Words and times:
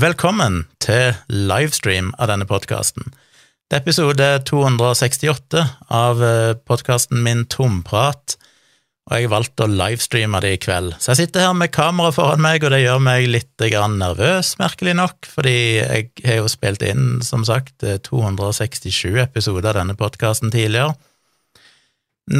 Velkommen 0.00 0.62
til 0.80 1.16
livestream 1.28 2.12
av 2.16 2.30
denne 2.30 2.46
podkasten. 2.48 3.10
Det 3.68 3.76
er 3.76 3.82
episode 3.82 4.28
268 4.48 5.64
av 5.92 6.22
podkasten 6.64 7.18
min 7.26 7.42
Tomprat, 7.50 8.36
og 9.10 9.12
jeg 9.18 9.28
valgte 9.32 9.66
å 9.66 9.72
livestreame 9.74 10.40
det 10.40 10.54
i 10.54 10.60
kveld. 10.62 10.94
Så 10.96 11.10
jeg 11.10 11.18
sitter 11.26 11.44
her 11.44 11.58
med 11.58 11.74
kamera 11.74 12.14
foran 12.16 12.40
meg, 12.40 12.64
og 12.64 12.72
det 12.72 12.80
gjør 12.80 13.02
meg 13.10 13.26
litt 13.28 13.66
nervøs, 13.98 14.54
merkelig 14.62 14.96
nok, 15.02 15.28
fordi 15.34 15.56
jeg 15.82 16.08
har 16.24 16.40
jo 16.40 16.48
spilt 16.48 16.86
inn, 16.86 17.20
som 17.26 17.44
sagt, 17.44 17.84
267 17.84 19.20
episoder 19.20 19.74
av 19.74 19.82
denne 19.82 19.98
podkasten 20.00 20.54
tidligere. 20.54 20.94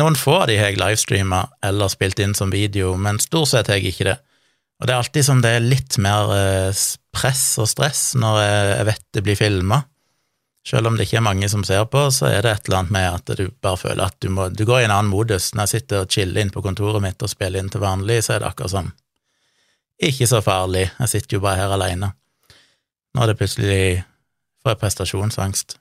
Noen 0.01 0.17
få 0.17 0.39
av 0.47 0.49
de 0.49 0.57
har 0.63 0.73
jeg 0.73 0.81
livestreama 0.81 1.45
eller 1.67 1.93
spilt 1.93 2.25
inn 2.25 2.33
som 2.39 2.55
video, 2.55 2.95
men 2.97 3.21
stort 3.21 3.53
sett 3.53 3.69
har 3.69 3.83
jeg 3.83 3.93
ikke 3.93 4.13
det. 4.15 4.19
Og 4.81 4.89
det 4.89 4.95
er 4.95 4.99
alltid 5.03 5.27
som 5.27 5.43
det 5.45 5.53
er 5.57 5.65
litt 5.65 5.99
mer 6.01 6.33
eh, 6.33 6.83
press 7.13 7.45
og 7.61 7.69
stress 7.69 8.15
når 8.17 8.39
jeg 8.41 8.87
vet 8.89 9.07
det 9.17 9.25
blir 9.27 9.37
filma. 9.39 9.83
Selv 10.67 10.91
om 10.91 10.97
det 10.97 11.07
ikke 11.07 11.19
er 11.21 11.25
mange 11.25 11.49
som 11.49 11.65
ser 11.65 11.87
på, 11.93 12.03
så 12.13 12.29
er 12.29 12.45
det 12.45 12.53
et 12.53 12.69
eller 12.69 12.83
annet 12.83 12.95
med 12.97 13.07
at 13.09 13.33
du 13.39 13.47
bare 13.65 13.81
føler 13.81 14.03
at 14.07 14.17
du 14.21 14.29
må 14.33 14.49
Du 14.53 14.67
går 14.69 14.83
i 14.83 14.89
en 14.89 14.95
annen 14.95 15.13
modus. 15.13 15.53
Når 15.55 15.67
jeg 15.67 15.81
sitter 15.81 16.05
og 16.05 16.13
chiller 16.13 16.41
inn 16.41 16.53
på 16.53 16.63
kontoret 16.65 17.03
mitt 17.05 17.21
og 17.23 17.33
spiller 17.33 17.61
inn 17.61 17.73
til 17.73 17.85
vanlig, 17.85 18.21
så 18.25 18.37
er 18.37 18.43
det 18.43 18.51
akkurat 18.51 18.75
som 18.77 18.93
Ikke 20.01 20.29
så 20.29 20.41
farlig, 20.41 20.89
jeg 20.99 21.13
sitter 21.13 21.37
jo 21.37 21.45
bare 21.45 21.61
her 21.61 21.77
alene. 21.77 22.13
Nå 23.13 23.23
er 23.23 23.33
det 23.33 23.41
plutselig 23.41 24.05
får 24.65 24.77
prestasjonsangst. 24.81 25.77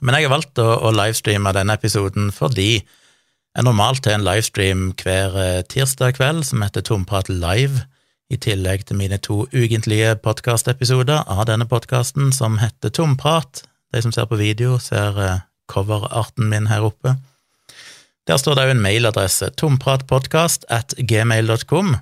Men 0.00 0.16
jeg 0.16 0.26
har 0.26 0.34
valgt 0.34 0.58
å, 0.62 0.66
å 0.86 0.92
livestreame 0.94 1.52
denne 1.56 1.76
episoden 1.78 2.32
fordi 2.34 2.80
normalt 3.64 4.04
har 4.04 4.18
en 4.18 4.24
livestream 4.26 4.90
hver 5.00 5.36
eh, 5.40 5.62
tirsdag 5.64 6.18
kveld 6.18 6.44
som 6.44 6.60
heter 6.60 6.84
Tomprat 6.84 7.30
live, 7.32 7.86
i 8.28 8.36
tillegg 8.36 8.82
til 8.84 8.98
mine 8.98 9.16
to 9.22 9.44
ukentlige 9.54 10.16
podkastepisoder 10.18 11.22
av 11.30 11.46
denne 11.48 11.64
podkasten 11.70 12.32
som 12.34 12.58
heter 12.60 12.90
Tomprat. 12.90 13.62
De 13.94 14.02
som 14.02 14.12
ser 14.12 14.26
på 14.28 14.36
video, 14.36 14.76
ser 14.82 15.16
eh, 15.22 15.44
coverarten 15.72 16.50
min 16.50 16.68
her 16.68 16.84
oppe. 16.84 17.16
Der 18.26 18.36
står 18.42 18.58
det 18.58 18.66
òg 18.66 18.74
en 18.74 18.82
mailadresse, 18.82 19.52
tompratpodkast 19.54 20.66
at 20.68 20.96
gmail.com, 20.98 21.94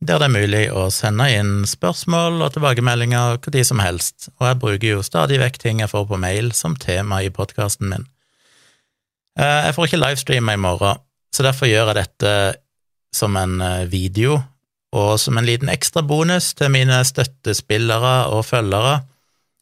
der 0.00 0.22
det 0.22 0.26
er 0.26 0.32
mulig 0.32 0.62
å 0.72 0.86
sende 0.94 1.26
inn 1.36 1.66
spørsmål 1.68 2.40
og 2.40 2.54
tilbakemeldinger 2.54 3.36
hva 3.36 3.52
de 3.52 3.64
som 3.68 3.82
helst, 3.84 4.30
og 4.40 4.48
jeg 4.48 4.60
bruker 4.62 4.94
jo 4.94 5.04
stadig 5.04 5.38
vekk 5.42 5.60
ting 5.60 5.84
jeg 5.84 5.92
får 5.92 6.08
på 6.08 6.20
mail 6.22 6.50
som 6.56 6.78
tema 6.80 7.20
i 7.20 7.28
podkasten 7.30 7.92
min. 7.92 8.08
Eh, 9.38 9.60
jeg 9.66 9.74
får 9.76 9.86
ikke 9.86 10.02
livestreama 10.02 10.52
i 10.56 10.60
morgen, 10.60 10.98
så 11.34 11.42
derfor 11.46 11.66
gjør 11.70 11.92
jeg 11.92 12.00
dette 12.00 12.32
som 13.14 13.36
en 13.38 13.60
eh, 13.60 13.90
video, 13.90 14.42
og 14.96 15.20
som 15.22 15.38
en 15.38 15.46
liten 15.46 15.70
ekstra 15.70 16.02
bonus 16.02 16.54
til 16.58 16.70
mine 16.74 17.04
støttespillere 17.06 18.26
og 18.34 18.42
følgere 18.48 19.00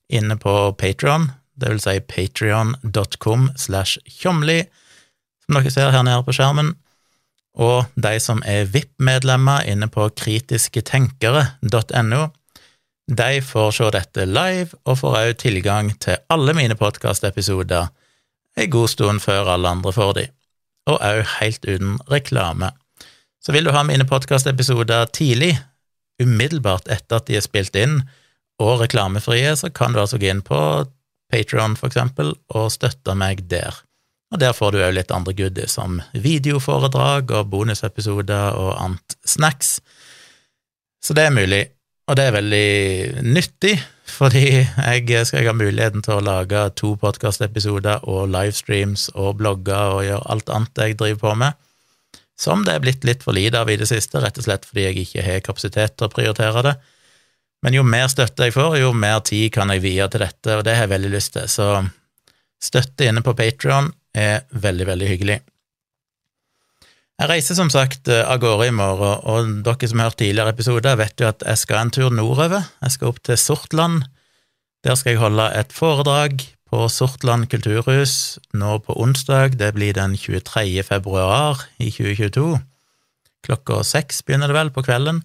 inne 0.09 0.39
på 0.41 0.73
Patron, 0.81 1.29
det 1.59 1.69
vil 1.73 1.81
si 1.83 2.01
patrion.com 2.01 3.51
slash 3.59 3.99
tjomli, 4.09 4.63
som 5.45 5.55
dere 5.59 5.71
ser 5.75 5.91
her 5.93 6.03
nede 6.07 6.25
på 6.25 6.33
skjermen, 6.37 6.71
og 7.59 7.85
de 7.99 8.21
som 8.23 8.43
er 8.47 8.71
VIP-medlemmer 8.71 9.67
inne 9.69 9.89
på 9.91 10.09
kritisketenkere.no, 10.17 12.23
de 13.09 13.43
får 13.43 13.71
se 13.73 13.91
dette 13.93 14.25
live 14.29 14.69
og 14.85 14.99
får 15.01 15.17
også 15.17 15.33
tilgang 15.43 16.01
til 16.01 16.17
alle 16.31 16.55
mine 16.55 16.75
podkastepisoder 16.77 17.87
en 18.59 18.71
god 18.71 18.93
stund 18.93 19.23
før 19.25 19.55
alle 19.55 19.71
andre 19.77 19.95
får 19.95 20.13
de, 20.19 20.27
og 20.91 21.01
òg 21.05 21.25
helt 21.39 21.65
uten 21.69 21.99
reklame. 22.11 22.73
Så 23.45 23.55
vil 23.55 23.69
du 23.69 23.73
ha 23.73 23.85
mine 23.87 24.07
podkastepisoder 24.09 25.11
tidlig, 25.15 25.55
umiddelbart 26.19 26.89
etter 26.91 27.21
at 27.21 27.29
de 27.29 27.39
er 27.39 27.45
spilt 27.45 27.77
inn, 27.79 28.01
og 28.59 28.81
reklamefrie, 28.83 29.53
så 29.57 29.71
kan 29.71 29.95
du 29.95 30.01
altså 30.03 30.19
gå 30.19 30.33
inn 30.33 30.43
på 30.43 30.59
Patron, 31.31 31.77
for 31.79 31.93
eksempel, 31.93 32.33
og 32.51 32.73
støtte 32.75 33.15
meg 33.15 33.45
der. 33.51 33.77
Og 34.33 34.41
der 34.43 34.53
får 34.57 34.75
du 34.75 34.83
òg 34.83 34.97
litt 34.97 35.13
andre 35.15 35.33
goodies, 35.37 35.77
som 35.79 36.01
videoforedrag 36.13 37.31
og 37.37 37.51
bonusepisoder 37.53 38.59
og 38.59 38.73
annet 38.77 39.17
snacks. 39.25 39.79
Så 41.05 41.15
det 41.17 41.29
er 41.29 41.37
mulig, 41.37 41.63
og 42.09 42.17
det 42.17 42.25
er 42.25 42.37
veldig 42.39 43.23
nyttig 43.29 43.77
fordi 44.09 44.45
jeg 44.65 45.27
skal 45.29 45.45
ha 45.45 45.53
muligheten 45.55 46.03
til 46.03 46.17
å 46.17 46.25
lage 46.25 46.63
to 46.81 46.95
podkastepisoder 47.01 48.07
og 48.09 48.31
livestreams 48.33 49.11
og 49.15 49.37
blogger 49.43 49.99
og 49.99 50.07
gjøre 50.07 50.31
alt 50.33 50.53
annet 50.55 50.81
jeg 50.83 50.97
driver 50.99 51.21
på 51.21 51.35
med, 51.43 51.59
som 52.41 52.65
det 52.65 52.75
er 52.75 52.83
blitt 52.83 53.05
litt 53.05 53.27
for 53.27 53.37
lite 53.37 53.61
av 53.61 53.69
i 53.71 53.77
det 53.79 53.91
siste, 53.91 54.23
rett 54.23 54.41
og 54.41 54.47
slett 54.47 54.65
fordi 54.65 54.87
jeg 54.87 55.05
ikke 55.05 55.27
har 55.27 55.45
kapasitet 55.45 55.99
til 55.99 56.09
å 56.09 56.13
prioritere 56.15 56.65
det. 56.71 56.75
Men 57.67 57.75
jo 57.75 57.85
mer 57.85 58.09
støtte 58.09 58.49
jeg 58.49 58.55
får, 58.55 58.79
jo 58.81 58.95
mer 58.95 59.21
tid 59.27 59.51
kan 59.55 59.71
jeg 59.75 59.85
vie 59.85 60.09
til 60.09 60.25
dette, 60.25 60.57
og 60.57 60.65
det 60.65 60.77
har 60.79 60.87
jeg 60.87 60.95
veldig 60.95 61.13
lyst 61.13 61.35
til. 61.35 61.49
Så 61.51 61.69
støtte 62.63 63.11
inne 63.11 63.25
på 63.27 63.35
Patrion 63.37 63.91
er 64.17 64.47
veldig, 64.55 64.87
veldig 64.95 65.09
hyggelig. 65.13 65.41
Jeg 67.19 67.33
reiser 67.33 67.57
som 67.59 67.71
sagt 67.73 68.07
eh, 68.13 68.23
av 68.23 68.39
gårde 68.39 68.69
i 68.69 68.75
morgen, 68.75 69.25
og 69.27 69.49
dere 69.67 69.89
som 69.91 69.99
har 69.99 70.13
hørt 70.13 70.21
tidligere 70.21 70.53
episoder, 70.55 70.99
vet 71.01 71.19
jo 71.19 71.27
at 71.27 71.43
jeg 71.43 71.59
skal 71.59 71.81
en 71.81 71.91
tur 71.91 72.13
nordover. 72.15 72.69
Jeg 72.85 72.95
skal 72.95 73.11
opp 73.11 73.19
til 73.27 73.41
Sortland. 73.43 74.05
Der 74.87 74.95
skal 74.95 75.17
jeg 75.17 75.23
holde 75.25 75.49
et 75.59 75.75
foredrag 75.75 76.45
på 76.71 76.85
Sortland 76.93 77.49
kulturhus 77.51 78.39
nå 78.55 78.77
på 78.87 78.95
onsdag. 79.03 79.57
Det 79.59 79.73
blir 79.75 79.97
den 79.97 80.15
23. 80.15 80.85
februar 80.87 81.65
i 81.83 81.91
2022. 81.91 82.61
Klokka 83.49 83.83
seks 83.83 84.23
begynner 84.23 84.53
det 84.53 84.59
vel 84.61 84.71
på 84.71 84.87
kvelden. 84.87 85.25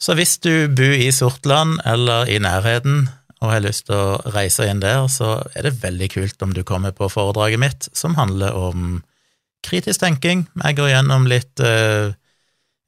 Så 0.00 0.16
hvis 0.16 0.38
du 0.40 0.70
bor 0.72 0.96
i 0.96 1.10
Sortland 1.12 1.82
eller 1.84 2.30
i 2.30 2.38
nærheten 2.40 3.08
og 3.42 3.52
har 3.52 3.66
lyst 3.66 3.90
til 3.90 4.00
å 4.00 4.32
reise 4.32 4.64
inn 4.70 4.80
der, 4.80 5.04
så 5.12 5.42
er 5.52 5.68
det 5.68 5.82
veldig 5.82 6.08
kult 6.14 6.40
om 6.46 6.56
du 6.56 6.64
kommer 6.64 6.96
på 6.96 7.10
foredraget 7.12 7.60
mitt, 7.60 7.92
som 7.92 8.16
handler 8.16 8.56
om 8.56 9.02
kritisk 9.66 10.02
tenking. 10.02 10.46
Jeg 10.62 10.78
går 10.78 10.92
gjennom 10.92 11.26
litt 11.30 11.60
eh, 11.64 12.14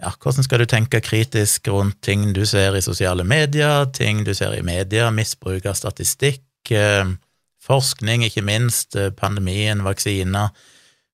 ja, 0.01 0.13
hvordan 0.17 0.47
skal 0.47 0.63
du 0.63 0.69
tenke 0.71 1.03
kritisk 1.05 1.69
rundt 1.69 2.01
ting 2.05 2.31
du 2.37 2.45
ser 2.49 2.77
i 2.77 2.85
sosiale 2.85 3.25
medier, 3.27 3.87
ting 3.97 4.25
du 4.25 4.33
ser 4.37 4.57
i 4.57 4.65
media, 4.65 5.11
misbruk 5.15 5.67
av 5.69 5.77
statistikk, 5.79 6.45
eh, 6.73 7.05
forskning, 7.65 8.25
ikke 8.27 8.45
minst, 8.47 8.97
eh, 8.97 9.13
pandemien, 9.13 9.85
vaksiner, 9.85 10.55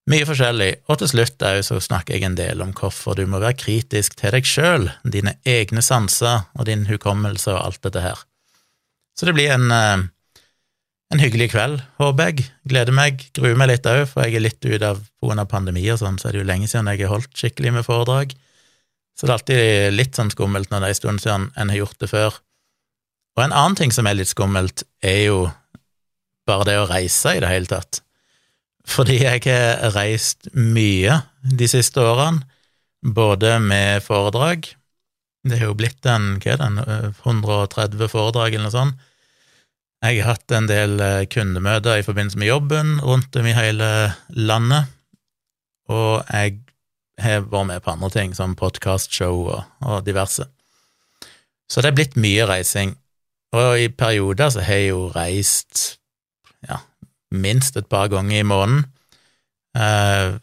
mye 0.06 0.26
forskjellig. 0.28 0.72
Og 0.86 1.00
til 1.00 1.10
slutt 1.10 1.42
så 1.66 1.80
snakker 1.82 2.14
jeg 2.14 2.28
en 2.28 2.38
del 2.38 2.62
om 2.62 2.72
hvorfor 2.76 3.16
du 3.18 3.24
må 3.26 3.40
være 3.42 3.58
kritisk 3.58 4.14
til 4.20 4.36
deg 4.36 4.46
sjøl, 4.46 4.90
dine 5.02 5.34
egne 5.44 5.82
sanser 5.82 6.46
og 6.54 6.68
din 6.68 6.86
hukommelse 6.86 7.50
og 7.50 7.64
alt 7.64 7.82
dette 7.82 8.04
her. 8.04 8.22
Så 9.18 9.26
det 9.26 9.34
blir 9.34 9.50
en 9.50 10.12
en 11.14 11.22
hyggelig 11.22 11.52
kveld, 11.52 11.82
håper 12.00 12.30
jeg. 12.30 12.46
Gleder 12.66 12.94
meg. 12.94 13.20
Gruer 13.36 13.58
meg 13.58 13.70
litt 13.70 13.86
òg, 13.86 14.04
for 14.10 14.26
jeg 14.26 14.38
er 14.38 14.44
litt 14.48 14.64
ute 14.64 14.88
av 14.88 15.02
pga. 15.22 15.44
pandemi 15.46 15.84
og 15.92 16.00
sånn, 16.00 16.18
så 16.18 16.28
er 16.28 16.34
det 16.34 16.42
jo 16.42 16.48
lenge 16.48 16.70
siden 16.70 16.90
jeg 16.90 17.04
har 17.04 17.14
holdt 17.14 17.36
skikkelig 17.36 17.72
med 17.76 17.86
foredrag. 17.86 18.34
Så 19.16 19.26
det 19.26 19.30
er 19.30 19.38
alltid 19.38 19.94
litt 19.94 20.18
sånn 20.18 20.32
skummelt 20.34 20.70
når 20.70 20.82
det 20.82 20.88
er 20.88 20.94
en 20.94 21.00
stund 21.00 21.22
siden 21.22 21.46
en 21.56 21.70
har 21.72 21.78
gjort 21.78 22.00
det 22.02 22.10
før. 22.10 22.40
Og 23.36 23.44
en 23.44 23.54
annen 23.54 23.76
ting 23.78 23.94
som 23.94 24.08
er 24.08 24.18
litt 24.18 24.32
skummelt, 24.32 24.82
er 25.00 25.22
jo 25.28 25.38
bare 26.46 26.66
det 26.68 26.76
å 26.80 26.88
reise 26.90 27.36
i 27.36 27.40
det 27.42 27.52
hele 27.52 27.70
tatt. 27.70 28.02
Fordi 28.86 29.20
jeg 29.22 29.42
har 29.46 29.94
reist 29.94 30.50
mye 30.54 31.20
de 31.42 31.68
siste 31.70 32.02
årene, 32.02 32.44
både 33.06 33.58
med 33.62 34.02
foredrag 34.02 34.64
Det 35.46 35.60
har 35.60 35.68
jo 35.68 35.76
blitt 35.78 36.06
en, 36.10 36.40
hva 36.42 36.54
er 36.56 36.58
det, 36.58 37.10
130 37.22 38.08
foredrag 38.10 38.56
eller 38.56 38.64
noe 38.66 38.74
sånt 38.74 39.04
jeg 40.06 40.22
har 40.22 40.36
hatt 40.36 40.52
en 40.54 40.68
del 40.70 41.00
eh, 41.02 41.24
kundemøter 41.30 41.98
i 41.98 42.04
forbindelse 42.06 42.38
med 42.38 42.50
jobben 42.50 42.92
rundt 43.02 43.36
om 43.36 43.46
i 43.48 43.54
hele 43.56 43.88
landet, 44.30 44.92
og 45.90 46.22
jeg 46.30 46.60
har 47.22 47.46
vært 47.46 47.68
med 47.70 47.82
på 47.82 47.94
andre 47.94 48.10
ting, 48.12 48.34
som 48.36 48.56
podkastshow 48.58 49.46
og, 49.46 49.62
og 49.82 50.06
diverse. 50.06 50.46
Så 51.70 51.82
det 51.82 51.90
er 51.90 51.98
blitt 51.98 52.18
mye 52.20 52.46
reising, 52.46 52.94
og 53.56 53.80
i 53.80 53.88
perioder 53.88 54.52
så 54.52 54.64
har 54.66 54.82
jeg 54.82 54.92
jo 54.92 55.06
reist 55.14 55.84
ja, 56.66 56.80
minst 57.34 57.78
et 57.78 57.88
par 57.90 58.10
ganger 58.12 58.40
i 58.40 58.46
måneden. 58.46 58.84
Eh, 59.76 60.36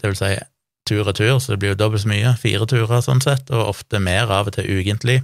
det 0.00 0.10
vil 0.10 0.18
si 0.18 0.32
tur 0.88 1.06
og 1.06 1.14
tur, 1.16 1.38
så 1.38 1.54
det 1.54 1.60
blir 1.62 1.72
jo 1.72 1.80
dobbelt 1.80 2.04
så 2.04 2.10
mye, 2.10 2.34
fire 2.40 2.66
turer 2.68 3.04
sånn 3.04 3.22
sett, 3.24 3.52
og 3.54 3.76
ofte 3.76 4.02
mer 4.02 4.32
av 4.32 4.50
og 4.50 4.58
til 4.58 4.68
ukentlig. 4.80 5.22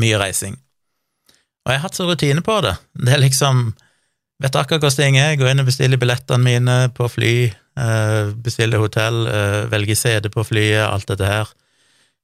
Mye 0.00 0.20
reising. 0.20 0.56
Og 1.66 1.72
jeg 1.72 1.80
har 1.80 1.88
hatt 1.88 1.98
så 1.98 2.06
rutine 2.06 2.44
på 2.46 2.60
det. 2.64 2.76
Det 2.94 3.16
er 3.16 3.22
liksom 3.24 3.72
Vet 4.36 4.52
akkurat 4.52 4.82
hvordan 4.84 4.98
ting 4.98 5.14
er. 5.16 5.38
Går 5.40 5.48
inn 5.48 5.62
og 5.62 5.68
bestiller 5.70 5.96
billettene 5.96 6.44
mine 6.44 6.74
på 6.92 7.06
fly, 7.08 7.30
bestiller 8.44 8.82
hotell, 8.82 9.22
velger 9.72 9.96
CD 9.96 10.28
på 10.28 10.44
flyet, 10.44 10.82
alt 10.84 11.08
dette 11.08 11.30
her. 11.30 11.54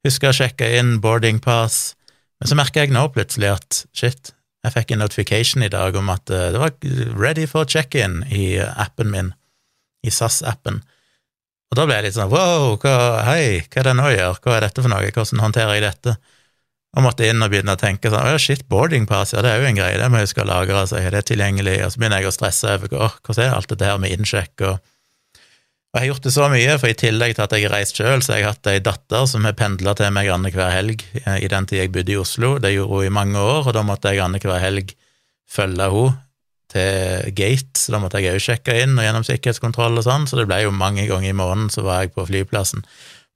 Husker 0.04 0.28
å 0.28 0.36
sjekke 0.36 0.68
inn 0.76 0.98
boarding 1.00 1.40
pass. 1.40 1.94
Men 2.36 2.50
så 2.50 2.58
merker 2.58 2.84
jeg 2.84 2.92
nå 2.92 3.06
plutselig 3.14 3.48
at 3.54 3.78
shit, 3.96 4.34
jeg 4.62 4.74
fikk 4.74 4.92
en 4.94 5.02
notification 5.02 5.64
i 5.64 5.70
dag 5.70 5.96
om 5.98 6.10
at 6.12 6.30
eh, 6.30 6.50
det 6.54 6.60
var 6.62 6.74
ready 7.18 7.48
for 7.50 7.66
check-in 7.66 8.20
i 8.30 8.56
appen 8.60 9.10
min, 9.10 9.32
i 10.06 10.10
SAS-appen. 10.10 10.80
Og 11.72 11.78
da 11.78 11.86
ble 11.88 11.96
jeg 11.98 12.06
litt 12.08 12.16
sånn 12.18 12.30
wow, 12.30 12.76
hva, 12.82 12.96
hei, 13.26 13.62
hva 13.64 13.80
er 13.80 13.88
det 13.88 13.94
nå 13.98 14.10
jeg 14.10 14.20
gjør, 14.20 14.40
hva 14.44 14.56
er 14.56 14.66
dette 14.66 14.84
for 14.84 14.92
noe, 14.92 15.12
hvordan 15.14 15.42
håndterer 15.42 15.78
jeg 15.78 15.86
dette? 15.86 16.16
Og 16.92 17.04
måtte 17.06 17.24
inn 17.24 17.40
og 17.40 17.48
begynne 17.48 17.72
å 17.72 17.80
tenke 17.80 18.10
sånn 18.12 18.34
Å, 18.34 18.38
shit, 18.40 18.66
boarding 18.68 19.06
pass, 19.08 19.32
ja, 19.32 19.40
det 19.44 19.48
er 19.48 19.62
jo 19.62 19.68
en 19.70 19.78
greie, 19.78 19.96
det 19.96 20.08
må 20.12 20.20
jeg 20.20 20.28
huske 20.28 20.44
å 20.44 20.48
lagre, 20.48 20.82
så 20.88 20.98
er 21.00 21.14
det 21.14 21.24
tilgjengelig. 21.30 21.78
Og 21.86 21.94
så 21.94 22.00
begynner 22.00 22.20
jeg 22.20 22.28
å 22.28 22.34
stresse 22.36 22.74
over 22.76 22.92
hvordan 22.92 23.44
er 23.46 23.54
alt 23.56 23.70
dette 23.72 23.88
her 23.88 24.02
med 24.02 24.16
innsjekk 24.18 24.66
og 24.68 24.80
og 25.92 25.98
jeg 26.00 26.06
har 26.06 26.08
gjort 26.08 26.24
det 26.24 26.30
så 26.32 26.46
mye, 26.48 26.74
for 26.80 26.88
i 26.88 26.96
tillegg 26.96 27.34
til 27.36 27.42
at 27.44 27.52
jeg 27.52 27.66
har 27.66 27.72
reist 27.74 27.98
sjøl, 27.98 28.22
så 28.24 28.32
har 28.32 28.38
jeg 28.38 28.46
hatt 28.46 28.68
ei 28.70 28.78
datter 28.80 29.26
som 29.28 29.44
har 29.44 29.52
pendla 29.58 29.92
til 29.92 30.14
meg 30.16 30.30
annenhver 30.32 30.70
helg 30.72 31.02
eh, 31.20 31.42
i 31.44 31.50
den 31.52 31.66
tid 31.68 31.82
jeg 31.82 31.90
bodde 31.92 32.14
i 32.14 32.16
Oslo. 32.16 32.54
Det 32.64 32.70
gjorde 32.72 33.02
hun 33.02 33.08
i 33.10 33.12
mange 33.12 33.36
år, 33.36 33.66
og 33.66 33.76
da 33.76 33.82
måtte 33.84 34.08
jeg 34.08 34.22
annenhver 34.24 34.62
helg 34.62 34.94
følge 35.52 35.90
henne 35.92 36.14
til 36.72 37.34
gate, 37.36 37.76
så 37.76 37.92
da 37.92 38.00
måtte 38.00 38.22
jeg 38.24 38.38
òg 38.38 38.40
sjekke 38.40 38.78
inn 38.86 38.96
og 38.96 39.04
gjennom 39.04 39.26
sikkerhetskontroll 39.28 40.00
og 40.00 40.06
sånn, 40.06 40.24
så 40.24 40.40
det 40.40 40.46
ble 40.48 40.62
jo 40.62 40.72
mange 40.72 41.04
ganger 41.10 41.28
i 41.28 41.36
måneden 41.36 41.68
så 41.74 41.84
var 41.84 42.06
jeg 42.06 42.14
på 42.16 42.24
flyplassen. 42.30 42.86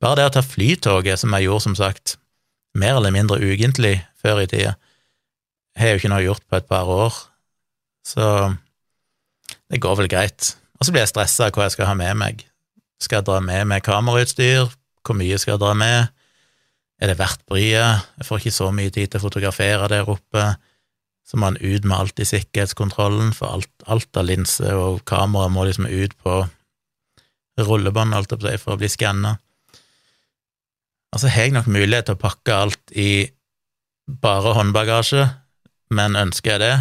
Bare 0.01 0.23
det 0.23 0.31
å 0.31 0.35
ta 0.39 0.45
flytoget, 0.45 1.21
som 1.21 1.37
jeg 1.37 1.51
gjorde 1.51 1.67
som 1.67 1.77
sagt 1.77 2.17
mer 2.79 2.99
eller 2.99 3.15
mindre 3.15 3.41
ukentlig 3.41 3.99
før 4.21 4.43
i 4.45 4.51
tida, 4.51 4.77
har 5.77 5.93
jo 5.93 6.01
ikke 6.01 6.13
noe 6.13 6.25
gjort 6.25 6.45
på 6.49 6.59
et 6.59 6.69
par 6.69 6.89
år, 6.89 7.17
så 8.07 8.27
det 9.71 9.83
går 9.83 9.99
vel 10.01 10.11
greit. 10.11 10.55
Og 10.79 10.87
så 10.87 10.93
blir 10.93 11.05
jeg 11.05 11.13
stressa 11.13 11.49
av 11.49 11.57
hva 11.57 11.67
jeg 11.67 11.77
skal 11.77 11.91
ha 11.91 11.97
med 11.99 12.19
meg. 12.21 12.45
Skal 13.03 13.21
jeg 13.21 13.29
dra 13.29 13.41
med 13.45 13.67
meg 13.69 13.85
kamerautstyr? 13.85 14.71
Hvor 15.05 15.19
mye 15.19 15.39
skal 15.41 15.57
jeg 15.57 15.63
dra 15.63 15.73
med? 15.79 16.13
Er 17.03 17.13
det 17.13 17.19
verdt 17.21 17.43
bryet? 17.49 18.07
Jeg 18.17 18.29
får 18.29 18.41
ikke 18.41 18.57
så 18.57 18.71
mye 18.73 18.93
tid 18.93 19.13
til 19.13 19.21
å 19.21 19.27
fotografere 19.27 19.89
der 19.93 20.09
oppe. 20.09 20.47
Så 21.27 21.37
må 21.37 21.51
han 21.51 21.59
ut 21.61 21.85
med 21.85 21.97
alt 21.97 22.23
i 22.23 22.29
sikkerhetskontrollen, 22.29 23.33
for 23.37 23.59
alt, 23.59 23.73
alt 23.91 24.17
av 24.17 24.29
linse 24.29 24.71
og 24.79 25.03
kamera 25.09 25.51
må 25.53 25.67
liksom 25.67 25.89
ut 25.91 26.15
på 26.23 26.39
rullebånd, 27.59 28.15
alt 28.15 28.33
opp 28.37 28.47
for 28.63 28.77
å 28.77 28.81
bli 28.81 28.89
skanna. 28.93 29.37
Og 31.15 31.23
så 31.23 31.31
har 31.33 31.47
jeg 31.47 31.55
nok 31.57 31.71
mulighet 31.71 32.09
til 32.09 32.17
å 32.17 32.21
pakke 32.21 32.55
alt 32.55 32.93
i 32.93 33.29
bare 34.07 34.55
håndbagasje, 34.57 35.25
men 35.95 36.19
ønsker 36.19 36.57
jeg 36.57 36.63
det, 36.63 36.75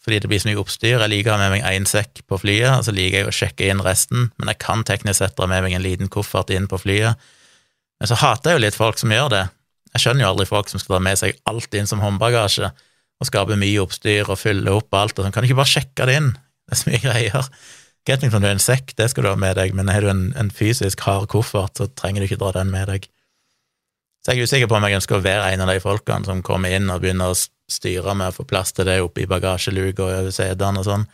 fordi 0.00 0.20
det 0.22 0.30
blir 0.30 0.40
så 0.42 0.48
mye 0.48 0.60
oppstyr. 0.62 1.02
Jeg 1.02 1.12
liker 1.12 1.32
å 1.32 1.36
ha 1.36 1.42
med 1.42 1.58
meg 1.58 1.66
én 1.68 1.86
sekk 1.88 2.22
på 2.30 2.38
flyet, 2.40 2.70
og 2.78 2.86
så 2.86 2.94
liker 2.96 3.20
jeg 3.20 3.28
å 3.28 3.36
sjekke 3.36 3.68
inn 3.70 3.82
resten, 3.84 4.30
men 4.38 4.52
jeg 4.52 4.60
kan 4.62 4.84
teknisk 4.86 5.20
sett 5.20 5.36
dra 5.36 5.48
med 5.50 5.64
meg 5.66 5.76
en 5.76 5.84
liten 5.84 6.10
koffert 6.12 6.52
inn 6.54 6.70
på 6.70 6.80
flyet. 6.80 7.20
Men 8.00 8.08
så 8.08 8.16
hater 8.22 8.54
jeg 8.54 8.60
jo 8.60 8.64
litt 8.64 8.78
folk 8.78 9.00
som 9.00 9.12
gjør 9.12 9.28
det. 9.34 9.42
Jeg 9.94 10.04
skjønner 10.04 10.24
jo 10.24 10.30
aldri 10.30 10.46
folk 10.48 10.70
som 10.70 10.80
skal 10.80 10.96
dra 10.96 11.02
med 11.10 11.20
seg 11.20 11.36
alt 11.50 11.76
inn 11.76 11.90
som 11.90 12.00
håndbagasje, 12.04 12.70
og 13.20 13.28
skape 13.28 13.58
mye 13.60 13.82
oppstyr 13.82 14.30
og 14.32 14.40
fylle 14.40 14.72
opp 14.72 14.96
alt, 14.96 15.18
og 15.18 15.26
sånn. 15.26 15.34
Kan 15.34 15.44
du 15.44 15.50
ikke 15.50 15.60
bare 15.60 15.74
sjekke 15.74 16.08
det 16.08 16.16
inn? 16.16 16.32
Det 16.64 16.76
er 16.76 16.80
så 16.80 16.88
mye 16.88 17.02
greier. 17.04 17.48
Greit 18.08 18.22
nok 18.24 18.36
om 18.38 18.42
du 18.42 18.48
har 18.48 18.56
en 18.56 18.62
sekk, 18.62 18.94
det 18.96 19.10
skal 19.12 19.26
du 19.26 19.28
ha 19.28 19.36
med 19.36 19.58
deg, 19.60 19.74
men 19.76 19.90
har 19.92 20.00
du 20.00 20.08
en, 20.08 20.22
en 20.40 20.48
fysisk 20.54 21.02
hard 21.04 21.28
koffert, 21.28 21.76
så 21.76 21.90
trenger 22.00 22.24
du 22.24 22.30
ikke 22.30 22.40
dra 22.40 22.54
den 22.56 22.72
med 22.72 22.88
deg. 22.88 23.10
Så 24.20 24.34
jeg 24.34 24.42
er 24.42 24.48
usikker 24.48 24.68
på 24.68 24.76
om 24.76 24.84
jeg 24.84 24.98
ønsker 24.98 25.16
å 25.16 25.24
være 25.24 25.54
en 25.54 25.64
av 25.64 25.70
de 25.72 25.80
folkene 25.80 26.28
som 26.28 26.42
kommer 26.44 26.74
inn 26.76 26.90
og 26.92 27.00
begynner 27.00 27.32
å 27.32 27.38
styre 27.70 28.12
med 28.18 28.32
å 28.32 28.36
få 28.36 28.44
plass 28.48 28.74
til 28.76 28.88
det 28.88 28.98
oppe 29.00 29.24
i 29.24 29.30
bagasjeluka 29.30 30.04
og 30.04 30.12
over 30.12 30.34
setene 30.34 30.82
og 30.82 30.88
sånn. 30.88 31.06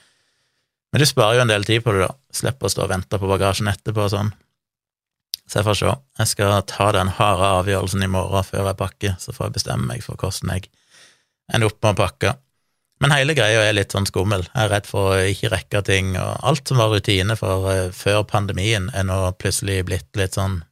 Men 0.93 1.03
du 1.03 1.07
sparer 1.07 1.39
jo 1.39 1.45
en 1.45 1.53
del 1.53 1.67
tid 1.69 1.85
på 1.85 1.95
det, 1.95 2.07
da. 2.07 2.15
Slipper 2.35 2.67
å 2.67 2.73
stå 2.73 2.87
og 2.87 2.93
vente 2.95 3.21
på 3.21 3.31
bagasjen 3.31 3.71
etterpå 3.71 4.07
og 4.07 4.13
sånn. 4.15 4.33
Så 5.47 5.61
jeg 5.61 5.67
får 5.69 5.79
se. 5.79 5.93
Jeg 6.19 6.31
skal 6.33 6.57
ta 6.67 6.89
den 6.97 7.13
harde 7.19 7.53
avgjørelsen 7.61 8.03
i 8.03 8.11
morgen 8.11 8.47
før 8.47 8.73
jeg 8.73 8.81
pakker, 8.81 9.15
så 9.23 9.35
får 9.37 9.49
jeg 9.49 9.57
bestemme 9.61 9.87
meg 9.93 10.03
for 10.03 10.19
hvordan 10.19 10.57
jeg 10.57 10.71
ender 11.55 11.71
opp 11.71 11.79
med 11.85 11.95
å 11.95 12.01
pakke. 12.01 12.35
Men 13.05 13.13
hele 13.13 13.37
greia 13.37 13.61
er 13.63 13.77
litt 13.77 13.93
sånn 13.93 14.09
skummel. 14.09 14.47
Jeg 14.49 14.63
er 14.65 14.73
redd 14.73 14.89
for 14.89 15.13
å 15.13 15.27
ikke 15.31 15.53
rekke 15.53 15.83
ting, 15.87 16.15
og 16.19 16.41
alt 16.49 16.67
som 16.67 16.81
var 16.81 16.91
rutine 16.91 17.37
for 17.39 17.69
uh, 17.69 17.91
før 17.95 18.25
pandemien, 18.27 18.89
er 18.97 19.05
nå 19.07 19.19
plutselig 19.39 19.83
blitt 19.87 20.09
litt 20.19 20.39
sånn 20.39 20.63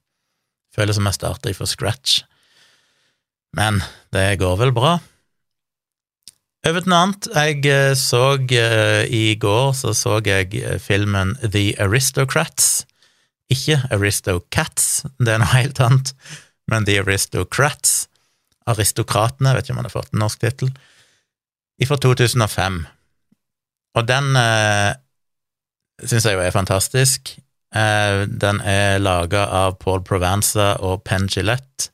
Føles 0.74 0.98
som 0.98 1.06
jeg 1.08 1.18
starter 1.18 1.56
fra 1.56 1.68
scratch. 1.70 2.22
Men 3.54 3.82
det 4.14 4.40
går 4.40 4.56
vel 4.58 4.72
bra. 4.74 4.96
Over 6.64 6.80
til 6.80 6.90
noe 6.90 7.02
annet. 7.04 7.28
Jeg 7.34 7.66
eh, 7.68 7.92
så 7.98 8.22
uh, 8.40 9.02
I 9.04 9.36
går 9.40 9.74
så 9.76 9.92
så 9.96 10.18
jeg 10.24 10.54
eh, 10.56 10.80
filmen 10.80 11.36
The 11.44 11.74
Aristocrats. 11.82 12.86
Ikke 13.52 13.82
Aristocats, 13.92 15.04
det 15.20 15.34
er 15.34 15.42
noe 15.42 15.52
helt 15.52 15.80
annet, 15.84 16.14
men 16.72 16.86
The 16.88 17.02
Aristocrats. 17.02 18.06
Aristokratene, 18.66 19.52
vet 19.52 19.68
ikke 19.68 19.76
om 19.76 19.82
han 19.82 19.90
har 19.90 19.92
fått 19.92 20.14
en 20.14 20.22
norsk 20.24 20.40
tittel, 20.40 20.72
fra 21.84 21.98
2005. 22.00 22.78
Og 23.94 24.06
den 24.08 24.38
eh, 24.40 24.96
syns 26.00 26.24
jeg 26.24 26.38
jo 26.38 26.42
er 26.46 26.54
fantastisk. 26.54 27.34
Uh, 27.74 28.24
den 28.30 28.60
er 28.62 29.00
laga 29.02 29.48
av 29.50 29.80
Paul 29.82 30.04
Provenza 30.06 30.74
og 30.78 31.02
Penn 31.08 31.26
Gillette, 31.26 31.90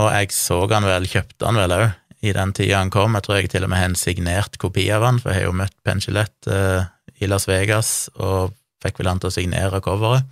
og 0.00 0.08
jeg 0.14 0.32
så 0.32 0.62
han 0.70 0.88
vel, 0.88 1.04
kjøpte 1.04 1.44
han 1.44 1.60
vel 1.60 1.74
òg, 1.76 1.90
i 2.22 2.32
den 2.32 2.54
tida 2.56 2.78
han 2.78 2.92
kom. 2.94 3.18
Jeg 3.18 3.26
tror 3.26 3.40
jeg 3.40 3.50
til 3.52 3.66
og 3.66 3.72
med 3.72 3.82
har 3.82 3.90
en 3.90 3.98
signert 3.98 4.56
kopi 4.62 4.86
av 4.94 5.04
han, 5.04 5.18
for 5.20 5.32
jeg 5.32 5.42
har 5.42 5.50
jo 5.50 5.58
møtt 5.58 5.74
Penchilett 5.84 6.46
Gillette 6.46 6.88
i 7.22 7.28
Las 7.30 7.48
Vegas 7.48 8.10
og 8.18 8.54
fikk 8.82 9.00
vel 9.00 9.12
han 9.12 9.20
til 9.22 9.30
å 9.30 9.34
signere 9.34 9.82
coveret. 9.84 10.26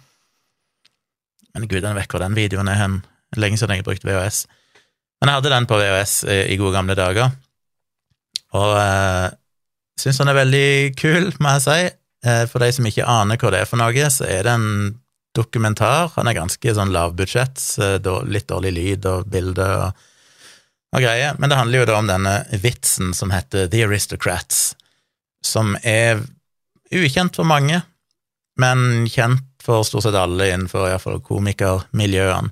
Men 1.55 1.67
gud, 1.71 1.83
den 1.83 1.99
hvor 1.99 2.23
den 2.23 2.39
videoen 2.39 2.71
er 2.71 2.79
hen. 2.79 3.01
Lenge 3.39 3.59
siden 3.59 3.75
jeg 3.75 3.83
har 3.83 3.89
brukt 3.89 4.07
VHS. 4.07 4.45
Men 5.21 5.31
jeg 5.31 5.41
hadde 5.41 5.53
den 5.53 5.69
på 5.71 5.79
VHS 5.79 6.15
i, 6.25 6.39
i 6.55 6.59
gode 6.59 6.75
gamle 6.79 6.97
dager, 6.99 7.35
og 8.57 8.77
eh, 8.81 9.27
syns 10.01 10.19
han 10.23 10.31
er 10.33 10.39
veldig 10.39 10.69
kul, 10.99 11.29
må 11.43 11.53
jeg 11.59 11.65
si. 11.67 11.81
Uh, 12.27 12.45
for 12.51 12.63
de 12.63 12.73
som 12.77 12.87
ikke 12.89 13.09
aner 13.09 13.41
hva 13.41 13.55
det 13.55 13.63
er 13.63 13.69
for 13.71 13.81
noe, 13.81 14.11
så 14.13 14.29
er 14.29 14.45
det 14.47 14.55
en 14.57 14.71
dokumentar. 15.37 16.11
Han 16.17 16.29
er 16.29 16.37
ganske 16.37 16.75
sånn 16.77 16.93
lavbudsjett, 16.93 17.61
litt 18.29 18.49
dårlig 18.51 18.73
lyd 18.77 19.07
og 19.09 19.29
bilde 19.31 19.67
og 19.81 20.07
og 20.91 21.05
greie, 21.05 21.35
men 21.39 21.51
det 21.51 21.59
handler 21.59 21.83
jo 21.83 21.87
da 21.87 21.99
om 22.01 22.09
denne 22.11 22.35
vitsen 22.63 23.13
som 23.15 23.31
heter 23.31 23.69
The 23.71 23.85
Aristocrats, 23.87 24.73
som 25.47 25.77
er 25.87 26.25
ukjent 26.91 27.39
for 27.39 27.47
mange, 27.47 27.83
men 28.59 29.07
kjent 29.11 29.47
for 29.63 29.87
stort 29.87 30.09
sett 30.09 30.19
alle 30.19 30.51
innenfor 30.51 30.89
iallfall 30.89 31.21
komikermiljøene. 31.23 32.51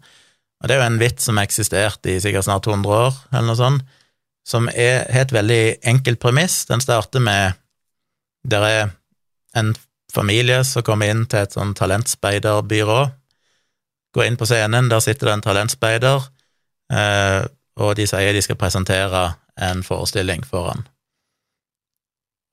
Og 0.59 0.67
det 0.67 0.75
er 0.75 0.81
jo 0.81 0.87
en 0.87 1.01
vits 1.01 1.27
som 1.27 1.39
har 1.39 1.47
eksistert 1.47 2.07
i 2.11 2.19
sikkert 2.23 2.47
snart 2.47 2.67
100 2.67 2.95
år, 2.95 3.19
eller 3.33 3.49
noe 3.51 3.59
sånt, 3.59 3.97
som 4.49 4.71
er, 4.71 5.05
har 5.13 5.27
et 5.27 5.35
veldig 5.35 5.63
enkelt 5.91 6.21
premiss. 6.23 6.63
Den 6.71 6.83
starter 6.83 7.23
med 7.23 7.59
Der 8.49 8.63
er 8.65 8.91
en 9.57 9.75
familie 10.13 10.65
som 10.65 10.85
kommer 10.87 11.13
inn 11.13 11.27
til 11.29 11.45
et 11.45 11.55
sånn 11.57 11.75
talentspeiderbyrå. 11.79 13.01
Går 14.17 14.25
inn 14.25 14.39
på 14.41 14.49
scenen, 14.49 14.89
der 14.91 15.05
sitter 15.05 15.31
det 15.31 15.39
en 15.39 15.47
talentspeider. 15.47 16.29
Eh, 16.93 17.43
og 17.79 17.95
de 17.99 18.07
sier 18.09 18.35
de 18.35 18.43
skal 18.43 18.59
presentere 18.59 19.25
en 19.61 19.83
forestilling 19.87 20.45
for 20.47 20.73
han. 20.73 20.87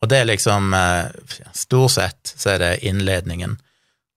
Og 0.04 0.12
det 0.12 0.22
er 0.22 0.28
liksom 0.30 0.74
eh, 0.76 1.08
Stort 1.56 1.96
sett 1.96 2.34
så 2.36 2.56
er 2.56 2.62
det 2.62 2.74
innledningen. 2.86 3.58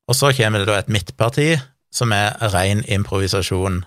Og 0.09 0.17
så 0.17 0.33
kommer 0.37 0.63
det 0.63 0.71
da 0.71 0.81
et 0.81 0.91
midtparti 0.93 1.53
som 1.95 2.13
er 2.13 2.37
ren 2.53 2.83
improvisasjon. 2.85 3.83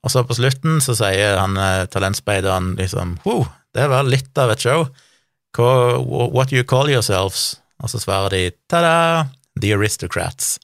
Og 0.00 0.10
så 0.10 0.24
på 0.24 0.36
slutten 0.38 0.80
så 0.82 0.96
sier 0.98 1.38
han 1.38 1.58
eh, 1.60 1.86
talentspeideren 1.92 2.74
liksom 2.80 3.18
Wow, 3.26 3.46
det 3.76 3.86
var 3.92 4.08
litt 4.08 4.38
av 4.38 4.54
et 4.54 4.64
show. 4.64 4.88
What 5.58 6.52
you 6.54 6.64
call 6.64 6.90
yourselves? 6.90 7.60
Og 7.80 7.92
så 7.92 8.00
svarer 8.02 8.34
de 8.34 8.42
ta-da, 8.70 9.28
The 9.60 9.74
Aristocrats. 9.76 10.58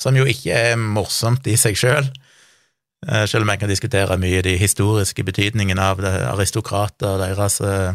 Som 0.00 0.16
jo 0.16 0.24
ikke 0.28 0.54
er 0.54 0.78
morsomt 0.80 1.46
i 1.50 1.56
seg 1.60 1.76
sjøl. 1.78 2.06
Selv, 2.06 3.26
selv 3.26 3.46
om 3.46 3.50
jeg 3.52 3.62
kan 3.62 3.70
diskutere 3.70 4.20
mye 4.20 4.42
de 4.44 4.56
historiske 4.60 5.24
betydningene 5.24 5.80
av 5.80 6.02
det, 6.04 6.12
aristokrater, 6.28 7.16
deres 7.22 7.60
eh, 7.64 7.94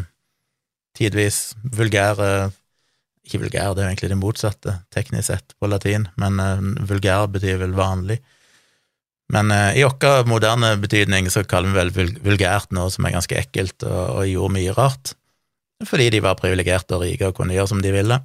tidvis 0.98 1.54
vulgære 1.62 2.50
Ikke 3.26 3.40
vulgære, 3.42 3.74
det 3.74 3.82
er 3.82 3.86
jo 3.86 3.90
egentlig 3.90 4.10
det 4.10 4.18
motsatte, 4.18 4.72
teknisk 4.94 5.26
sett, 5.26 5.54
på 5.58 5.66
latin, 5.66 6.04
men 6.14 6.38
uh, 6.38 6.60
vulgær 6.86 7.24
betyr 7.26 7.56
vel 7.58 7.72
vanlig. 7.74 8.20
Men 9.34 9.50
i 9.50 9.82
vår 9.82 10.28
moderne 10.30 10.76
betydning 10.78 11.26
så 11.34 11.42
kaller 11.42 11.72
vi 11.72 11.80
vel 11.98 12.12
vulgært 12.22 12.70
noe 12.70 12.86
som 12.94 13.02
er 13.02 13.16
ganske 13.16 13.34
ekkelt 13.34 13.82
og, 13.82 14.20
og 14.20 14.28
gjorde 14.30 14.54
mye 14.54 14.76
rart, 14.78 15.16
fordi 15.84 16.08
de 16.14 16.22
var 16.24 16.38
privilegerte 16.40 16.96
og 16.96 17.04
rike 17.04 17.28
og 17.28 17.36
kunne 17.36 17.56
gjøre 17.56 17.74
som 17.74 17.82
de 17.84 17.92
ville. 17.92 18.18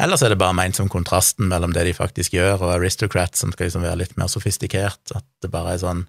Ellers 0.00 0.24
er 0.26 0.32
det 0.32 0.40
bare 0.40 0.56
ment 0.58 0.78
som 0.78 0.90
kontrasten 0.90 1.46
mellom 1.50 1.74
det 1.74 1.84
de 1.86 1.94
faktisk 1.94 2.34
gjør, 2.34 2.62
og 2.62 2.74
aristocrats, 2.76 3.40
som 3.42 3.52
skal 3.54 3.68
liksom 3.68 3.84
være 3.86 4.00
litt 4.02 4.16
mer 4.18 4.30
sofistikert. 4.30 5.02
At 5.14 5.26
det 5.42 5.52
bare 5.54 5.74
er 5.74 5.82
sånn 5.84 6.06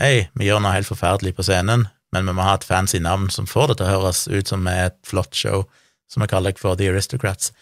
Hei, 0.00 0.26
vi 0.34 0.48
gjør 0.48 0.58
noe 0.58 0.74
helt 0.74 0.88
forferdelig 0.90 1.36
på 1.36 1.44
scenen, 1.46 1.84
men 2.10 2.26
vi 2.26 2.32
må 2.34 2.42
ha 2.42 2.56
et 2.58 2.66
fancy 2.66 2.98
navn 2.98 3.28
som 3.30 3.46
får 3.46 3.70
det 3.70 3.76
til 3.78 3.86
å 3.86 3.92
høres 3.92 4.24
ut 4.26 4.50
som 4.50 4.66
et 4.66 4.96
flott 5.06 5.38
show, 5.38 5.68
som 6.10 6.24
vi 6.24 6.28
kaller 6.32 6.56
for 6.58 6.74
The 6.78 6.88
Aristocrats. 6.90 7.52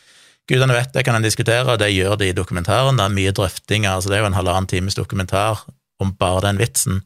Gudene 0.49 0.75
vet 0.75 0.95
det, 0.95 1.05
kan 1.07 1.19
en 1.19 1.25
diskutere, 1.25 1.69
og 1.69 1.79
det 1.79 1.93
gjør 1.93 2.17
de 2.19 2.31
i 2.33 2.37
dokumentaren. 2.37 2.97
Det 2.99 3.05
er 3.05 3.15
mye 3.15 3.35
drøftinger, 3.37 3.93
altså 3.93 4.11
det 4.11 4.17
er 4.17 4.25
jo 4.25 4.31
en 4.33 4.39
halvannen 4.39 4.71
times 4.71 4.97
dokumentar 4.99 5.63
om 6.03 6.15
bare 6.19 6.47
den 6.49 6.59
vitsen. 6.59 7.03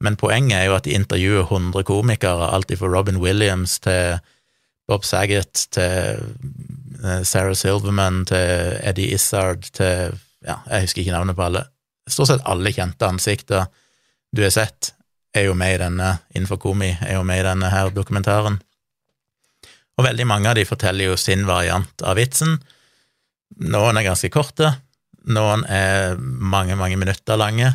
Men 0.00 0.16
poenget 0.16 0.56
er 0.56 0.70
jo 0.70 0.78
at 0.78 0.86
de 0.86 0.94
intervjuer 0.96 1.44
100 1.44 1.84
komikere, 1.90 2.48
alt 2.54 2.72
fra 2.78 2.88
Robin 2.88 3.20
Williams 3.20 3.76
til 3.84 4.22
Bob 4.90 5.06
Saget 5.06 5.68
til 5.74 6.24
eh, 7.04 7.22
Sarah 7.22 7.54
Silverman 7.54 8.24
til 8.28 8.78
Eddie 8.82 9.14
Izzard 9.14 9.68
til 9.76 10.16
ja, 10.40 10.56
jeg 10.66 10.86
husker 10.86 11.02
ikke 11.02 11.14
navnet 11.14 11.36
på 11.38 11.44
alle. 11.46 11.66
Stort 12.10 12.30
sett 12.32 12.48
alle 12.48 12.72
kjente 12.74 13.06
ansikter 13.06 13.68
du 14.34 14.42
har 14.42 14.52
sett, 14.54 14.92
er 15.34 15.48
jo 15.48 15.54
med 15.58 15.74
i 15.74 15.80
denne, 15.82 16.10
innenfor 16.34 16.58
komi, 16.62 16.90
er 17.02 17.16
jo 17.18 17.24
med 17.26 17.42
i 17.42 17.46
denne 17.46 17.70
her 17.70 17.90
dokumentaren. 17.94 18.60
Og 19.98 20.06
veldig 20.06 20.26
mange 20.26 20.50
av 20.50 20.56
de 20.58 20.66
forteller 20.66 21.10
jo 21.10 21.18
sin 21.18 21.42
variant 21.48 22.04
av 22.06 22.16
vitsen. 22.18 22.56
Noen 23.66 23.98
er 23.98 24.06
ganske 24.06 24.30
korte, 24.32 24.72
noen 25.30 25.66
er 25.68 26.16
mange, 26.18 26.78
mange 26.78 26.98
minutter 26.98 27.38
lange. 27.38 27.74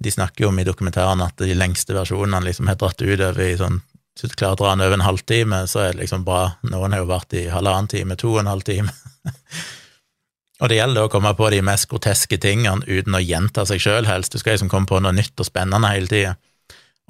De 0.00 0.14
snakker 0.14 0.46
jo 0.46 0.52
om 0.52 0.62
i 0.62 0.66
dokumentaren 0.66 1.22
at 1.26 1.42
de 1.42 1.58
lengste 1.58 1.94
versjonene 1.94 2.46
liksom 2.46 2.70
har 2.70 2.78
dratt 2.80 3.02
ut 3.02 3.18
over 3.18 3.42
i 3.44 3.58
sånn 3.58 3.82
Hvis 4.20 4.34
du 4.34 4.36
klarer 4.36 4.58
å 4.58 4.60
dra 4.60 4.72
den 4.74 4.84
over 4.84 4.98
en 4.98 5.06
halvtime, 5.06 5.62
så 5.70 5.84
er 5.84 5.94
det 5.94 6.04
liksom 6.04 6.24
bra. 6.26 6.42
Noen 6.68 6.92
har 6.92 7.00
jo 7.02 7.08
vært 7.08 7.36
i 7.38 7.46
halvannen 7.48 7.88
time, 7.88 8.16
to 8.20 8.34
og 8.34 8.42
en 8.42 8.50
halv 8.52 8.66
time. 8.66 8.92
og 10.60 10.68
det 10.68 10.76
gjelder 10.76 11.06
å 11.06 11.12
komme 11.12 11.32
på 11.38 11.48
de 11.54 11.62
mest 11.64 11.88
groteske 11.88 12.36
tingene 12.42 12.84
uten 12.84 13.16
å 13.16 13.22
gjenta 13.24 13.64
seg 13.68 13.80
sjøl, 13.80 14.08
helst. 14.10 14.36
Du 14.36 14.42
skal 14.42 14.58
liksom 14.58 14.68
komme 14.72 14.90
på 14.90 15.00
noe 15.00 15.14
nytt 15.16 15.40
og 15.40 15.48
spennende 15.48 15.94
hele 15.94 16.10
tida. 16.10 16.36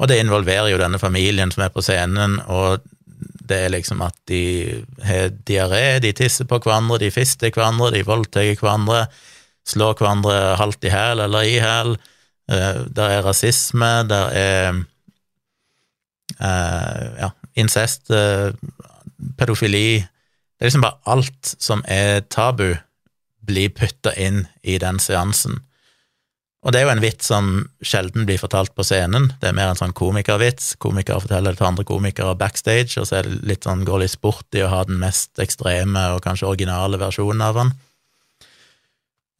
Og 0.00 0.08
det 0.08 0.20
involverer 0.22 0.70
jo 0.72 0.78
denne 0.80 1.00
familien 1.02 1.50
som 1.52 1.66
er 1.66 1.74
på 1.74 1.82
scenen, 1.84 2.38
og 2.48 2.86
det 3.50 3.58
er 3.66 3.74
liksom 3.74 4.00
at 4.06 4.16
de 4.30 4.44
har 5.04 5.34
diaré, 5.48 5.98
de 6.00 6.14
tisser 6.16 6.46
på 6.48 6.60
hverandre, 6.62 7.00
de 7.02 7.10
fister 7.12 7.52
hverandre, 7.52 7.90
de 7.92 8.06
voldtar 8.06 8.54
hverandre, 8.54 9.02
slår 9.68 9.98
hverandre 9.98 10.38
halvt 10.60 10.86
i 10.86 10.94
hæl 10.94 11.24
eller 11.26 11.48
i 11.48 11.58
hæl. 11.60 11.96
Uh, 12.50 12.86
der 12.90 13.18
er 13.18 13.26
rasisme, 13.26 13.90
der 14.10 14.32
er 14.34 14.80
ja, 16.40 17.30
incest, 17.60 18.10
uh, 18.10 18.54
pedofili 19.36 20.00
Det 20.00 20.64
er 20.64 20.70
liksom 20.70 20.84
bare 20.84 21.00
alt 21.08 21.54
som 21.58 21.82
er 21.88 22.20
tabu, 22.28 22.74
blir 23.40 23.72
putta 23.72 24.12
inn 24.20 24.42
i 24.62 24.78
den 24.78 24.98
seansen. 25.00 25.62
Og 26.60 26.74
det 26.74 26.80
er 26.80 26.84
jo 26.84 26.92
en 26.92 27.00
vits 27.00 27.30
som 27.30 27.46
sjelden 27.80 28.26
blir 28.28 28.36
fortalt 28.40 28.74
på 28.76 28.84
scenen, 28.84 29.30
det 29.40 29.48
er 29.48 29.56
mer 29.56 29.70
en 29.72 29.78
sånn 29.78 29.94
komikervits. 29.96 30.74
Komikere 30.76 31.22
forteller 31.24 31.56
det 31.56 31.60
til 31.62 31.68
andre 31.70 31.86
komikere 31.88 32.34
backstage, 32.36 33.00
og 33.00 33.08
så 33.08 33.20
er 33.20 33.28
det 33.28 33.38
litt 33.48 33.64
sånn, 33.64 33.86
går 33.88 34.02
litt 34.02 34.12
sport 34.12 34.58
i 34.58 34.60
å 34.66 34.68
ha 34.68 34.82
den 34.84 35.00
mest 35.00 35.40
ekstreme 35.40 36.02
og 36.12 36.20
kanskje 36.26 36.50
originale 36.50 37.00
versjonen 37.00 37.46
av 37.46 37.56
den. 37.56 37.72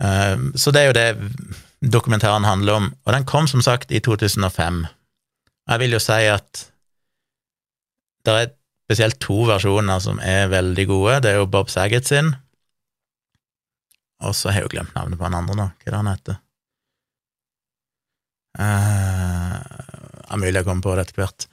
Ehm, 0.03 0.49
så 0.57 0.73
det 0.73 0.81
er 0.81 0.89
jo 0.89 0.97
det 0.97 1.91
dokumentaren 1.93 2.49
handler 2.49 2.81
om, 2.81 2.89
og 3.05 3.13
den 3.13 3.29
kom 3.29 3.49
som 3.49 3.61
sagt 3.65 3.93
i 3.93 4.01
2005. 4.01 4.87
Jeg 5.71 5.85
vil 5.85 5.97
jo 5.97 6.01
si 6.01 6.25
at 6.33 6.67
det 8.27 8.37
er 8.37 8.53
spesielt 8.87 9.21
to 9.23 9.45
versjoner 9.49 10.01
som 10.03 10.19
er 10.23 10.51
veldig 10.53 10.87
gode. 10.91 11.21
Det 11.25 11.33
er 11.33 11.41
jo 11.41 11.51
Bob 11.51 11.71
Saget 11.71 12.09
sin, 12.11 12.33
og 14.21 14.35
så 14.37 14.51
har 14.51 14.61
jeg 14.61 14.69
jo 14.69 14.75
glemt 14.75 14.95
navnet 14.97 15.19
på 15.19 15.27
han 15.27 15.39
andre 15.39 15.57
nå, 15.57 15.67
hva 15.71 15.87
er 15.87 15.95
det 15.95 16.01
han 16.01 16.11
heter? 16.11 16.41
Uh, 18.61 20.37
mulig 20.41 20.59
jeg 20.59 20.67
kommer 20.67 20.85
på 20.85 20.97
det 20.97 21.07
etter 21.07 21.23
hvert. 21.23 21.47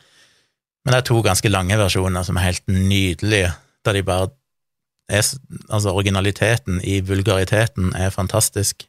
Men 0.83 0.93
det 0.93 1.00
er 1.00 1.07
to 1.09 1.21
ganske 1.24 1.51
lange 1.51 1.77
versjoner 1.79 2.25
som 2.27 2.39
er 2.39 2.50
helt 2.50 2.67
nydelige, 2.71 3.53
der 3.86 3.97
de 3.97 4.03
bare 4.07 4.29
er 5.07 5.24
Altså, 5.71 5.93
originaliteten 5.95 6.81
i 6.83 7.00
vulgariteten 7.00 7.93
er 7.95 8.09
fantastisk. 8.12 8.83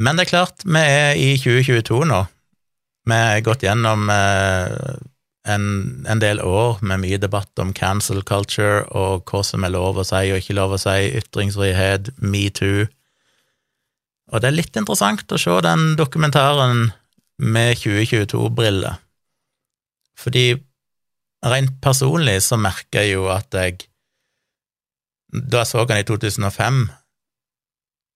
Men 0.00 0.16
det 0.16 0.24
er 0.24 0.30
klart, 0.30 0.64
vi 0.64 0.80
er 0.80 1.18
i 1.20 1.34
2022 1.36 1.98
nå. 2.08 2.22
Vi 3.08 3.18
har 3.18 3.44
gått 3.44 3.66
gjennom 3.66 4.08
uh, 4.08 4.96
en, 5.48 5.64
en, 6.08 6.20
del 6.20 6.42
år 6.44 6.82
med 6.84 7.02
mye 7.02 7.18
debatt 7.20 7.62
om 7.62 7.72
cancel 7.76 8.20
culture 8.26 8.84
og 8.96 9.28
hva 9.30 9.42
som 9.46 9.64
er 9.64 9.72
lov 9.74 9.98
å 9.98 10.06
si 10.06 10.28
og 10.28 10.42
ikke 10.42 10.56
lov 10.58 10.76
å 10.76 10.80
si, 10.82 11.10
ytringsfrihet, 11.22 12.12
metoo 12.20 12.86
og 14.28 14.42
det 14.42 14.50
er 14.50 14.58
litt 14.58 14.76
interessant 14.76 15.32
å 15.32 15.40
se 15.40 15.54
den 15.64 15.92
dokumentaren 15.96 16.90
med 17.38 17.78
2022-briller, 17.80 18.98
fordi 20.18 20.46
rent 21.46 21.76
personlig 21.84 22.40
så 22.48 22.58
merker 22.60 23.06
jeg 23.06 23.16
jo 23.16 23.28
at 23.32 23.54
jeg 23.54 23.84
Da 25.28 25.60
jeg 25.60 25.68
så 25.68 25.82
den 25.84 25.98
i 26.00 26.04
2005, 26.08 26.76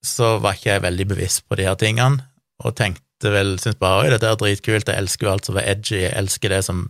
så 0.01 0.39
var 0.41 0.55
ikke 0.57 0.71
jeg 0.71 0.83
veldig 0.83 1.07
bevisst 1.11 1.43
på 1.45 1.59
de 1.61 1.67
her 1.69 1.77
tingene, 1.77 2.25
og 2.65 2.73
tenkte 2.79 3.29
vel, 3.35 3.59
syntes 3.61 3.77
bare 3.77 4.07
oi, 4.07 4.07
dette 4.15 4.31
er 4.31 4.39
dritkult, 4.41 4.89
jeg 4.89 4.97
elsker 4.97 5.27
jo 5.27 5.33
alt 5.35 5.51
som 5.51 5.59
er 5.61 5.69
edgy, 5.75 5.99
jeg 6.07 6.15
elsker 6.17 6.55
det 6.55 6.63
som 6.65 6.87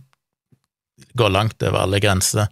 går 1.17 1.33
langt 1.33 1.63
over 1.63 1.83
alle 1.83 1.99
grenser. 2.03 2.49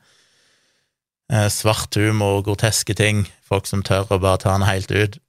Eh, 1.32 1.48
svart 1.50 1.96
humor, 1.96 2.42
groteske 2.44 2.96
ting, 2.98 3.26
folk 3.48 3.70
som 3.70 3.84
tør 3.86 4.10
å 4.12 4.20
bare 4.22 4.42
ta 4.44 4.56
den 4.58 4.68
helt 4.68 4.92
ut. 4.92 5.20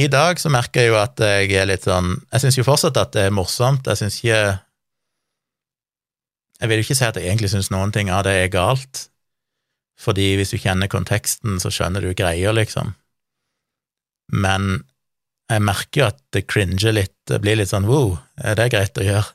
I 0.00 0.08
dag 0.08 0.40
så 0.40 0.50
merker 0.52 0.82
jeg 0.82 0.92
jo 0.92 0.98
at 0.98 1.20
jeg 1.20 1.50
er 1.52 1.66
litt 1.68 1.84
sånn 1.84 2.14
Jeg 2.32 2.40
syns 2.40 2.56
jo 2.56 2.64
fortsatt 2.64 2.96
at 2.96 3.10
det 3.12 3.26
er 3.28 3.34
morsomt. 3.34 3.84
Jeg 3.84 4.00
syns 4.00 4.16
ikke 4.22 4.38
Jeg 6.62 6.70
vil 6.70 6.80
jo 6.80 6.86
ikke 6.86 6.96
si 6.96 7.04
at 7.04 7.18
jeg 7.20 7.28
egentlig 7.28 7.50
syns 7.52 7.68
noen 7.74 7.92
ting 7.92 8.08
av 8.08 8.22
det 8.24 8.32
er 8.38 8.48
galt, 8.54 9.08
fordi 9.98 10.32
hvis 10.38 10.54
du 10.54 10.60
kjenner 10.62 10.88
konteksten, 10.90 11.58
så 11.60 11.72
skjønner 11.74 12.04
du 12.06 12.14
greia, 12.14 12.52
liksom. 12.54 12.94
Men 14.30 14.84
jeg 15.50 15.64
merker 15.66 16.00
jo 16.00 16.06
at 16.06 16.20
det 16.32 16.46
cringer 16.46 16.94
litt, 16.94 17.16
det 17.28 17.40
blir 17.42 17.58
litt 17.58 17.72
sånn 17.72 17.88
wow, 17.90 18.14
er 18.38 18.56
det 18.58 18.70
greit 18.72 18.98
å 18.98 19.06
gjøre? 19.06 19.34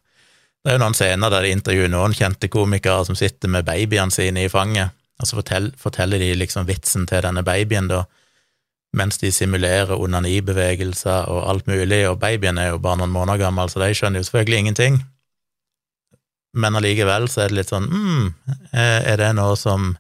Det 0.68 0.74
er 0.74 0.82
jo 0.82 0.84
noen 0.84 0.96
scener 1.00 1.32
der 1.32 1.46
de 1.46 1.52
intervjuer 1.56 1.88
noen 1.88 2.12
kjente 2.12 2.50
komikere 2.52 3.06
som 3.08 3.16
sitter 3.16 3.48
med 3.48 3.64
babyene 3.64 4.12
sine 4.12 4.42
i 4.44 4.50
fanget, 4.52 4.92
og 5.16 5.30
så 5.30 5.38
forteller, 5.38 5.72
forteller 5.80 6.20
de 6.20 6.34
liksom 6.36 6.66
vitsen 6.68 7.06
til 7.08 7.24
denne 7.24 7.40
babyen, 7.48 7.88
da 7.88 8.02
mens 9.00 9.16
de 9.22 9.32
simulerer 9.32 9.96
onanibevegelser 9.96 11.30
og 11.32 11.46
alt 11.54 11.72
mulig, 11.72 12.02
og 12.10 12.20
babyen 12.20 12.60
er 12.60 12.74
jo 12.74 12.82
bare 12.84 13.00
noen 13.00 13.16
måneder 13.16 13.46
gammel, 13.46 13.72
så 13.72 13.80
de 13.80 13.94
skjønner 13.96 14.20
jo 14.20 14.28
selvfølgelig 14.28 14.60
ingenting. 14.66 15.00
Men 16.60 16.76
allikevel 16.76 17.30
så 17.32 17.46
er 17.46 17.54
det 17.54 17.62
litt 17.62 17.72
sånn 17.72 17.88
mm, 17.88 18.28
er 18.76 19.24
det 19.24 19.32
noe 19.40 19.56
som 19.56 19.94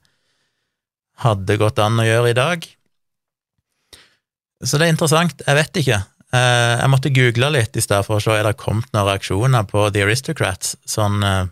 hadde 1.23 1.61
gått 1.63 1.79
an 1.79 2.03
å 2.03 2.09
gjøre 2.09 2.35
i 2.35 2.39
dag? 2.43 2.67
Så 4.67 4.75
det 4.75 4.89
er 4.89 4.97
interessant, 4.97 5.47
jeg 5.47 5.61
vet 5.63 5.83
ikke. 5.85 6.03
Eh, 6.35 6.73
jeg 6.81 6.91
måtte 6.91 7.13
google 7.15 7.51
litt 7.55 7.77
i 7.79 7.83
stedet 7.83 8.03
for 8.07 8.19
å 8.19 8.23
se 8.23 8.33
om 8.33 8.43
det 8.43 8.57
kommet 8.59 8.89
noen 8.91 9.07
reaksjoner 9.07 9.67
på 9.69 9.85
The 9.95 10.03
Aristocrats 10.03 10.75
sånn 10.87 11.23
eh, 11.23 11.45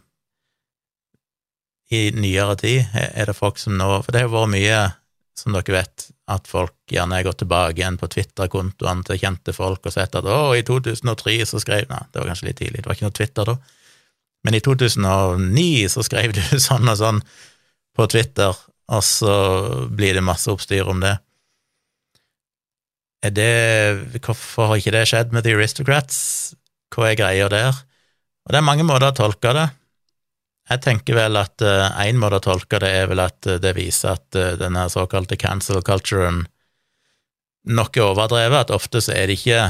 i 1.96 2.10
nyere 2.12 2.58
tid. 2.60 2.92
Er 2.94 3.30
det 3.30 3.38
folk 3.38 3.62
som 3.62 3.78
nå 3.80 3.88
For 4.04 4.12
det 4.12 4.26
har 4.26 4.34
vært 4.34 4.52
mye, 4.56 4.80
som 5.38 5.56
dere 5.56 5.78
vet, 5.78 6.10
at 6.32 6.48
folk 6.50 6.74
gjerne 6.92 7.20
har 7.20 7.28
gått 7.28 7.44
tilbake 7.44 7.80
igjen 7.80 8.00
på 8.02 8.10
Twitter-kontoene 8.12 9.06
til 9.06 9.20
kjente 9.22 9.54
folk 9.56 9.86
og 9.86 9.94
sett 9.94 10.16
at 10.18 10.28
å, 10.28 10.56
i 10.58 10.64
2003 10.66 11.38
så 11.46 11.62
skrev 11.62 11.88
Nei, 11.92 12.02
det 12.12 12.22
var 12.22 12.32
kanskje 12.32 12.50
litt 12.50 12.60
tidlig, 12.64 12.82
det 12.82 12.90
var 12.90 12.98
ikke 12.98 13.08
noe 13.08 13.20
Twitter 13.20 13.52
da. 13.52 13.58
Men 14.46 14.58
i 14.58 14.62
2009 14.66 15.92
så 15.94 16.04
skrev 16.06 16.36
du 16.36 16.42
sånn 16.68 16.90
og 16.92 17.00
sånn 17.00 17.22
på 17.96 18.10
Twitter, 18.12 18.58
og 18.92 19.06
så 19.06 19.36
blir 19.88 20.18
det 20.18 20.26
masse 20.26 20.52
oppstyr 20.52 20.90
om 20.92 21.00
det. 21.02 21.16
Det 23.34 24.20
Hvorfor 24.26 24.70
har 24.70 24.82
ikke 24.82 24.94
det 24.94 25.08
skjedd 25.10 25.34
med 25.34 25.46
The 25.46 25.56
Aristocrats? 25.58 26.18
Hva 26.94 27.10
er 27.10 27.20
greia 27.20 27.50
der? 27.52 27.82
Og 28.46 28.54
det 28.54 28.60
er 28.60 28.68
mange 28.68 28.86
måter 28.86 29.10
å 29.10 29.18
tolke 29.18 29.54
det. 29.58 29.66
Jeg 30.70 30.82
tenker 30.82 31.18
vel 31.18 31.38
at 31.38 31.62
én 31.62 32.18
uh, 32.18 32.22
måte 32.22 32.40
å 32.40 32.46
tolke 32.48 32.80
det 32.82 32.90
er 32.90 33.10
vel 33.12 33.22
at 33.22 33.46
uh, 33.50 33.58
det 33.62 33.76
viser 33.78 34.16
at 34.16 34.38
uh, 34.38 34.54
denne 34.58 34.88
såkalte 34.90 35.38
cancel 35.38 35.84
culturen 35.86 36.44
nok 37.66 37.98
er 37.98 38.06
overdrevet, 38.06 38.66
at 38.66 38.74
ofte 38.74 39.02
så 39.02 39.14
er 39.16 39.30
det 39.30 39.40
ikke 39.40 39.62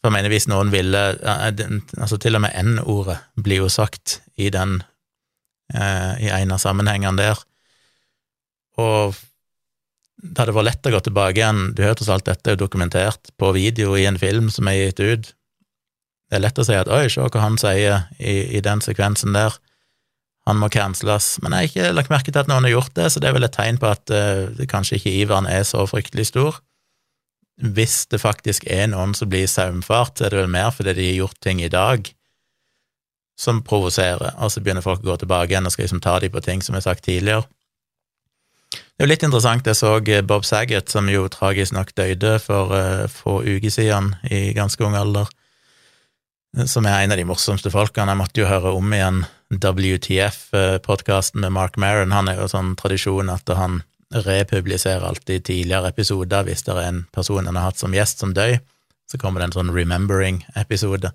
For 0.00 0.08
jeg 0.08 0.16
mener, 0.16 0.32
hvis 0.32 0.48
noen 0.48 0.72
ville 0.72 1.00
Altså, 1.22 2.16
til 2.18 2.34
og 2.34 2.42
med 2.42 2.56
N-ordet 2.56 3.18
blir 3.36 3.62
jo 3.62 3.68
sagt 3.68 4.22
i 4.36 4.48
den 4.50 4.80
i 5.72 6.28
en 6.28 6.52
av 6.52 6.58
sammenhengene 6.60 7.16
der. 7.16 7.38
Og 8.76 9.14
det 10.22 10.38
hadde 10.38 10.54
vært 10.54 10.68
lett 10.68 10.86
å 10.86 10.92
gå 10.94 11.00
tilbake 11.02 11.40
igjen, 11.40 11.62
du 11.74 11.82
hørte 11.82 12.06
alt 12.14 12.28
dette 12.28 12.54
er 12.54 12.58
dokumentert 12.58 13.32
på 13.40 13.50
video 13.56 13.96
i 13.98 14.06
en 14.06 14.20
film 14.20 14.50
som 14.54 14.68
er 14.70 14.78
gitt 14.78 15.02
ut. 15.02 15.30
Det 16.30 16.38
er 16.38 16.44
lett 16.44 16.60
å 16.62 16.64
si 16.64 16.76
at 16.78 16.88
oi, 16.88 17.08
se 17.10 17.20
hva 17.20 17.42
han 17.42 17.58
sier 17.60 18.06
i, 18.22 18.56
i 18.56 18.62
den 18.64 18.80
sekvensen 18.84 19.34
der 19.34 19.58
han 20.46 20.58
må 20.58 20.68
canceles. 20.72 21.36
Men 21.42 21.54
jeg 21.54 21.58
har 21.58 21.70
ikke 21.70 21.96
lagt 21.98 22.12
merke 22.12 22.32
til 22.32 22.42
at 22.42 22.50
noen 22.50 22.66
har 22.66 22.76
gjort 22.76 22.94
det, 22.98 23.08
så 23.12 23.22
det 23.22 23.30
er 23.30 23.36
vel 23.36 23.46
et 23.46 23.54
tegn 23.54 23.78
på 23.82 23.90
at 23.90 24.14
uh, 24.14 24.62
kanskje 24.70 24.98
ikke 24.98 25.14
iveren 25.22 25.46
er 25.50 25.66
så 25.66 25.84
fryktelig 25.90 26.30
stor. 26.32 26.58
Hvis 27.62 28.06
det 28.10 28.22
faktisk 28.22 28.66
er 28.70 28.88
noen 28.90 29.14
som 29.14 29.30
blir 29.30 29.50
saumfart, 29.50 30.16
så 30.18 30.26
er 30.26 30.34
det 30.34 30.40
vel 30.42 30.54
mer 30.54 30.70
fordi 30.74 30.96
de 30.98 31.08
har 31.10 31.20
gjort 31.20 31.38
ting 31.44 31.62
i 31.62 31.70
dag 31.70 32.10
som 33.38 33.62
provoserer, 33.64 34.34
og 34.38 34.50
så 34.52 34.62
begynner 34.62 34.84
folk 34.84 35.02
å 35.02 35.12
gå 35.12 35.18
tilbake 35.22 35.50
igjen 35.54 35.66
og 35.66 35.74
skal 35.74 35.86
liksom 35.86 36.02
ta 36.04 36.18
dem 36.22 36.32
på 36.34 36.42
ting 36.44 36.62
som 36.62 36.76
er 36.78 36.84
sagt 36.84 37.06
tidligere. 37.06 37.46
Det 39.02 39.06
er 39.06 39.08
jo 39.08 39.14
litt 39.16 39.24
interessant, 39.26 39.66
jeg 39.66 39.74
så 39.74 39.88
eh, 39.98 40.20
Bob 40.22 40.44
Saget, 40.46 40.92
som 40.92 41.08
jo 41.10 41.24
tragisk 41.26 41.74
nok 41.74 41.88
døde 41.98 42.36
for 42.38 42.70
uh, 42.70 43.08
få 43.10 43.40
uker 43.42 43.72
siden, 43.74 44.12
i 44.30 44.52
ganske 44.54 44.78
ung 44.86 44.94
alder, 44.94 45.26
som 46.70 46.86
er 46.86 47.00
en 47.00 47.10
av 47.10 47.18
de 47.18 47.24
morsomste 47.26 47.72
folkene. 47.74 48.14
Jeg 48.14 48.20
måtte 48.20 48.38
jo 48.38 48.46
høre 48.46 48.70
om 48.78 48.94
igjen 48.94 49.24
WTF-podkasten 49.50 51.42
med 51.42 51.50
Mark 51.50 51.80
Maron, 51.82 52.14
han 52.14 52.30
er 52.30 52.38
jo 52.44 52.46
sånn 52.52 52.76
tradisjon 52.78 53.34
at 53.34 53.50
han 53.58 53.80
republiserer 54.14 55.08
alltid 55.08 55.48
tidligere 55.50 55.90
episoder 55.90 56.46
hvis 56.46 56.62
det 56.68 56.76
er 56.76 56.86
en 56.92 57.02
person 57.10 57.50
han 57.50 57.58
har 57.58 57.72
hatt 57.72 57.82
som 57.82 57.98
gjest 57.98 58.22
som 58.22 58.38
døy, 58.38 58.60
så 59.10 59.18
kommer 59.18 59.42
det 59.42 59.50
en 59.50 59.58
sånn 59.58 59.74
remembering-episode. 59.74 61.10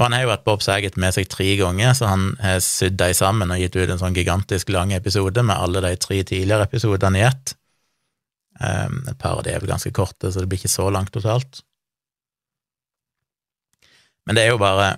Og 0.00 0.06
han 0.06 0.14
har 0.16 0.22
jo 0.24 0.30
hatt 0.32 0.46
Bob 0.46 0.62
Saget 0.64 0.94
med 0.96 1.12
seg 1.12 1.28
tre 1.28 1.44
ganger, 1.60 1.92
så 1.92 2.08
han 2.08 2.30
har 2.40 2.62
sydd 2.64 2.96
dem 2.96 3.12
sammen 3.12 3.50
og 3.52 3.60
gitt 3.60 3.74
ut 3.76 3.84
en 3.84 4.00
sånn 4.00 4.16
gigantisk 4.16 4.72
lang 4.72 4.94
episode 4.96 5.44
med 5.44 5.60
alle 5.60 5.82
de 5.84 5.90
tre 6.00 6.22
tidligere 6.24 6.64
episodene 6.64 7.20
i 7.20 7.26
ett. 7.26 7.52
Um, 8.56 9.02
et 9.12 9.18
par 9.20 9.36
av 9.36 9.44
de 9.44 9.52
er 9.52 9.60
vel 9.60 9.68
ganske 9.68 9.92
korte, 9.92 10.32
så 10.32 10.40
det 10.40 10.48
blir 10.48 10.62
ikke 10.62 10.72
så 10.72 10.86
langt 10.88 11.12
totalt. 11.12 11.60
Men 14.24 14.38
det 14.38 14.46
er 14.46 14.54
jo 14.54 14.62
bare 14.62 14.94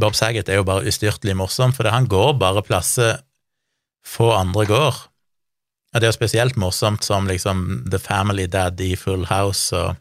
Bob 0.00 0.16
Saget 0.16 0.48
er 0.48 0.62
jo 0.62 0.64
bare 0.68 0.88
ustyrtelig 0.88 1.36
morsom, 1.36 1.76
for 1.76 1.92
han 1.92 2.08
går 2.08 2.32
bare 2.40 2.64
plasser 2.64 3.20
få 4.06 4.30
andre 4.38 4.64
går. 4.72 5.04
Og 5.92 6.00
det 6.00 6.08
er 6.08 6.12
jo 6.12 6.16
spesielt 6.16 6.56
morsomt 6.60 7.04
som 7.04 7.28
liksom 7.28 7.84
The 7.92 8.00
Family 8.00 8.48
Dad 8.48 8.80
i 8.80 8.94
Full 8.96 9.28
House 9.28 9.76
og 9.76 9.96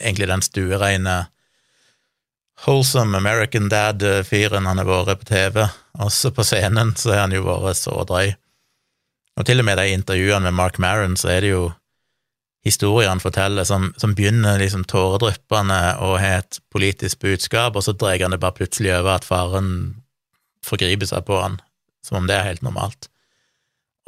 egentlig 0.00 0.28
den 0.32 0.44
stuereine 0.44 1.16
wholesome 2.62 3.16
American 3.16 3.68
Dad-fyren 3.68 4.66
han 4.66 4.80
har 4.80 4.88
vært 4.88 5.22
på 5.22 5.30
TV. 5.30 5.64
Også 6.02 6.32
på 6.34 6.44
scenen 6.46 6.94
så 6.98 7.14
har 7.14 7.26
han 7.26 7.34
jo 7.36 7.44
vært 7.46 7.80
så 7.80 7.96
drøy. 8.08 8.34
Og 9.34 9.46
til 9.46 9.60
og 9.60 9.66
med 9.66 9.80
de 9.80 9.88
intervjuene 9.94 10.46
med 10.46 10.58
Mark 10.58 10.78
Maron, 10.78 11.16
så 11.18 11.32
er 11.34 11.42
det 11.42 11.54
jo 11.54 11.64
historier 12.64 13.10
han 13.10 13.20
forteller 13.20 13.66
som, 13.68 13.90
som 14.00 14.14
begynner 14.16 14.60
liksom 14.62 14.86
tåredryppende 14.88 15.80
og 16.04 16.20
har 16.22 16.40
et 16.42 16.60
politisk 16.72 17.20
budskap, 17.24 17.76
og 17.76 17.84
så 17.84 17.92
dreier 17.92 18.24
han 18.24 18.34
det 18.34 18.40
bare 18.40 18.56
plutselig 18.56 18.94
over 18.94 19.18
at 19.18 19.26
faren 19.26 19.72
forgriper 20.64 21.10
seg 21.10 21.26
på 21.28 21.40
han, 21.42 21.58
som 22.06 22.22
om 22.22 22.30
det 22.30 22.38
er 22.38 22.48
helt 22.48 22.64
normalt. 22.64 23.10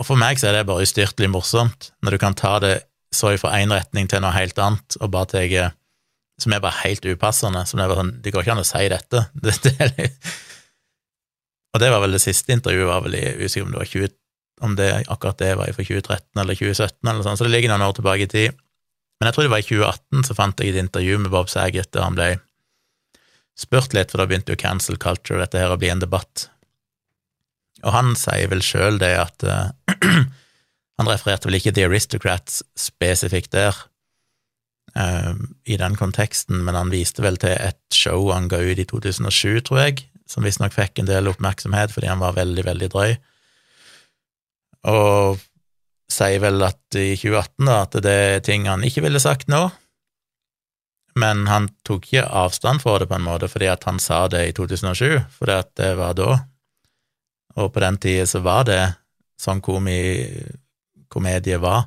Og 0.00 0.08
for 0.08 0.20
meg 0.20 0.40
så 0.40 0.50
er 0.50 0.58
det 0.58 0.68
bare 0.68 0.84
ustyrtelig 0.84 1.28
morsomt, 1.32 1.90
når 2.04 2.16
du 2.16 2.22
kan 2.22 2.36
ta 2.36 2.56
det 2.62 2.76
så 3.14 3.32
fra 3.40 3.56
én 3.58 3.72
retning 3.72 4.08
til 4.08 4.22
noe 4.24 4.34
helt 4.36 4.58
annet, 4.60 4.96
og 5.00 5.12
bare 5.12 5.30
ta 5.32 5.44
som 6.42 6.52
er 6.52 6.62
bare 6.64 6.82
helt 6.84 7.06
upassende. 7.08 7.64
Som 7.68 7.80
er 7.80 7.88
bare 7.90 8.02
sånn, 8.02 8.14
Det 8.22 8.32
går 8.34 8.44
ikke 8.44 8.56
an 8.56 8.64
å 8.64 8.68
si 8.68 8.84
dette. 8.92 9.24
Det, 9.46 9.56
det, 9.62 10.10
og 11.76 11.82
det 11.82 11.90
var 11.92 12.00
vel 12.00 12.16
det 12.16 12.22
siste 12.24 12.54
intervjuet, 12.54 12.88
var 12.88 13.02
vel 13.04 13.18
i, 13.18 13.24
usikker 13.44 13.66
om 13.66 13.74
det 13.74 13.82
var 13.82 13.90
20, 13.90 14.12
om 14.64 14.76
det, 14.78 14.88
akkurat 15.12 15.42
det 15.42 15.50
var 15.60 15.72
fra 15.76 15.84
2013 15.84 16.40
eller 16.40 16.56
2017, 16.56 17.10
eller 17.10 17.26
sånn, 17.26 17.36
så 17.36 17.44
det 17.44 17.52
ligger 17.52 17.72
noen 17.72 17.84
år 17.84 17.98
tilbake 17.98 18.24
i 18.24 18.30
tid. 18.32 18.56
Men 19.20 19.28
jeg 19.28 19.36
tror 19.36 19.44
det 19.44 19.52
var 19.52 19.60
i 19.60 19.66
2018 19.66 20.24
så 20.28 20.36
fant 20.36 20.62
jeg 20.62 20.72
et 20.72 20.80
intervju 20.80 21.18
med 21.20 21.32
Bob 21.32 21.50
Saget 21.52 21.90
der 21.92 22.04
han 22.04 22.16
ble 22.16 22.30
spurt 23.56 23.92
litt, 23.96 24.12
for 24.12 24.20
da 24.20 24.28
begynte 24.28 24.52
jo 24.52 24.60
cancel 24.60 24.96
culture, 25.00 25.40
dette 25.40 25.60
her, 25.60 25.72
å 25.72 25.80
bli 25.80 25.92
en 25.92 26.00
debatt. 26.00 26.46
Og 27.84 27.92
han 27.92 28.16
sier 28.16 28.48
vel 28.52 28.64
sjøl 28.64 28.96
det 29.00 29.12
at 29.20 29.44
uh, 29.44 29.70
Han 30.96 31.10
refererte 31.10 31.44
vel 31.44 31.58
ikke 31.58 31.74
The 31.76 31.82
Aristocrats 31.90 32.62
spesifikt 32.80 33.50
der, 33.52 33.76
uh, 34.96 35.36
i 35.64 35.78
den 35.80 35.96
konteksten, 36.00 36.64
men 36.64 36.78
han 36.78 36.92
viste 36.92 37.24
vel 37.24 37.38
til 37.40 37.54
et 37.54 37.80
show 37.94 38.32
han 38.32 38.50
ga 38.52 38.60
ut 38.64 38.82
i 38.82 38.88
2007, 38.88 39.62
tror 39.68 39.84
jeg, 39.84 40.06
som 40.26 40.44
visstnok 40.46 40.74
fikk 40.74 40.98
en 41.00 41.08
del 41.08 41.30
oppmerksomhet 41.30 41.92
fordi 41.94 42.10
han 42.10 42.22
var 42.22 42.34
veldig, 42.38 42.64
veldig 42.66 42.92
drøy 42.92 43.16
og 44.86 45.42
sier 46.12 46.40
vel 46.42 46.62
at 46.66 46.98
i 46.98 47.14
2018 47.18 47.66
da, 47.66 47.80
at 47.82 47.98
det 48.04 48.14
er 48.14 48.44
ting 48.46 48.68
han 48.70 48.84
ikke 48.86 49.04
ville 49.06 49.20
sagt 49.22 49.50
nå, 49.52 49.66
men 51.18 51.46
han 51.50 51.68
tok 51.86 52.06
ikke 52.06 52.26
avstand 52.42 52.82
fra 52.84 52.98
det 53.00 53.08
på 53.10 53.18
en 53.18 53.26
måte 53.26 53.50
fordi 53.50 53.70
at 53.72 53.86
han 53.88 53.98
sa 54.02 54.26
det 54.30 54.44
i 54.50 54.54
2007, 54.56 55.26
fordi 55.38 55.56
at 55.56 55.72
det 55.80 55.92
var 55.98 56.16
da, 56.18 56.38
og 57.56 57.72
på 57.72 57.82
den 57.82 57.98
tida 58.02 58.26
så 58.28 58.42
var 58.44 58.66
det 58.68 58.80
sånn 59.40 59.62
komi, 59.64 59.98
komedie 61.12 61.58
var. 61.60 61.86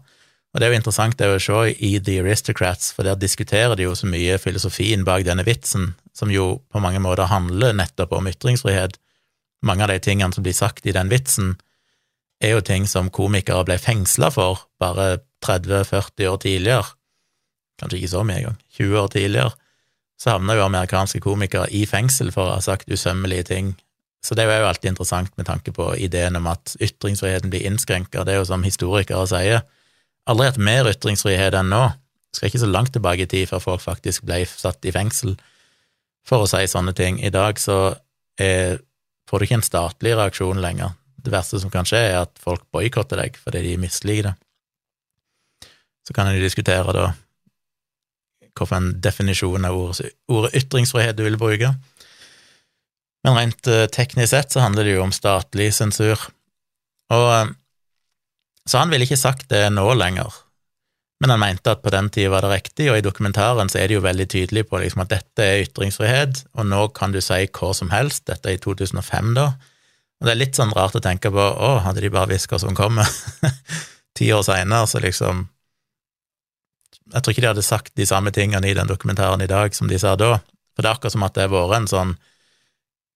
Og 0.59 0.63
det 0.65 0.67
er 0.67 0.73
jo 0.73 0.79
interessant 0.81 1.15
det 1.15 1.27
å 1.31 1.39
se 1.39 1.59
i 1.87 1.89
The 2.03 2.17
Aristocrats, 2.19 2.89
for 2.91 3.07
der 3.07 3.15
diskuterer 3.15 3.79
de 3.79 3.85
jo 3.85 3.93
så 3.95 4.09
mye 4.11 4.33
filosofien 4.43 5.05
bak 5.07 5.23
denne 5.23 5.45
vitsen, 5.47 5.93
som 6.11 6.33
jo 6.33 6.57
på 6.67 6.81
mange 6.83 6.99
måter 6.99 7.29
handler 7.31 7.77
nettopp 7.79 8.17
om 8.17 8.27
ytringsfrihet. 8.27 8.97
Mange 9.63 9.85
av 9.85 9.93
de 9.93 10.01
tingene 10.03 10.35
som 10.35 10.43
blir 10.43 10.57
sagt 10.57 10.83
i 10.83 10.91
den 10.91 11.07
vitsen, 11.13 11.53
er 12.43 12.57
jo 12.57 12.65
ting 12.67 12.89
som 12.91 13.07
komikere 13.07 13.63
ble 13.71 13.79
fengsla 13.79 14.33
for 14.35 14.65
bare 14.83 15.21
30-40 15.47 16.27
år 16.27 16.37
tidligere, 16.43 16.91
kanskje 17.79 18.01
ikke 18.01 18.11
så 18.17 18.27
mye 18.27 18.43
engang, 18.43 18.59
20 18.81 19.01
år 19.05 19.09
tidligere, 19.15 19.57
så 20.19 20.35
havna 20.35 20.59
jo 20.59 20.67
amerikanske 20.67 21.23
komikere 21.23 21.71
i 21.71 21.85
fengsel 21.87 22.35
for 22.35 22.49
å 22.49 22.59
ha 22.59 22.67
sagt 22.67 22.91
usømmelige 22.91 23.47
ting. 23.53 23.73
Så 24.19 24.35
det 24.35 24.43
er 24.43 24.59
jo 24.59 24.67
alltid 24.73 24.91
interessant 24.91 25.31
med 25.39 25.47
tanke 25.47 25.71
på 25.71 25.93
ideen 25.95 26.35
om 26.35 26.51
at 26.51 26.75
ytringsfriheten 26.83 27.47
blir 27.47 27.63
innskrenka. 27.63 28.27
Det 28.27 28.35
er 28.35 28.43
jo 28.43 28.49
som 28.51 28.67
historikere 28.67 29.23
sier, 29.31 29.63
aldri 30.29 30.49
hatt 30.49 30.61
mer 30.61 30.89
ytringsfrihet 30.91 31.55
enn 31.57 31.71
nå. 31.71 31.83
Skal 32.35 32.51
ikke 32.51 32.61
så 32.61 32.69
langt 32.69 32.93
tilbake 32.93 33.25
i 33.25 33.29
tid 33.29 33.49
før 33.49 33.63
folk 33.63 33.83
faktisk 33.85 34.27
ble 34.27 34.43
satt 34.49 34.85
i 34.85 34.93
fengsel 34.93 35.37
for 36.27 36.45
å 36.45 36.49
si 36.49 36.61
sånne 36.69 36.93
ting. 36.97 37.17
I 37.23 37.31
dag 37.33 37.57
så 37.61 37.95
er, 38.39 38.77
får 39.29 39.39
du 39.39 39.47
ikke 39.47 39.59
en 39.61 39.65
statlig 39.65 40.13
reaksjon 40.17 40.61
lenger. 40.61 40.93
Det 41.19 41.33
verste 41.33 41.59
som 41.61 41.71
kan 41.73 41.87
skje, 41.87 42.03
er 42.11 42.21
at 42.23 42.37
folk 42.41 42.67
boikotter 42.73 43.19
deg 43.19 43.39
fordi 43.41 43.63
de 43.65 43.79
misliker 43.81 44.29
det. 44.29 44.35
Så 46.07 46.15
kan 46.15 46.29
en 46.29 46.41
diskutere 46.41 46.93
da 46.95 47.09
hvilken 48.59 48.95
definisjon 48.99 49.65
av 49.67 49.77
ordet, 49.77 50.09
ordet 50.27 50.55
ytringsfrihet 50.59 51.17
du 51.17 51.23
vil 51.23 51.37
bruke. 51.39 51.69
Men 53.23 53.37
rent 53.37 53.67
uh, 53.67 53.85
teknisk 53.91 54.31
sett 54.33 54.51
så 54.51 54.63
handler 54.63 54.87
det 54.87 54.95
jo 54.97 55.05
om 55.05 55.13
statlig 55.15 55.69
sensur. 55.75 56.19
Og 57.13 57.25
uh, 57.29 57.51
Så 58.69 58.77
han 58.77 58.91
ville 58.93 59.07
ikke 59.07 59.17
sagt 59.17 59.47
det 59.49 59.63
nå 59.73 59.87
lenger, 59.97 60.29
men 61.19 61.33
han 61.33 61.41
mente 61.41 61.73
at 61.73 61.81
på 61.83 61.91
den 61.91 62.07
tida 62.13 62.31
var 62.31 62.45
det 62.45 62.51
riktig, 62.53 62.85
og 62.91 62.99
i 62.99 63.03
dokumentaren 63.03 63.71
så 63.71 63.81
er 63.81 63.89
det 63.89 63.97
jo 63.97 64.05
veldig 64.05 64.27
tydelig 64.31 64.67
på 64.69 64.79
liksom, 64.79 65.01
at 65.03 65.11
dette 65.11 65.43
er 65.45 65.63
ytringsfrihet, 65.65 66.45
og 66.55 66.69
nå 66.69 66.85
kan 66.95 67.11
du 67.15 67.19
si 67.23 67.41
hva 67.49 67.73
som 67.75 67.91
helst, 67.91 68.27
dette 68.29 68.51
er 68.51 68.55
i 68.55 68.61
2005, 68.63 69.33
da, 69.35 69.49
og 70.19 70.27
det 70.27 70.33
er 70.33 70.39
litt 70.39 70.59
sånn 70.59 70.71
rart 70.75 70.95
å 70.99 71.03
tenke 71.03 71.31
på 71.31 71.43
å, 71.43 71.71
hadde 71.83 72.03
de 72.03 72.11
bare 72.13 72.31
visst 72.31 72.51
hva 72.51 72.59
som 72.61 72.75
kommer 72.75 73.07
ti 74.17 74.29
år 74.35 74.45
seinere, 74.47 74.87
så 74.87 75.01
liksom 75.03 75.47
Jeg 77.09 77.23
tror 77.23 77.33
ikke 77.33 77.41
de 77.41 77.49
hadde 77.49 77.65
sagt 77.65 77.95
de 77.97 78.05
samme 78.05 78.29
tingene 78.29 78.69
i 78.69 78.75
den 78.77 78.87
dokumentaren 78.87 79.41
i 79.41 79.49
dag 79.49 79.73
som 79.73 79.87
de 79.89 79.97
sa 79.97 80.13
da, 80.19 80.35
for 80.75 80.85
det 80.85 80.89
er 80.91 80.97
akkurat 80.97 81.15
som 81.15 81.23
at 81.25 81.33
det 81.33 81.47
har 81.47 81.55
vært 81.55 81.77
en 81.79 81.87
sånn 81.89 82.11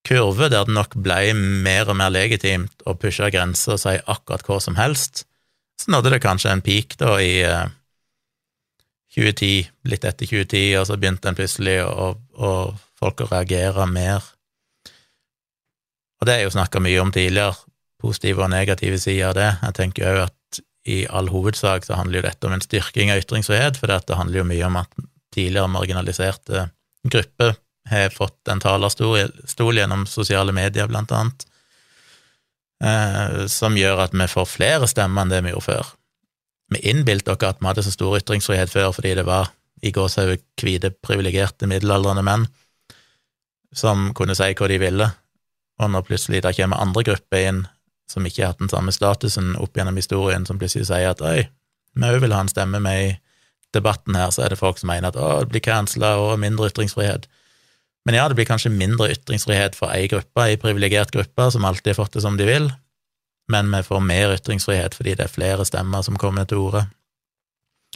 kurve 0.08 0.50
der 0.50 0.66
det 0.66 0.74
nok 0.74 0.96
ble 1.00 1.36
mer 1.36 1.92
og 1.92 2.00
mer 2.00 2.10
legitimt 2.12 2.82
å 2.90 2.96
pushe 3.00 3.30
grenser 3.32 3.76
og 3.76 3.84
si 3.84 3.94
akkurat 4.02 4.44
hva 4.48 4.58
som 4.64 4.80
helst. 4.80 5.28
Så 5.82 5.92
nådde 5.92 6.14
det 6.14 6.22
kanskje 6.24 6.52
en 6.54 6.64
peak 6.64 6.98
da 7.00 7.16
i 7.22 7.42
eh, 7.48 7.66
2010, 9.16 9.72
litt 9.90 10.06
etter 10.06 10.26
2010, 10.26 10.78
og 10.80 10.88
så 10.90 10.98
begynte 10.98 11.30
en 11.30 11.38
plutselig 11.38 11.80
å, 11.86 12.14
å 12.14 12.52
folk 13.00 13.26
å 13.26 13.30
reagere 13.30 13.86
mer 13.90 14.24
og 16.24 16.28
det 16.30 16.38
er 16.40 16.46
jo 16.46 16.54
snakka 16.56 16.80
mye 16.80 17.02
om 17.04 17.10
tidligere, 17.12 17.52
positive 18.00 18.46
og 18.46 18.52
negative 18.54 18.96
sider 19.00 19.26
av 19.28 19.34
det. 19.36 19.50
Jeg 19.60 19.76
tenker 19.76 20.08
òg 20.08 20.20
at 20.22 20.60
i 20.88 21.02
all 21.12 21.28
hovedsak 21.32 21.84
så 21.84 21.98
handler 22.00 22.22
jo 22.22 22.28
dette 22.30 22.48
om 22.48 22.56
en 22.56 22.64
styrking 22.64 23.12
av 23.12 23.20
ytringsfrihet, 23.20 23.76
for 23.80 23.92
det 23.92 24.16
handler 24.16 24.40
jo 24.40 24.46
mye 24.48 24.70
om 24.70 24.78
at 24.80 25.04
tidligere 25.36 25.72
marginaliserte 25.72 26.70
grupper 27.12 27.58
har 27.92 28.16
fått 28.16 28.52
en 28.52 28.64
talerstol 28.64 29.76
gjennom 29.76 30.06
sosiale 30.08 30.56
medier, 30.56 30.88
blant 30.88 31.12
annet, 31.12 31.44
eh, 31.44 31.53
som 33.48 33.78
gjør 33.78 34.02
at 34.04 34.16
vi 34.18 34.26
får 34.28 34.48
flere 34.50 34.88
stemmer 34.92 35.24
enn 35.24 35.32
det 35.32 35.44
vi 35.46 35.54
gjorde 35.54 35.68
før. 35.70 35.92
Vi 36.74 36.82
innbilte 36.90 37.32
oss 37.32 37.46
at 37.48 37.62
vi 37.62 37.70
hadde 37.70 37.86
så 37.86 37.94
stor 37.94 38.18
ytringsfrihet 38.18 38.72
før 38.74 38.92
fordi 38.96 39.14
det 39.20 39.26
var 39.28 39.52
i 39.84 39.92
gåsehud 39.92 40.42
hvite, 40.60 40.94
privilegerte, 41.04 41.68
middelaldrende 41.70 42.24
menn 42.26 42.48
som 43.76 44.12
kunne 44.18 44.36
si 44.38 44.52
hva 44.54 44.70
de 44.70 44.80
ville, 44.82 45.08
og 45.82 45.92
når 45.92 46.06
plutselig 46.08 46.44
det 46.46 46.54
kommer 46.60 46.82
andre 46.82 47.04
grupper 47.08 47.48
inn 47.50 47.64
som 48.10 48.26
ikke 48.28 48.44
har 48.44 48.54
hatt 48.54 48.62
den 48.62 48.72
samme 48.72 48.94
statusen 48.94 49.56
opp 49.58 49.78
gjennom 49.78 49.98
historien, 49.98 50.46
som 50.46 50.60
plutselig 50.62 50.90
sier 50.92 51.14
at 51.14 51.24
oi, 51.26 51.48
vi 51.94 52.10
òg 52.10 52.22
vil 52.22 52.36
ha 52.36 52.44
en 52.44 52.52
stemme 52.52 52.82
med 52.84 53.00
i 53.08 53.12
debatten 53.74 54.16
her, 54.18 54.30
så 54.30 54.46
er 54.46 54.54
det 54.54 54.60
folk 54.60 54.78
som 54.78 54.92
mener 54.92 55.10
at 55.10 55.18
å, 55.18 55.40
det 55.42 55.50
blir 55.50 55.64
cancela 55.66 56.14
og 56.22 56.36
mindre 56.42 56.70
ytringsfrihet. 56.70 57.26
Men 58.04 58.18
ja, 58.18 58.28
det 58.28 58.36
blir 58.36 58.48
kanskje 58.50 58.74
mindre 58.74 59.12
ytringsfrihet 59.14 59.78
for 59.80 59.94
ei 59.96 60.10
gruppe, 60.12 60.44
ei 60.44 60.58
privilegert 60.60 61.14
gruppe, 61.16 61.48
som 61.52 61.66
alltid 61.66 61.94
har 61.94 62.02
fått 62.02 62.18
det 62.18 62.24
som 62.26 62.36
de 62.40 62.48
vil, 62.48 62.68
men 63.52 63.72
vi 63.72 63.84
får 63.86 64.04
mer 64.04 64.36
ytringsfrihet 64.36 64.96
fordi 64.98 65.16
det 65.20 65.28
er 65.28 65.32
flere 65.32 65.66
stemmer 65.68 66.04
som 66.06 66.20
kommer 66.20 66.48
til 66.48 66.64
orde. 66.64 66.86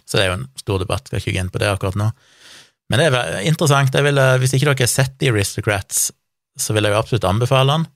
Så 0.06 0.18
det 0.18 0.24
er 0.24 0.32
jo 0.32 0.40
en 0.40 0.50
stor 0.60 0.80
debatt, 0.84 1.08
skal 1.08 1.20
ikke 1.20 1.36
gå 1.36 1.44
inn 1.44 1.52
på 1.52 1.60
det 1.62 1.72
akkurat 1.72 2.00
nå. 2.00 2.08
Men 2.88 3.02
det 3.02 3.08
er 3.12 3.42
interessant. 3.50 3.92
Vil, 3.92 4.22
hvis 4.40 4.54
ikke 4.56 4.70
dere 4.70 4.86
har 4.86 4.92
sett 4.92 5.18
The 5.20 5.34
Aristocrats, 5.34 6.10
så 6.58 6.76
vil 6.76 6.88
jeg 6.88 6.96
jo 6.96 7.00
absolutt 7.02 7.28
anbefale 7.28 7.76
den. 7.76 7.88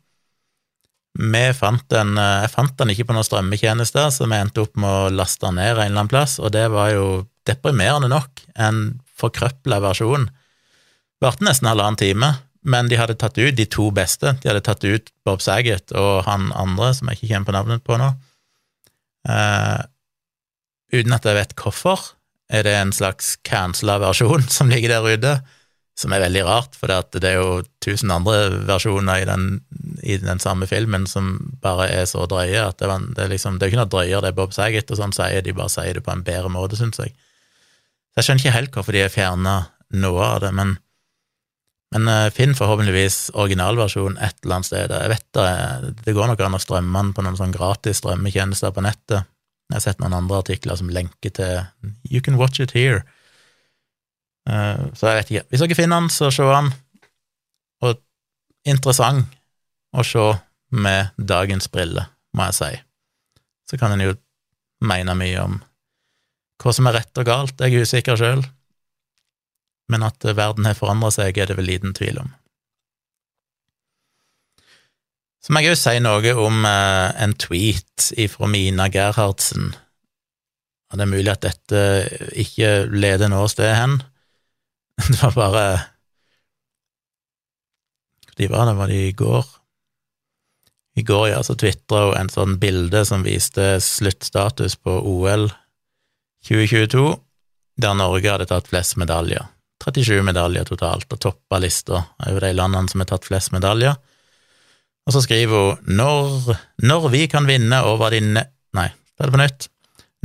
Vi 1.31 1.43
fant 1.55 1.83
den, 1.91 2.17
eh, 2.17 2.41
Jeg 2.43 2.51
fant 2.51 2.77
den 2.77 2.89
ikke 2.89 3.05
på 3.09 3.13
noen 3.15 3.27
strømmetjeneste, 3.27 4.11
så 4.11 4.27
vi 4.27 4.35
endte 4.35 4.63
opp 4.63 4.75
med 4.77 4.89
å 4.89 5.15
laste 5.15 5.45
den 5.45 5.55
ned 5.55 5.75
en 5.75 5.79
eller 5.79 5.99
annen 5.99 6.11
plass, 6.11 6.39
og 6.39 6.51
det 6.51 6.69
var 6.71 6.91
jo 6.91 7.27
deprimerende 7.47 8.07
nok 8.11 8.43
en 8.55 9.01
forkrøpla 9.19 9.81
versjon. 9.83 10.29
Varte 11.21 11.45
nesten 11.45 11.69
halvannen 11.69 11.99
time, 12.01 12.31
men 12.61 12.89
de 12.89 12.97
hadde 12.97 13.17
tatt 13.21 13.37
ut 13.37 13.57
de 13.57 13.65
to 13.69 13.89
beste. 13.93 14.35
De 14.41 14.49
hadde 14.49 14.63
tatt 14.65 14.83
ut 14.85 15.11
Bob 15.25 15.41
Saget 15.41 15.93
og 15.97 16.25
han 16.27 16.49
andre, 16.57 16.91
som 16.97 17.09
jeg 17.09 17.21
ikke 17.21 17.33
kommer 17.33 17.49
på 17.49 17.57
navnet 17.57 17.85
på 17.85 17.97
nå. 18.01 18.11
Uh, 19.29 19.81
uten 20.93 21.15
at 21.17 21.25
jeg 21.25 21.37
vet 21.37 21.55
hvorfor. 21.57 22.13
Er 22.51 22.65
det 22.67 22.73
en 22.75 22.91
slags 22.91 23.35
cancela 23.47 23.99
versjon 24.01 24.43
som 24.57 24.71
ligger 24.71 24.97
der 24.97 25.11
ute? 25.15 25.35
som 26.01 26.13
er 26.15 26.23
veldig 26.23 26.43
rart, 26.47 26.77
for 26.77 26.89
det 26.89 27.27
er 27.27 27.37
jo 27.37 27.61
tusen 27.83 28.11
andre 28.13 28.63
versjoner 28.67 29.21
i 29.21 29.27
den, 29.27 29.47
i 30.01 30.17
den 30.21 30.39
samme 30.41 30.67
filmen 30.69 31.05
som 31.09 31.33
bare 31.61 31.89
er 31.91 32.07
så 32.09 32.25
drøye 32.29 32.63
at 32.63 32.79
det, 32.79 32.89
var, 32.89 33.03
det, 33.03 33.25
er 33.25 33.33
liksom, 33.33 33.59
det 33.59 33.67
er 33.67 33.73
ikke 33.73 33.81
noe 33.83 33.91
drøyere 33.91 34.23
det 34.25 34.35
Bob 34.37 34.55
Saget 34.55 34.91
og 34.91 34.99
sånn 35.01 35.15
sier, 35.15 35.43
de 35.45 35.55
bare 35.57 35.73
sier 35.73 35.97
det 35.97 36.05
på 36.05 36.13
en 36.13 36.23
bedre 36.25 36.51
måte, 36.53 36.79
syns 36.79 37.01
jeg. 37.01 37.13
Så 38.11 38.21
jeg 38.21 38.27
skjønner 38.27 38.43
ikke 38.43 38.55
helt 38.57 38.77
hvorfor 38.77 38.97
de 38.97 39.03
har 39.03 39.13
fjerna 39.13 39.57
noe 40.01 40.23
av 40.25 40.41
det, 40.45 40.53
men, 40.57 40.77
men 41.91 42.07
uh, 42.07 42.29
finn 42.31 42.53
forhåpentligvis 42.55 43.33
originalversjonen 43.35 44.19
et 44.23 44.37
eller 44.43 44.57
annet 44.57 44.69
sted. 44.69 44.93
Jeg 44.95 45.11
vet 45.11 45.25
det, 45.35 45.95
det 46.05 46.15
går 46.15 46.31
nok 46.31 46.43
an 46.45 46.55
å 46.55 46.61
strømme 46.63 47.01
den 47.03 47.11
på 47.15 47.25
noen 47.25 47.39
sånn 47.39 47.55
gratis 47.55 47.99
strømmetjenester 47.99 48.71
på 48.75 48.83
nettet. 48.85 49.27
Jeg 49.71 49.77
har 49.77 49.83
sett 49.83 50.03
noen 50.03 50.15
andre 50.15 50.39
artikler 50.41 50.79
som 50.79 50.91
lenker 50.91 51.33
til 51.35 51.65
You 52.07 52.23
can 52.23 52.39
watch 52.39 52.63
it 52.63 52.75
here. 52.75 53.03
Uh, 54.47 54.87
så 54.95 55.11
jeg 55.11 55.19
vet 55.19 55.33
ikke. 55.33 55.45
Hvis 55.51 55.65
dere 55.65 55.77
finner 55.77 56.01
den, 56.01 56.11
så 56.13 56.31
se 56.33 56.47
den. 56.47 56.71
Og 57.83 57.99
interessant 58.67 59.27
å 59.91 60.05
se 60.07 60.25
med 60.71 61.11
dagens 61.19 61.67
briller, 61.71 62.07
må 62.37 62.47
jeg 62.49 62.57
si. 62.61 62.71
Så 63.67 63.79
kan 63.79 63.91
en 63.91 64.03
jo 64.05 64.15
mene 64.87 65.15
mye 65.17 65.43
om 65.43 65.59
hva 66.61 66.73
som 66.75 66.87
er 66.87 66.99
rett 66.99 67.19
og 67.19 67.27
galt, 67.27 67.59
jeg 67.59 67.73
er 67.73 67.87
usikker 67.87 68.19
sjøl, 68.19 68.43
men 69.91 70.05
at 70.07 70.23
verden 70.23 70.67
har 70.67 70.77
forandra 70.77 71.11
seg, 71.13 71.37
er 71.37 71.51
det 71.51 71.57
vel 71.59 71.67
liten 71.67 71.95
tvil 71.97 72.21
om. 72.23 72.31
Så 75.41 75.53
må 75.53 75.63
jeg 75.63 75.73
òg 75.73 75.79
si 75.81 75.95
noe 76.03 76.33
om 76.37 76.65
eh, 76.69 77.07
en 77.23 77.33
tweet 77.33 78.11
fra 78.29 78.49
Mina 78.49 78.85
Gerhardsen. 78.93 79.71
Og 80.91 80.99
det 80.99 81.05
er 81.05 81.09
mulig 81.09 81.31
at 81.31 81.45
dette 81.45 81.81
ikke 82.43 82.85
leder 82.91 83.31
noe 83.31 83.49
sted 83.49 83.73
hen. 83.73 84.01
Det 85.07 85.17
var 85.23 85.33
bare 85.33 85.65
De 88.37 88.47
var 88.51 88.67
det, 88.67 88.75
var 88.77 88.87
det 88.91 88.99
i 89.07 89.15
går? 89.17 89.47
I 90.95 91.03
går, 91.07 91.25
ja, 91.29 91.39
så 91.43 91.55
tvitra 91.55 92.03
hun 92.09 92.17
en 92.19 92.29
sånn 92.29 92.57
bilde 92.61 93.03
som 93.07 93.23
viste 93.25 93.79
sluttstatus 93.81 94.75
på 94.81 94.93
OL 95.07 95.47
2022, 96.47 97.05
der 97.81 97.95
Norge 97.97 98.33
hadde 98.33 98.49
tatt 98.49 98.69
flest 98.71 98.97
medaljer. 98.99 99.47
37 99.81 100.21
medaljer 100.25 100.67
totalt, 100.67 101.09
og 101.09 101.19
toppa 101.21 101.59
lista 101.61 102.03
over 102.27 102.45
de 102.45 102.53
landene 102.55 102.91
som 102.91 103.01
har 103.01 103.09
tatt 103.11 103.27
flest 103.27 103.53
medaljer. 103.55 103.97
Og 105.07 105.15
så 105.15 105.23
skriver 105.25 105.71
hun 105.81 105.95
når, 105.97 106.57
når 106.85 107.07
vi 107.13 107.25
kan 107.31 107.47
vinne 107.49 107.81
over 107.89 108.13
de 108.13 108.21
ne... 108.25 108.45
Nei, 108.77 108.89
ta 109.17 109.27
det 109.27 109.33
på 109.33 109.41
nytt. 109.41 109.67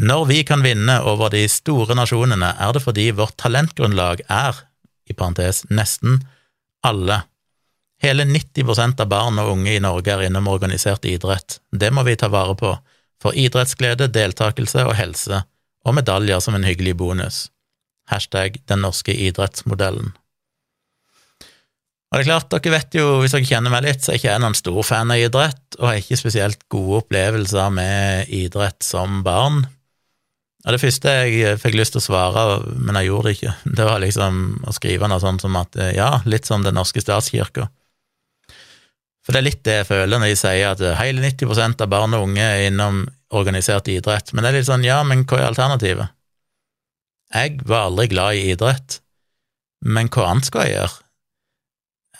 Når 0.07 0.27
vi 0.29 0.42
kan 0.45 0.61
vinne 0.62 0.99
over 1.09 1.33
de 1.33 1.47
store 1.49 1.97
nasjonene, 1.97 2.53
er 2.61 2.77
det 2.77 2.85
fordi 2.85 3.09
vårt 3.16 3.38
talentgrunnlag 3.40 4.21
er, 4.29 4.61
i 5.09 5.16
parentes, 5.16 5.64
nesten 5.73 6.21
alle. 6.85 7.23
Hele 8.05 8.27
90% 8.29 9.01
av 9.01 9.09
barn 9.09 9.40
og 9.40 9.55
unge 9.55 9.73
i 9.73 9.81
Norge 9.81 10.12
er 10.12 10.27
innom 10.27 10.51
organisert 10.53 11.09
idrett. 11.09 11.62
Det 11.73 11.88
må 11.95 12.05
vi 12.05 12.19
ta 12.21 12.29
vare 12.29 12.55
på, 12.61 12.75
for 13.23 13.33
idrettsglede, 13.33 14.11
deltakelse 14.12 14.85
og 14.85 14.99
helse, 14.99 15.40
og 15.87 15.97
medaljer 15.97 16.42
som 16.45 16.59
en 16.59 16.66
hyggelig 16.66 16.99
bonus 17.01 17.47
hashtag 18.11 18.61
den 18.71 18.85
norske 18.85 19.14
idrettsmodellen. 19.14 20.14
Og 22.07 22.19
det 22.19 22.23
er 22.23 22.29
klart, 22.29 22.53
dere 22.53 22.75
vet 22.77 22.95
jo, 22.97 23.07
hvis 23.21 23.35
dere 23.35 23.49
kjenner 23.49 23.73
meg 23.73 23.83
litt, 23.85 24.05
så 24.05 24.12
er 24.12 24.21
ikke 24.21 24.31
jeg 24.31 24.42
noen 24.45 24.55
stor 24.57 24.79
fan 24.87 25.11
av 25.11 25.21
idrett, 25.21 25.64
og 25.81 25.88
har 25.90 25.99
ikke 25.99 26.19
spesielt 26.21 26.62
gode 26.73 27.03
opplevelser 27.03 27.73
med 27.75 28.31
idrett 28.33 28.87
som 28.87 29.25
barn. 29.27 29.64
Og 30.66 30.75
det 30.75 30.83
første 30.83 31.12
jeg 31.27 31.59
fikk 31.62 31.77
lyst 31.79 31.95
til 31.95 32.03
å 32.03 32.07
svare, 32.07 32.45
men 32.79 32.99
jeg 32.99 33.11
gjorde 33.11 33.29
det 33.29 33.35
ikke, 33.37 33.57
det 33.79 33.88
var 33.90 34.03
liksom 34.03 34.40
å 34.66 34.75
skrive 34.75 35.11
noe 35.11 35.23
sånt 35.23 35.42
som 35.42 35.59
at 35.59 35.79
ja, 35.95 36.12
litt 36.31 36.49
som 36.49 36.64
Den 36.66 36.79
norske 36.79 37.03
statskirka. 37.03 37.69
For 39.27 39.35
det 39.35 39.42
er 39.42 39.49
litt 39.49 39.64
det 39.66 39.81
jeg 39.81 39.88
føler 39.88 40.23
når 40.23 40.31
de 40.31 40.38
sier 40.38 40.71
at 40.71 40.83
hele 41.01 41.23
90% 41.25 41.83
av 41.83 41.90
barn 41.90 42.14
og 42.14 42.29
unge 42.29 42.47
er 42.47 42.69
innom 42.69 43.03
organisert 43.35 43.90
idrett, 43.90 44.31
men 44.33 44.47
det 44.47 44.53
er 44.53 44.61
litt 44.61 44.69
sånn 44.69 44.87
ja, 44.87 45.01
men 45.03 45.27
hva 45.27 45.42
er 45.42 45.51
alternativet? 45.51 46.15
Jeg 47.37 47.59
var 47.68 47.90
aldri 47.90 48.09
glad 48.14 48.38
i 48.38 48.53
idrett, 48.55 49.01
men 49.85 50.09
hva 50.12 50.31
annet 50.31 50.49
skal 50.49 50.64
jeg 50.64 50.77
gjøre? 50.79 51.01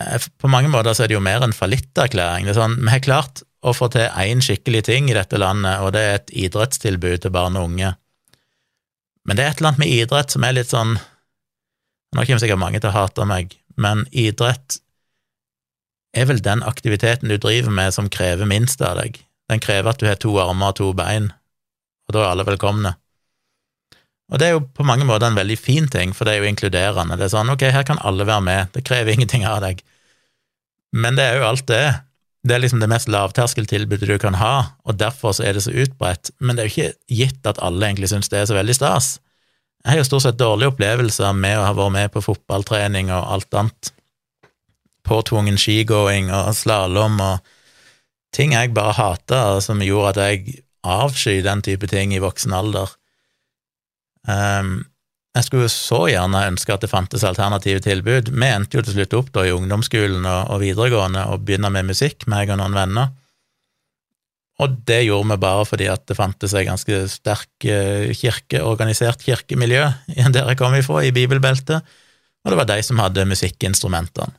Eh, 0.05 0.27
på 0.43 0.51
mange 0.53 0.69
måter 0.73 0.97
så 0.97 1.05
er 1.05 1.11
det 1.11 1.17
jo 1.17 1.25
mer 1.25 1.45
en 1.45 1.57
fallitterklæring. 1.57 2.45
Det 2.45 2.53
er 2.53 2.61
sånn, 2.61 2.79
Vi 2.83 2.93
har 2.93 3.05
klart 3.05 3.43
å 3.65 3.73
få 3.73 3.89
til 3.93 4.11
én 4.13 4.43
skikkelig 4.45 4.83
ting 4.91 5.09
i 5.11 5.17
dette 5.17 5.41
landet, 5.41 5.81
og 5.81 5.95
det 5.97 6.03
er 6.03 6.19
et 6.19 6.35
idrettstilbud 6.47 7.23
til 7.25 7.33
barn 7.33 7.57
og 7.57 7.71
unge. 7.71 7.95
Men 9.27 9.37
det 9.37 9.45
er 9.45 9.51
et 9.51 9.61
eller 9.61 9.73
annet 9.73 9.85
med 9.85 9.95
idrett 9.95 10.31
som 10.31 10.45
er 10.45 10.59
litt 10.59 10.73
sånn 10.73 10.99
Nå 12.15 12.23
kommer 12.23 12.41
sikkert 12.41 12.61
mange 12.63 12.79
til 12.81 12.89
å 12.89 12.95
hate 12.95 13.25
meg, 13.29 13.57
men 13.77 14.05
idrett 14.15 14.79
er 16.17 16.29
vel 16.31 16.39
den 16.41 16.63
aktiviteten 16.65 17.29
du 17.29 17.35
driver 17.37 17.75
med 17.75 17.93
som 17.93 18.09
krever 18.09 18.49
minst 18.49 18.81
av 18.81 18.95
deg. 19.03 19.19
Den 19.51 19.61
krever 19.61 19.91
at 19.91 20.01
du 20.01 20.07
har 20.09 20.17
to 20.23 20.33
armer 20.41 20.71
og 20.71 20.79
to 20.79 20.93
bein, 20.97 21.27
og 22.07 22.17
da 22.17 22.23
er 22.23 22.31
alle 22.31 22.47
velkomne. 22.47 22.95
Og 24.33 24.41
det 24.41 24.49
er 24.49 24.57
jo 24.57 24.65
på 24.75 24.87
mange 24.87 25.07
måter 25.07 25.29
en 25.29 25.39
veldig 25.39 25.59
fin 25.59 25.87
ting, 25.91 26.15
for 26.15 26.27
det 26.27 26.35
er 26.35 26.43
jo 26.43 26.51
inkluderende. 26.51 27.19
Det 27.19 27.29
er 27.29 27.35
sånn, 27.37 27.53
ok, 27.53 27.69
her 27.75 27.87
kan 27.87 28.01
alle 28.03 28.27
være 28.27 28.45
med, 28.47 28.73
det 28.75 28.85
krever 28.89 29.13
ingenting 29.15 29.47
av 29.47 29.61
deg. 29.65 29.85
Men 30.97 31.19
det 31.19 31.29
er 31.29 31.41
jo 31.41 31.49
alt 31.51 31.67
det. 31.71 31.85
Det 32.47 32.55
er 32.55 32.63
liksom 32.63 32.83
det 32.83 32.91
mest 32.91 33.11
lavterskeltilbudet 33.11 34.07
du 34.07 34.19
kan 34.23 34.37
ha, 34.39 34.79
og 34.87 34.99
derfor 35.01 35.35
så 35.35 35.47
er 35.47 35.57
det 35.57 35.65
så 35.67 35.75
utbredt. 35.75 36.31
Men 36.39 36.55
det 36.55 36.63
er 36.63 36.69
jo 36.69 36.75
ikke 36.75 37.17
gitt 37.23 37.49
at 37.51 37.63
alle 37.65 37.89
egentlig 37.89 38.11
syns 38.13 38.31
det 38.31 38.43
er 38.43 38.51
så 38.51 38.59
veldig 38.59 38.77
stas. 38.79 39.17
Jeg 39.83 39.93
har 39.93 40.01
jo 40.01 40.07
stort 40.09 40.25
sett 40.25 40.39
dårlige 40.39 40.73
opplevelser 40.73 41.35
med 41.39 41.59
å 41.59 41.67
ha 41.67 41.75
vært 41.75 41.95
med 41.95 42.13
på 42.15 42.23
fotballtrening 42.25 43.11
og 43.15 43.33
alt 43.37 43.55
annet. 43.55 43.91
Påtvungen 45.07 45.59
skigåing 45.63 46.33
og 46.35 46.55
slalåm 46.59 47.21
og 47.23 47.53
ting 48.35 48.55
jeg 48.57 48.75
bare 48.75 48.97
hata, 48.99 49.43
som 49.63 49.83
gjorde 49.83 50.15
at 50.15 50.23
jeg 50.25 50.63
avskyr 50.87 51.45
den 51.47 51.63
type 51.67 51.87
ting 51.91 52.15
i 52.15 52.23
voksen 52.23 52.55
alder. 52.55 52.91
Um, 54.27 54.81
jeg 55.37 55.45
skulle 55.51 55.69
så 55.69 56.07
gjerne 56.09 56.47
ønske 56.49 56.73
at 56.73 56.85
det 56.85 56.89
fantes 56.91 57.25
alternative 57.27 57.83
tilbud. 57.85 58.31
Vi 58.33 58.49
endte 58.49 58.79
jo 58.79 58.85
til 58.85 58.97
slutt 58.97 59.17
opp 59.19 59.35
da 59.35 59.45
i 59.45 59.53
ungdomsskolen 59.53 60.25
og, 60.25 60.63
videregående 60.63 61.27
og 61.29 61.45
begynne 61.45 61.71
med 61.75 61.91
musikk, 61.91 62.25
meg 62.31 62.53
og 62.55 62.61
noen 62.63 62.77
venner. 62.77 63.13
Og 64.65 64.79
det 64.89 65.03
gjorde 65.05 65.35
vi 65.35 65.37
bare 65.43 65.67
fordi 65.69 65.91
at 65.93 66.07
det 66.09 66.17
fantes 66.17 66.55
et 66.57 66.65
ganske 66.65 67.03
sterk 67.13 67.67
eh, 67.69 68.09
kirke, 68.17 68.63
organisert 68.65 69.21
kirkemiljø 69.27 69.85
der 70.33 70.49
jeg 70.49 70.57
kom 70.57 70.79
ifra, 70.79 71.05
i 71.05 71.13
bibelbeltet, 71.13 71.85
og 72.47 72.53
det 72.53 72.61
var 72.63 72.71
de 72.71 72.81
som 72.87 73.03
hadde 73.03 73.29
musikkinstrumentene. 73.29 74.33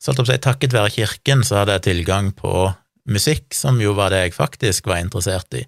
Så 0.00 0.12
alt 0.12 0.20
opp 0.22 0.28
si, 0.28 0.36
takket 0.40 0.76
være 0.76 0.92
kirken 0.94 1.44
så 1.44 1.60
hadde 1.60 1.76
jeg 1.76 1.86
tilgang 1.90 2.30
på 2.36 2.70
musikk, 3.10 3.52
som 3.56 3.80
jo 3.82 3.92
var 3.96 4.12
det 4.12 4.26
jeg 4.26 4.36
faktisk 4.36 4.88
var 4.88 5.02
interessert 5.04 5.52
i. 5.56 5.64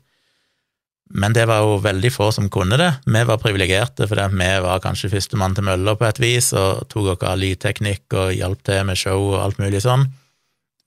Men 1.09 1.33
det 1.33 1.47
var 1.49 1.62
jo 1.64 1.79
veldig 1.81 2.11
få 2.12 2.29
som 2.37 2.51
kunne 2.53 2.77
det. 2.77 2.90
Vi 3.09 3.21
var 3.31 3.40
privilegerte 3.40 4.09
fordi 4.11 4.27
vi 4.35 4.49
var 4.64 4.83
kanskje 4.85 5.11
førstemann 5.14 5.57
til 5.57 5.64
mølla 5.64 5.94
på 5.97 6.05
et 6.09 6.21
vis, 6.21 6.53
og 6.53 6.85
tok 6.92 7.14
oss 7.14 7.29
av 7.31 7.38
lydteknikk 7.40 8.16
og 8.18 8.35
hjalp 8.37 8.64
til 8.68 8.85
med 8.88 9.01
show 9.01 9.31
og 9.31 9.40
alt 9.40 9.62
mulig 9.62 9.81
sånn. 9.85 10.05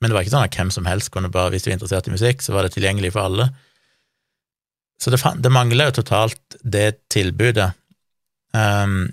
Men 0.01 0.09
det 0.09 0.17
var 0.17 0.25
ikke 0.25 0.33
sånn 0.35 0.45
at 0.45 0.57
hvem 0.57 0.71
som 0.73 0.87
helst 0.89 1.11
kunne 1.13 1.31
bare, 1.33 1.53
hvis 1.53 1.65
du 1.65 1.71
var 1.71 1.77
interessert 1.77 2.09
i 2.09 2.13
musikk, 2.13 2.41
så 2.41 2.53
var 2.53 2.65
det 2.65 2.73
tilgjengelig 2.75 3.13
for 3.15 3.29
alle. 3.29 3.49
Så 5.01 5.13
det, 5.13 5.21
det 5.41 5.53
mangler 5.53 5.89
jo 5.89 5.97
totalt 6.01 6.57
det 6.61 7.03
tilbudet. 7.13 7.71
Um, 8.53 9.09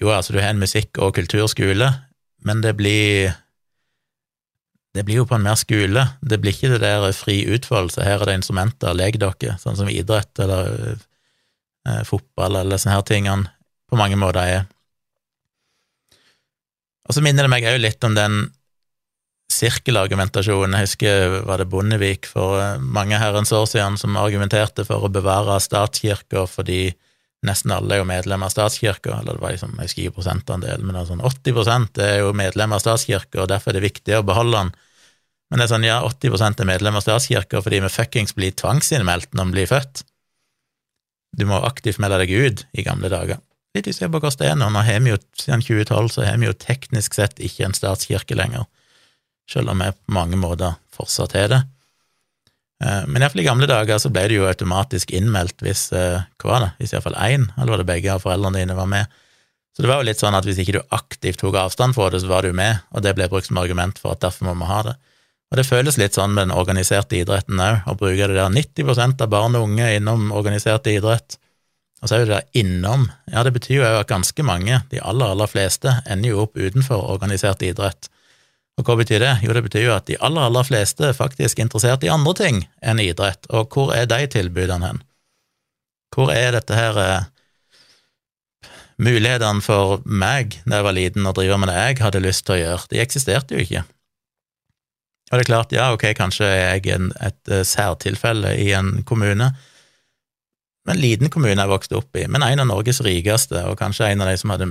jo, 0.00 0.10
altså, 0.12 0.32
du 0.32 0.40
har 0.40 0.52
en 0.52 0.60
musikk- 0.60 1.00
og 1.00 1.14
kulturskole, 1.16 1.88
men 2.44 2.64
det 2.64 2.76
blir 2.76 3.32
det 4.96 5.04
blir 5.04 5.20
jo 5.20 5.26
på 5.28 5.36
en 5.36 5.44
mer 5.44 5.58
skole. 5.60 6.04
Det 6.20 6.40
blir 6.40 6.54
ikke 6.54 6.72
det 6.74 6.80
der 6.82 7.12
fri 7.16 7.42
utfoldelse. 7.54 8.04
Her 8.04 8.22
er 8.22 8.30
det 8.30 8.38
instrumenter, 8.40 8.96
lek 8.96 9.18
dere, 9.20 9.58
sånn 9.60 9.76
som 9.78 9.90
idrett 9.92 10.40
eller 10.40 10.96
eh, 10.96 12.02
fotball 12.08 12.62
eller 12.62 12.80
sånne 12.80 12.96
her 12.96 13.06
tingene 13.08 13.52
på 13.88 13.98
mange 14.00 14.18
måter 14.20 14.42
er. 14.44 14.68
Og 17.08 17.16
så 17.16 17.24
minner 17.24 17.46
det 17.46 17.52
meg 17.52 17.66
òg 17.68 17.80
litt 17.80 18.04
om 18.04 18.16
den 18.16 18.48
sirkelargumentasjonen. 19.52 20.76
Jeg 20.76 20.88
husker 20.88 21.36
var 21.48 21.60
det 21.60 21.68
Bondevik 21.72 22.28
for 22.28 22.60
eh, 22.60 22.80
mange 22.80 23.20
herrens 23.20 23.52
år 23.56 23.68
siden 23.70 23.96
som 24.00 24.16
argumenterte 24.20 24.84
for 24.88 25.04
å 25.04 25.12
bevare 25.12 25.60
statskirka 25.62 26.44
fordi 26.50 26.90
nesten 27.46 27.72
alle 27.74 27.94
er 27.94 28.02
jo 28.02 28.08
medlemmer 28.08 28.48
av 28.48 28.54
statskirka, 28.54 29.20
eller 29.20 29.38
det 29.38 29.42
var 29.42 29.54
liksom, 29.54 29.76
jeg 29.78 29.90
husker 29.90 30.14
prosentandel, 30.16 30.82
men 30.82 30.96
det 30.96 31.04
er 31.04 31.10
sånn 31.12 31.24
80 31.24 32.02
er 32.02 32.20
jo 32.22 32.34
medlemmer 32.36 32.78
av 32.78 32.82
statskirka, 32.82 33.44
og 33.44 33.50
derfor 33.52 33.72
er 33.72 33.78
det 33.78 33.88
viktig 33.88 34.18
å 34.18 34.26
beholde 34.26 34.58
den. 34.58 34.72
Men 35.48 35.60
det 35.60 35.68
er 35.68 35.72
sånn, 35.72 35.86
ja, 35.86 35.98
80 36.04 36.60
er 36.60 36.68
medlem 36.68 36.98
av 36.98 37.04
statskirka 37.04 37.62
fordi 37.64 37.80
vi 37.84 37.92
fuckings 37.92 38.34
blir 38.36 38.56
tvangsinnmeldt 38.58 39.32
når 39.36 39.48
vi 39.48 39.56
blir 39.56 39.70
født. 39.70 40.02
Du 41.38 41.46
må 41.48 41.60
aktivt 41.64 42.00
melde 42.02 42.20
deg 42.24 42.32
ut 42.32 42.64
i 42.72 42.84
gamle 42.84 43.08
dager. 43.12 43.40
Litt 43.76 43.88
usikker 43.88 44.10
på 44.12 44.20
hvordan 44.20 44.40
det 44.40 44.50
er 44.50 44.58
nå. 44.58 44.68
Nå 44.72 44.82
har 44.84 45.00
vi 45.04 45.12
jo, 45.12 45.20
siden 45.38 45.64
2012 45.64 46.12
så 46.16 46.26
har 46.26 46.38
vi 46.40 46.48
jo 46.48 46.56
teknisk 46.56 47.16
sett 47.16 47.40
ikke 47.40 47.68
en 47.68 47.76
statskirke 47.76 48.36
lenger, 48.36 48.66
selv 49.48 49.72
om 49.72 49.84
vi 49.84 49.92
på 49.94 50.16
mange 50.16 50.40
måter 50.40 50.76
fortsatt 50.92 51.36
har 51.38 51.52
det. 51.52 51.62
Eh, 52.84 53.06
men 53.06 53.22
iallfall 53.22 53.42
i 53.42 53.46
gamle 53.46 53.68
dager 53.70 53.98
så 53.98 54.10
ble 54.14 54.26
det 54.30 54.38
jo 54.38 54.46
automatisk 54.46 55.10
innmeldt 55.16 55.64
hvis 55.66 55.88
eh, 55.96 56.20
hva 56.38 56.52
var 56.52 56.64
det, 56.64 56.70
hvis 56.78 56.94
iallfall 56.94 57.18
én, 57.18 57.48
eller 57.56 57.74
var 57.74 57.82
det 57.82 57.88
begge 57.90 58.12
av 58.14 58.22
foreldrene 58.22 58.62
dine, 58.62 58.78
var 58.78 58.90
med. 58.90 59.18
Så 59.74 59.82
det 59.84 59.90
var 59.90 60.00
jo 60.02 60.08
litt 60.08 60.22
sånn 60.22 60.34
at 60.34 60.46
hvis 60.46 60.58
ikke 60.62 60.78
du 60.78 60.94
aktivt 60.94 61.40
tok 61.42 61.58
avstand 61.58 61.94
fra 61.94 62.08
det, 62.10 62.22
så 62.22 62.30
var 62.30 62.46
du 62.46 62.54
med, 62.56 62.80
og 62.94 63.04
det 63.04 63.14
ble 63.18 63.28
brukt 63.30 63.50
som 63.50 63.60
argument 63.60 63.98
for 64.02 64.14
at 64.14 64.22
derfor 64.24 64.48
må 64.48 64.56
vi 64.58 64.70
ha 64.70 64.80
det. 64.90 64.96
Og 65.48 65.56
det 65.56 65.64
føles 65.64 65.96
litt 65.96 66.16
sånn 66.18 66.34
med 66.34 66.48
den 66.48 66.56
organiserte 66.58 67.16
idretten 67.16 67.60
òg, 67.62 67.84
å 67.88 67.96
bruke 67.96 68.26
det 68.28 68.36
der 68.36 68.50
90% 68.52 69.22
av 69.24 69.30
barn 69.32 69.56
og 69.56 69.68
unge 69.70 69.86
innom 69.96 70.32
organisert 70.36 70.90
idrett. 70.90 71.38
Og 72.02 72.10
så 72.10 72.14
er 72.14 72.20
jo 72.20 72.28
det 72.28 72.36
der 72.36 72.60
innom, 72.60 73.08
ja, 73.32 73.42
det 73.46 73.54
betyr 73.56 73.80
jo 73.80 73.86
at 73.88 74.10
ganske 74.10 74.44
mange, 74.46 74.82
de 74.92 75.00
aller, 75.00 75.32
aller 75.32 75.50
fleste, 75.50 75.96
ender 76.06 76.34
jo 76.34 76.44
opp 76.44 76.58
utenfor 76.58 77.08
organisert 77.14 77.64
idrett. 77.66 78.10
Og 78.78 78.86
hva 78.86 78.94
betyr 79.00 79.22
det? 79.24 79.32
Jo, 79.42 79.54
det 79.56 79.64
betyr 79.66 79.88
jo 79.88 79.96
at 79.96 80.06
de 80.06 80.18
aller, 80.22 80.44
aller 80.46 80.66
fleste 80.66 81.10
er 81.10 81.16
faktisk 81.16 81.58
interessert 81.62 82.04
i 82.06 82.12
andre 82.12 82.34
ting 82.38 82.62
enn 82.78 83.02
idrett, 83.02 83.48
og 83.50 83.74
hvor 83.74 83.90
er 83.96 84.06
de 84.10 84.20
tilbudene 84.30 84.92
hen? 84.92 85.02
Hvor 86.14 86.30
er 86.32 86.54
dette 86.54 86.78
her 86.78 87.00
eh, 87.02 87.26
mulighetene 89.02 89.62
for 89.62 90.02
meg 90.06 90.60
da 90.64 90.78
jeg 90.78 90.86
var 90.86 90.96
liten 90.96 91.26
å 91.26 91.34
drive 91.34 91.58
med 91.58 91.72
det 91.72 91.78
jeg 91.78 92.02
hadde 92.04 92.22
lyst 92.22 92.46
til 92.46 92.56
å 92.56 92.60
gjøre, 92.62 92.90
de 92.92 93.02
eksisterte 93.02 93.56
jo 93.56 93.64
ikke. 93.66 93.84
Og 95.28 95.34
det 95.36 95.42
er 95.44 95.50
klart, 95.50 95.74
ja, 95.76 95.90
ok, 95.92 96.06
kanskje 96.16 96.46
er 96.48 96.62
jeg 96.78 96.94
en, 96.94 97.10
et 97.20 97.52
uh, 97.52 97.60
særtilfelle 97.66 98.54
i 98.62 98.70
en 98.72 99.02
kommune, 99.08 99.50
en 100.88 100.96
liten 101.02 101.28
kommune 101.28 101.60
jeg 101.60 101.68
vokste 101.68 101.98
opp 101.98 102.16
i, 102.16 102.24
men 102.32 102.46
en 102.46 102.62
av 102.62 102.70
Norges 102.70 103.02
rikeste, 103.04 103.60
og 103.68 103.76
kanskje 103.76 104.08
en 104.08 104.24
av 104.24 104.30
de 104.30 104.38
som 104.40 104.54
hadde 104.54 104.68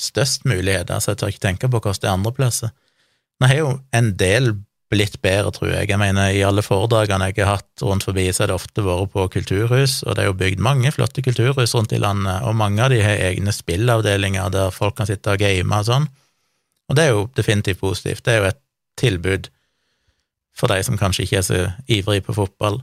størst 0.00 0.48
muligheter, 0.50 0.98
så 0.98 1.12
jeg 1.12 1.20
tør 1.20 1.30
ikke 1.30 1.44
tenke 1.44 1.70
på 1.70 1.78
hvordan 1.78 2.02
det 2.02 2.08
er 2.08 2.16
andreplasser. 2.16 2.72
Nå 3.40 3.48
har 3.50 3.58
jo 3.58 3.72
en 3.96 4.12
del 4.18 4.52
blitt 4.92 5.16
bedre, 5.24 5.52
tror 5.54 5.70
jeg. 5.72 5.88
Jeg 5.88 6.00
mener, 6.00 6.34
i 6.34 6.42
alle 6.44 6.64
foredragene 6.64 7.30
jeg 7.30 7.40
har 7.40 7.56
hatt 7.56 7.84
rundt 7.84 8.04
forbi, 8.04 8.26
så 8.28 8.44
har 8.44 8.52
det 8.52 8.58
ofte 8.58 8.84
vært 8.84 9.12
på 9.14 9.24
kulturhus, 9.38 10.02
og 10.04 10.16
det 10.16 10.24
er 10.24 10.28
jo 10.28 10.36
bygd 10.42 10.60
mange 10.62 10.92
flotte 10.92 11.24
kulturhus 11.24 11.72
rundt 11.76 11.94
i 11.96 12.00
landet, 12.02 12.44
og 12.44 12.58
mange 12.58 12.82
av 12.84 12.92
de 12.92 13.00
har 13.04 13.22
egne 13.30 13.54
spillavdelinger 13.56 14.52
der 14.52 14.74
folk 14.74 14.98
kan 14.98 15.08
sitte 15.08 15.32
og 15.32 15.40
game 15.40 15.78
og 15.78 15.88
sånn, 15.88 16.10
og 16.90 16.98
det 16.98 17.06
er 17.06 17.14
jo 17.14 17.26
definitivt 17.38 17.80
positivt. 17.80 18.24
Det 18.26 18.34
er 18.34 18.42
jo 18.42 18.50
et 18.50 18.62
tilbud 19.00 19.48
for 20.56 20.68
de 20.68 20.82
som 20.84 20.98
kanskje 21.00 21.24
ikke 21.24 21.38
er 21.40 21.46
så 21.46 21.60
ivrige 21.88 22.26
på 22.26 22.36
fotball. 22.36 22.82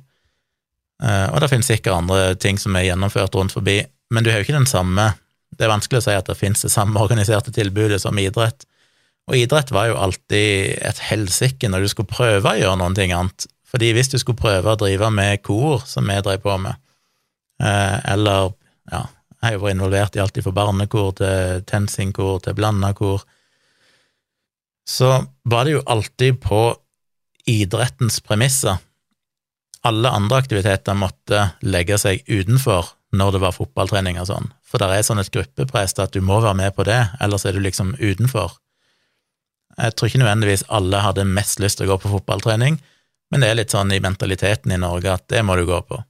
Eh, 1.04 1.28
og 1.30 1.40
det 1.44 1.52
finnes 1.52 1.70
sikkert 1.70 2.00
andre 2.00 2.34
ting 2.42 2.58
som 2.60 2.76
er 2.76 2.88
gjennomført 2.88 3.38
rundt 3.38 3.54
forbi, 3.54 3.84
men 4.10 4.26
du 4.26 4.32
har 4.32 4.42
jo 4.42 4.48
ikke 4.48 4.58
den 4.58 4.70
samme 4.70 5.14
Det 5.60 5.66
er 5.66 5.72
vanskelig 5.74 6.00
å 6.00 6.04
si 6.06 6.14
at 6.14 6.28
det 6.30 6.38
finnes 6.38 6.62
det 6.62 6.70
samme 6.72 7.02
organiserte 7.02 7.52
tilbudet 7.52 7.98
som 8.00 8.18
idrett. 8.22 8.64
Og 9.30 9.38
idrett 9.38 9.70
var 9.70 9.92
jo 9.92 10.00
alltid 10.02 10.80
et 10.90 11.00
helsike 11.06 11.70
når 11.70 11.86
du 11.86 11.92
skulle 11.92 12.10
prøve 12.10 12.50
å 12.50 12.58
gjøre 12.58 12.80
noen 12.82 12.98
ting 12.98 13.14
annet. 13.14 13.46
Fordi 13.70 13.92
hvis 13.94 14.10
du 14.10 14.18
skulle 14.18 14.40
prøve 14.40 14.74
å 14.74 14.80
drive 14.82 15.12
med 15.14 15.44
kor, 15.46 15.84
som 15.86 16.08
vi 16.10 16.18
drev 16.26 16.42
på 16.42 16.56
med, 16.58 16.80
eh, 17.62 17.98
eller 18.10 18.56
ja, 18.90 19.04
jeg 19.40 19.46
har 19.46 19.54
jo 19.54 19.62
vært 19.64 19.76
involvert 19.78 20.18
i 20.18 20.22
alt 20.24 20.40
fra 20.44 20.56
barnekor 20.56 21.12
til 21.20 21.62
TenSing-kor 21.70 22.42
til 22.44 22.58
blanda 22.58 22.90
kor, 22.98 23.22
så 24.90 25.12
var 25.46 25.66
det 25.66 25.78
jo 25.78 25.86
alltid 25.86 26.40
på 26.42 26.64
idrettens 27.50 28.20
premisser. 28.26 28.82
Alle 29.86 30.10
andre 30.12 30.42
aktiviteter 30.42 30.98
måtte 30.98 31.52
legge 31.62 32.00
seg 32.02 32.26
utenfor 32.28 32.96
når 33.16 33.36
det 33.36 33.44
var 33.46 33.56
fotballtrening 33.56 34.20
og 34.22 34.28
sånn, 34.30 34.50
for 34.66 34.82
det 34.82 34.90
er 34.92 35.06
sånn 35.06 35.22
et 35.22 35.32
gruppepress 35.34 35.96
at 36.02 36.14
du 36.14 36.20
må 36.26 36.42
være 36.42 36.58
med 36.58 36.76
på 36.76 36.86
det, 36.90 37.00
ellers 37.22 37.46
er 37.46 37.56
du 37.56 37.62
liksom 37.64 37.94
utenfor. 38.02 38.58
Jeg 39.78 39.96
tror 39.96 40.10
ikke 40.10 40.22
nødvendigvis 40.24 40.66
alle 40.76 41.04
hadde 41.04 41.28
mest 41.28 41.62
lyst 41.64 41.80
til 41.80 41.88
å 41.88 41.94
gå 41.94 42.00
på 42.04 42.14
fotballtrening, 42.16 42.80
men 43.30 43.44
det 43.44 43.50
er 43.50 43.60
litt 43.60 43.74
sånn 43.76 43.92
i 43.94 44.02
mentaliteten 44.04 44.74
i 44.74 44.80
Norge 44.82 45.14
at 45.14 45.28
det 45.32 45.44
må 45.46 45.56
du 45.60 45.66
gå 45.70 45.80
på. 45.86 46.02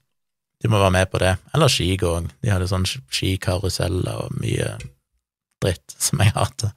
Du 0.60 0.68
må 0.72 0.80
være 0.80 0.96
med 0.96 1.12
på 1.12 1.20
det. 1.22 1.36
Eller 1.56 1.72
skigåing. 1.72 2.30
De 2.44 2.52
hadde 2.52 2.68
sånn 2.68 2.88
skikaruseller 2.88 4.26
og 4.26 4.40
mye 4.42 4.74
dritt 5.64 5.96
som 5.96 6.24
jeg 6.24 6.36
hater. 6.36 6.74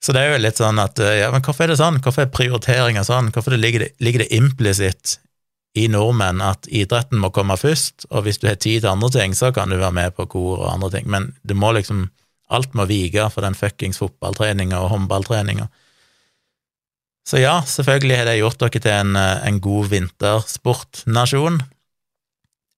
Så 0.00 0.14
det 0.16 0.22
er 0.22 0.32
jo 0.32 0.40
litt 0.40 0.60
sånn 0.60 0.80
at 0.80 1.00
ja, 1.00 1.28
men 1.32 1.44
hvorfor 1.44 1.66
er 1.66 1.74
det 1.74 1.80
sånn? 1.80 2.00
Hvorfor 2.04 2.24
er 2.24 2.32
prioriteringa 2.32 3.04
sånn? 3.04 3.28
Hvorfor 3.34 3.52
det 3.52 3.60
ligger, 3.60 3.84
det, 3.84 3.90
ligger 4.00 4.24
det 4.24 4.32
implisitt 4.36 5.18
i 5.78 5.86
nordmenn 5.92 6.40
at 6.42 6.66
idretten 6.66 7.20
må 7.22 7.30
komme 7.34 7.54
først, 7.60 8.08
og 8.10 8.24
hvis 8.26 8.40
du 8.42 8.48
har 8.48 8.56
tid 8.58 8.82
til 8.82 8.90
andre 8.90 9.10
ting, 9.14 9.36
så 9.38 9.52
kan 9.54 9.70
du 9.70 9.78
være 9.78 9.94
med 9.94 10.16
på 10.16 10.26
kor 10.32 10.64
og 10.64 10.70
andre 10.72 10.90
ting, 10.96 11.06
men 11.12 11.30
det 11.46 11.54
må 11.54 11.70
liksom 11.76 12.08
Alt 12.50 12.74
må 12.74 12.86
vike 12.90 13.28
for 13.30 13.46
den 13.46 13.56
fuckings 13.58 14.00
fotballtreninga 14.02 14.80
og 14.82 14.90
håndballtreninga. 14.94 15.68
Så 17.26 17.38
ja, 17.42 17.60
selvfølgelig 17.66 18.16
har 18.16 18.26
det 18.26 18.38
gjort 18.40 18.62
dere 18.62 18.80
til 18.82 18.94
en, 18.94 19.16
eh, 19.16 19.46
en 19.46 19.60
god 19.62 19.90
vintersportnasjon, 19.92 21.60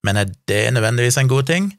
men 0.03 0.19
er 0.19 0.33
det 0.51 0.65
nødvendigvis 0.75 1.17
en 1.17 1.31
god 1.31 1.47
ting? 1.49 1.71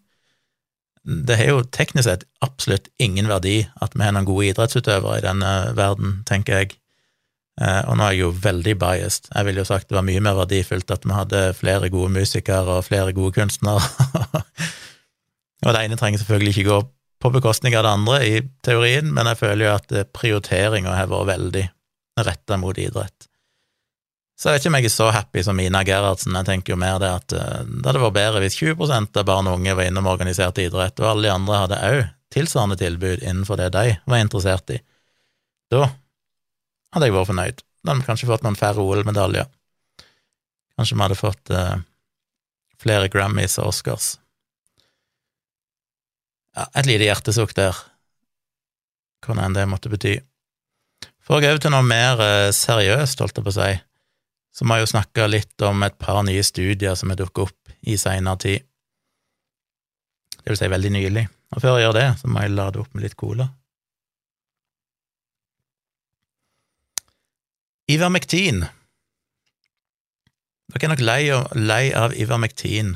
Det 1.03 1.35
har 1.37 1.49
jo 1.51 1.63
teknisk 1.67 2.07
sett 2.07 2.23
absolutt 2.41 2.87
ingen 2.99 3.27
verdi 3.27 3.65
at 3.83 3.91
vi 3.95 4.05
har 4.05 4.15
noen 4.15 4.27
gode 4.27 4.47
idrettsutøvere 4.47 5.19
i 5.19 5.25
denne 5.25 5.51
verden, 5.75 6.21
tenker 6.25 6.61
jeg. 6.61 6.77
Eh, 7.61 7.83
og 7.85 7.99
nå 7.99 8.07
er 8.07 8.15
jeg 8.15 8.23
jo 8.23 8.31
veldig 8.41 8.77
biased. 8.79 9.27
Jeg 9.35 9.45
ville 9.45 9.61
jo 9.61 9.67
sagt 9.67 9.89
det 9.91 9.97
var 9.99 10.07
mye 10.07 10.23
mer 10.23 10.39
verdifullt 10.39 10.95
at 10.95 11.03
vi 11.05 11.13
hadde 11.13 11.41
flere 11.59 11.91
gode 11.93 12.09
musikere 12.15 12.79
og 12.79 12.87
flere 12.87 13.13
gode 13.13 13.35
kunstnere. 13.35 13.83
og 15.65 15.75
det 15.75 15.83
ene 15.83 15.99
trenger 15.99 16.23
selvfølgelig 16.23 16.55
ikke 16.55 16.69
gå 16.71 16.79
på 17.23 17.31
bekostning 17.31 17.77
av 17.77 17.85
det 17.85 17.91
andre, 17.95 18.17
i 18.27 18.41
teorien, 18.65 19.07
men 19.15 19.29
jeg 19.31 19.39
føler 19.39 19.65
jo 19.65 19.75
at 19.77 19.93
eh, 19.95 20.07
prioriteringa 20.11 20.91
har 20.97 21.11
vært 21.11 21.29
veldig 21.29 21.63
retta 22.27 22.57
mot 22.59 22.77
idrett. 22.77 23.29
Så 24.35 24.49
jeg 24.49 24.57
vet 24.57 24.63
ikke 24.65 24.71
om 24.73 24.75
jeg 24.79 24.89
er 24.89 24.91
så 24.91 25.07
happy 25.15 25.43
som 25.45 25.59
Ina 25.61 25.85
Gerhardsen, 25.87 26.35
jeg 26.35 26.49
tenker 26.49 26.73
jo 26.73 26.79
mer 26.81 26.97
det 26.99 27.11
at 27.21 27.35
eh, 27.37 27.61
det 27.63 27.87
hadde 27.87 28.01
vært 28.03 28.17
bedre 28.17 28.41
hvis 28.43 28.57
20 28.59 28.91
av 28.91 29.23
barn 29.29 29.47
og 29.47 29.61
unge 29.61 29.75
var 29.79 29.87
innom 29.87 30.09
organisert 30.11 30.59
idrett, 30.59 30.99
og 30.99 31.13
alle 31.13 31.29
de 31.29 31.31
andre 31.31 31.61
hadde 31.61 31.79
òg 31.93 32.01
tilsvarende 32.33 32.79
tilbud 32.81 33.23
innenfor 33.23 33.61
det 33.61 33.69
de 33.77 33.95
var 34.09 34.23
interessert 34.25 34.73
i. 34.75 34.81
Da 35.71 35.85
hadde 36.93 37.07
jeg 37.07 37.15
vært 37.15 37.31
fornøyd. 37.31 37.63
Da 37.83 37.93
hadde 37.93 38.01
vi 38.01 38.09
kanskje 38.09 38.29
fått 38.33 38.43
noen 38.43 38.59
færre 38.59 38.83
OL-medaljer. 38.83 39.47
Kanskje 40.75 40.97
vi 40.97 41.05
hadde 41.05 41.19
fått 41.19 41.53
uh, 41.53 41.77
flere 42.81 43.07
Grammys 43.13 43.59
og 43.61 43.69
Oscars. 43.69 44.15
Ja, 46.53 46.67
et 46.77 46.85
lite 46.85 47.07
hjertesukk 47.07 47.55
der, 47.57 47.77
hva 49.25 49.37
enn 49.41 49.55
det 49.57 49.65
måtte 49.69 49.89
bety. 49.89 50.19
For 51.23 51.37
å 51.37 51.41
gå 51.41 51.49
over 51.49 51.61
til 51.63 51.73
noe 51.73 51.85
mer 51.87 52.19
eh, 52.21 52.51
seriøst, 52.53 53.23
holdt 53.23 53.39
jeg 53.39 53.45
på 53.45 53.53
å 53.53 53.55
si, 53.55 53.71
så 54.53 54.67
må 54.67 54.77
jeg 54.77 54.85
jo 54.85 54.91
snakke 54.91 55.29
litt 55.31 55.65
om 55.65 55.81
et 55.85 55.95
par 55.97 56.21
nye 56.27 56.43
studier 56.45 56.97
som 56.99 57.09
har 57.09 57.17
dukket 57.17 57.47
opp 57.47 57.73
i 57.89 57.97
seinere 57.97 58.41
tid. 58.43 58.67
Det 60.43 60.51
vil 60.51 60.59
si 60.59 60.69
veldig 60.69 60.91
nylig. 60.93 61.25
Og 61.55 61.61
før 61.63 61.77
jeg 61.77 61.87
gjør 61.87 61.97
det, 61.97 62.07
så 62.19 62.29
må 62.29 62.43
jeg 62.43 62.53
lade 62.53 62.81
opp 62.81 62.93
med 62.93 63.05
litt 63.05 63.17
cola. 63.17 63.47
Ivermektin. 67.93 68.65
Dere 70.73 70.87
er 70.87 70.91
nok 70.93 71.03
lei, 71.03 71.21
lei 71.59 71.83
av 71.97 72.15
Ivermektin. 72.17 72.95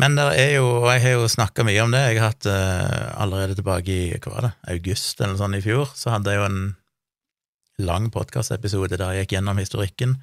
Men 0.00 0.16
der 0.16 0.32
er 0.32 0.54
jo, 0.54 0.66
og 0.80 0.88
jeg 0.94 1.02
har 1.04 1.16
jo 1.18 1.28
snakka 1.28 1.64
mye 1.66 1.80
om 1.84 1.92
det, 1.92 2.00
jeg 2.00 2.20
har 2.20 2.32
hatt 2.32 2.46
uh, 2.48 3.20
allerede 3.20 3.58
tilbake 3.58 3.92
i 3.92 4.16
hva 4.16 4.32
var 4.32 4.46
det, 4.46 4.52
august 4.72 5.20
eller 5.20 5.36
sånn 5.36 5.58
i 5.58 5.64
fjor, 5.64 5.90
så 5.98 6.14
hadde 6.14 6.32
jeg 6.32 6.40
jo 6.40 6.46
en 6.48 6.60
lang 7.84 8.08
podkastepisode 8.12 8.96
der 8.96 9.16
jeg 9.16 9.26
gikk 9.26 9.36
gjennom 9.36 9.60
historikken. 9.60 10.16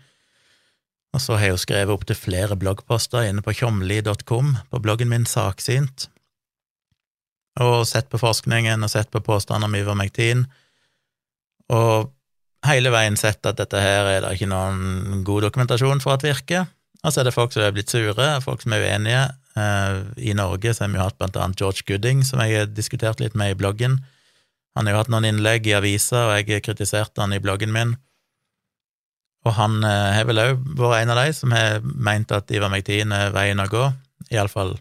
Og 1.16 1.22
så 1.24 1.38
har 1.38 1.48
jeg 1.48 1.56
jo 1.56 1.62
skrevet 1.62 1.94
opp 1.94 2.06
til 2.10 2.18
flere 2.18 2.58
bloggposter 2.60 3.28
inne 3.30 3.44
på 3.46 3.54
tjomli.com, 3.60 4.54
på 4.72 4.82
bloggen 4.84 5.12
min 5.13 5.28
Saksynt, 5.30 6.10
og 7.62 7.88
sett 7.90 8.10
på 8.12 8.20
forskningen 8.22 8.86
og 8.86 8.92
sett 8.94 9.10
på 9.13 9.22
påstander 9.26 9.70
om 9.70 9.78
ivermektin, 9.78 10.46
og 11.74 12.12
hele 12.68 12.92
veien 12.94 13.18
sett 13.20 13.46
at 13.50 13.60
dette 13.60 13.82
her 13.82 14.10
er 14.10 14.26
det 14.26 14.36
ikke 14.38 14.50
noen 14.50 15.24
god 15.28 15.48
dokumentasjon 15.48 16.02
for 16.04 16.18
at 16.18 16.26
virker. 16.26 16.68
Og 17.08 17.13
så 17.13 17.22
er 17.22 17.30
det 17.30 17.36
folk 17.36 17.54
som 17.56 17.63
er 17.63 17.72
blitt 17.72 17.93
sure, 17.93 18.26
folk 18.43 18.63
som 18.63 18.76
er 18.76 18.84
uenige, 18.84 19.22
Eh, 19.58 20.02
I 20.30 20.34
Norge 20.34 20.74
så 20.74 20.84
har 20.84 20.91
vi 20.91 21.00
jo 21.00 21.06
hatt 21.06 21.17
blant 21.17 21.38
annet 21.39 21.62
George 21.62 21.86
Gooding, 21.88 22.24
som 22.26 22.41
jeg 22.43 22.60
har 22.60 22.70
diskutert 22.70 23.22
litt 23.24 23.38
med 23.38 23.56
i 23.56 23.58
bloggen. 23.58 24.02
Han 24.78 24.86
har 24.86 24.93
jo 24.93 25.00
hatt 25.02 25.13
noen 25.13 25.26
innlegg 25.26 25.70
i 25.70 25.78
aviser, 25.78 26.30
og 26.30 26.50
jeg 26.52 26.65
kritiserte 26.65 27.24
han 27.24 27.34
i 27.34 27.41
bloggen 27.41 27.74
min. 27.74 27.96
Og 29.48 29.56
han 29.58 29.80
eh, 29.88 30.17
har 30.17 30.28
vel 30.30 30.43
òg 30.43 30.65
vært 30.78 31.06
en 31.06 31.13
av 31.15 31.22
de 31.24 31.34
som 31.34 31.56
har 31.56 31.80
meint 31.84 32.34
at 32.36 32.52
Ivermektin 32.54 33.15
er 33.15 33.34
veien 33.36 33.63
å 33.63 33.70
gå, 33.72 33.86
iallfall 34.34 34.76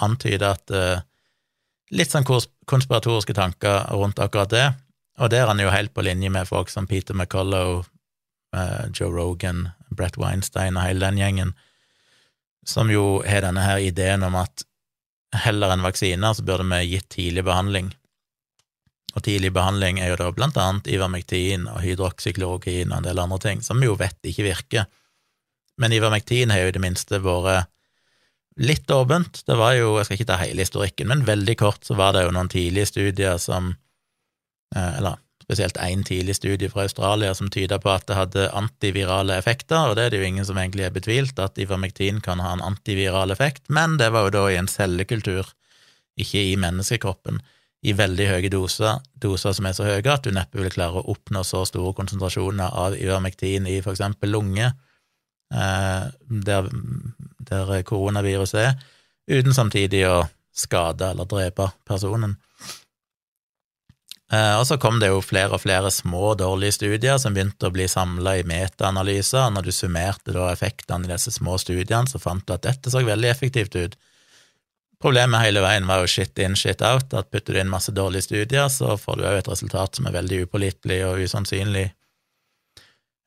antyder 0.00 0.52
at 0.54 0.72
uh, 0.72 1.06
Litt 1.90 2.12
sånn 2.12 2.22
konspiratoriske 2.22 3.34
tanker 3.34 3.88
rundt 3.98 4.20
akkurat 4.22 4.52
det, 4.52 4.66
og 5.18 5.32
der 5.32 5.42
er 5.42 5.48
han 5.50 5.58
jo 5.58 5.72
helt 5.74 5.90
på 5.90 6.04
linje 6.06 6.28
med 6.30 6.46
folk 6.46 6.70
som 6.70 6.86
Peter 6.86 7.16
McCullough, 7.16 7.88
uh, 8.54 8.84
Joe 8.94 9.10
Rogan, 9.10 9.64
Brett 9.90 10.14
Weinstein 10.14 10.78
og 10.78 10.86
hele 10.86 11.02
den 11.02 11.18
gjengen 11.18 11.50
som 12.66 12.90
jo 12.92 13.20
har 13.26 13.44
denne 13.44 13.62
her 13.64 13.80
ideen 13.82 14.24
om 14.26 14.36
at 14.40 14.64
heller 15.44 15.72
enn 15.72 15.84
vaksiner 15.84 16.34
så 16.34 16.44
burde 16.44 16.66
vi 16.68 16.94
gitt 16.94 17.08
tidlig 17.14 17.44
behandling. 17.46 17.90
Og 19.14 19.24
tidlig 19.26 19.50
behandling 19.54 19.98
er 19.98 20.12
jo 20.12 20.20
da 20.20 20.30
blant 20.34 20.58
annet 20.60 20.88
ivermektin 20.90 21.66
og 21.70 21.82
hydroksyklorokin 21.82 22.92
og 22.92 23.00
en 23.00 23.08
del 23.08 23.22
andre 23.22 23.40
ting, 23.42 23.62
som 23.62 23.80
vi 23.82 23.88
jo 23.88 23.98
vet 23.98 24.18
ikke 24.26 24.46
virker. 24.46 24.86
Men 25.80 25.94
ivermektin 25.96 26.52
har 26.52 26.64
jo 26.64 26.70
i 26.70 26.76
det 26.76 26.82
minste 26.82 27.18
vært 27.24 27.70
litt 28.60 28.90
åpent. 28.92 29.42
Det 29.46 29.56
var 29.56 29.74
jo, 29.78 29.96
jeg 29.98 30.06
skal 30.06 30.18
ikke 30.18 30.28
ta 30.30 30.38
hele 30.42 30.66
historikken, 30.66 31.10
men 31.10 31.26
veldig 31.26 31.56
kort 31.58 31.86
så 31.86 31.96
var 31.98 32.14
det 32.14 32.26
jo 32.26 32.34
noen 32.36 32.50
tidlige 32.52 32.90
studier 32.90 33.38
som 33.42 33.72
eh, 34.76 34.98
Eller 34.98 35.18
spesielt 35.50 35.78
én 35.82 36.04
tidlig 36.06 36.36
studie 36.38 36.70
fra 36.70 36.84
Australia 36.86 37.34
som 37.34 37.50
tyda 37.50 37.80
på 37.82 37.90
at 37.90 38.06
det 38.06 38.14
hadde 38.14 38.50
antivirale 38.54 39.34
effekter, 39.40 39.90
og 39.90 39.96
det 39.98 40.04
er 40.04 40.12
det 40.12 40.20
jo 40.20 40.28
ingen 40.28 40.46
som 40.46 40.58
egentlig 40.58 40.84
er 40.86 40.94
betvilt, 40.94 41.38
at 41.42 41.58
ivermektin 41.58 42.20
kan 42.22 42.38
ha 42.38 42.52
en 42.54 42.62
antiviral 42.62 43.34
effekt, 43.34 43.64
men 43.68 43.96
det 43.98 44.12
var 44.14 44.28
jo 44.28 44.36
da 44.36 44.44
i 44.50 44.58
en 44.60 44.70
cellekultur, 44.70 45.50
ikke 46.20 46.44
i 46.52 46.54
menneskekroppen, 46.60 47.40
i 47.82 47.96
veldig 47.96 48.28
høye 48.28 48.52
doser, 48.52 49.00
doser 49.18 49.56
som 49.56 49.66
er 49.66 49.74
så 49.74 49.88
høye 49.88 50.12
at 50.12 50.22
du 50.22 50.30
neppe 50.36 50.60
vil 50.60 50.70
klare 50.70 51.00
å 51.00 51.14
oppnå 51.16 51.42
så 51.48 51.64
store 51.66 51.96
konsentrasjoner 51.98 52.76
av 52.84 52.94
ivermektin 52.94 53.66
i 53.66 53.80
for 53.82 53.96
eksempel 53.96 54.30
lunge, 54.30 54.70
eh, 55.50 56.04
der, 56.46 56.70
der 57.50 57.74
koronaviruset 57.88 58.60
er, 58.68 58.78
uten 59.26 59.56
samtidig 59.56 60.04
å 60.06 60.20
skade 60.54 61.10
eller 61.10 61.26
drepe 61.26 61.72
personen. 61.88 62.36
Eh, 64.32 64.56
og 64.60 64.66
så 64.66 64.76
kom 64.78 65.00
det 65.02 65.08
jo 65.10 65.22
flere 65.24 65.56
og 65.56 65.64
flere 65.64 65.90
små, 65.90 66.36
dårlige 66.38 66.76
studier 66.76 67.18
som 67.18 67.34
begynte 67.34 67.66
å 67.66 67.74
bli 67.74 67.88
samla 67.90 68.36
i 68.38 68.44
metaanalyser. 68.46 69.50
Når 69.50 69.66
du 69.66 69.72
summerte 69.74 70.34
da 70.36 70.52
effektene 70.52 71.08
i 71.08 71.10
disse 71.10 71.34
små 71.34 71.56
studiene, 71.58 72.06
så 72.06 72.22
fant 72.22 72.46
du 72.46 72.54
at 72.54 72.66
dette 72.68 72.92
så 72.92 73.02
veldig 73.06 73.30
effektivt 73.32 73.74
ut. 73.74 73.98
Problemet 75.00 75.42
hele 75.42 75.62
veien 75.64 75.86
var 75.88 76.02
jo 76.02 76.10
shit 76.12 76.38
in, 76.44 76.54
shit 76.60 76.82
out, 76.84 77.14
at 77.16 77.30
putter 77.32 77.56
du 77.56 77.62
inn 77.62 77.72
masse 77.72 77.92
dårlige 77.96 78.28
studier, 78.28 78.68
så 78.68 78.98
får 79.00 79.16
du 79.16 79.24
òg 79.24 79.38
et 79.40 79.48
resultat 79.48 79.96
som 79.96 80.06
er 80.06 80.18
veldig 80.18 80.44
upålitelig 80.44 81.00
og 81.08 81.24
usannsynlig. 81.24 81.86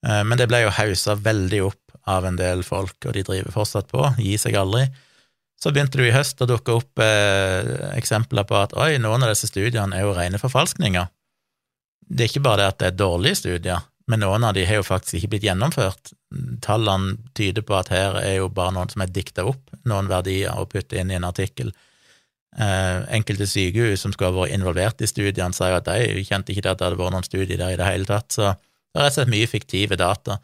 Eh, 0.08 0.22
men 0.24 0.40
det 0.40 0.48
ble 0.52 0.64
jo 0.64 0.76
hausa 0.78 1.18
veldig 1.20 1.64
opp 1.66 1.98
av 2.08 2.28
en 2.30 2.38
del 2.40 2.64
folk, 2.68 2.96
og 3.04 3.18
de 3.18 3.26
driver 3.28 3.56
fortsatt 3.56 3.92
på, 3.92 4.06
gir 4.22 4.40
seg 4.40 4.56
aldri. 4.60 4.86
Så 5.64 5.72
begynte 5.72 5.96
det 5.96 6.10
i 6.10 6.16
høst 6.16 6.42
å 6.44 6.48
dukke 6.50 6.76
opp 6.76 7.00
eh, 7.00 7.70
eksempler 7.96 8.44
på 8.50 8.58
at 8.60 8.74
oi, 8.76 8.98
noen 9.00 9.24
av 9.24 9.32
disse 9.32 9.48
studiene 9.48 9.96
er 9.96 10.04
jo 10.04 10.16
rene 10.18 10.42
forfalskninger. 10.42 11.08
Det 12.04 12.26
er 12.26 12.32
ikke 12.34 12.44
bare 12.44 12.60
det 12.60 12.72
at 12.74 12.82
det 12.82 12.90
er 12.90 12.98
dårlige 13.00 13.40
studier, 13.40 13.86
men 14.12 14.20
noen 14.20 14.44
av 14.44 14.58
de 14.58 14.66
har 14.68 14.82
jo 14.82 14.84
faktisk 14.84 15.22
ikke 15.22 15.36
blitt 15.36 15.48
gjennomført. 15.48 16.12
Tallene 16.66 17.16
tyder 17.38 17.64
på 17.64 17.78
at 17.78 17.94
her 17.94 18.20
er 18.20 18.42
jo 18.42 18.50
bare 18.52 18.76
noen 18.76 18.92
som 18.92 19.06
er 19.06 19.16
dikta 19.16 19.46
opp 19.48 19.72
noen 19.88 20.12
verdier 20.12 20.52
og 20.60 20.74
puttet 20.74 20.98
inn 21.00 21.14
i 21.14 21.16
en 21.16 21.30
artikkel. 21.30 21.72
Eh, 22.60 22.98
enkelte 23.16 23.48
sykehus 23.48 24.04
som 24.04 24.12
skulle 24.12 24.34
ha 24.34 24.42
vært 24.42 24.58
involvert 24.58 25.00
i 25.00 25.08
studiene, 25.10 25.56
sa 25.56 25.72
jo 25.72 25.80
at 25.80 25.88
de 25.88 26.28
kjente 26.28 26.52
ikke 26.52 26.66
til 26.66 26.74
at 26.74 26.82
det 26.82 26.90
hadde 26.90 27.00
vært 27.00 27.16
noen 27.16 27.30
studier 27.30 27.56
der 27.56 27.72
i 27.72 27.80
det 27.80 27.88
hele 27.88 28.10
tatt, 28.10 28.36
så 28.36 28.52
det 28.52 29.00
er 29.00 29.08
rett 29.08 29.16
og 29.16 29.22
slett 29.22 29.32
mye 29.32 29.50
fiktive 29.50 29.98
data. 29.98 30.42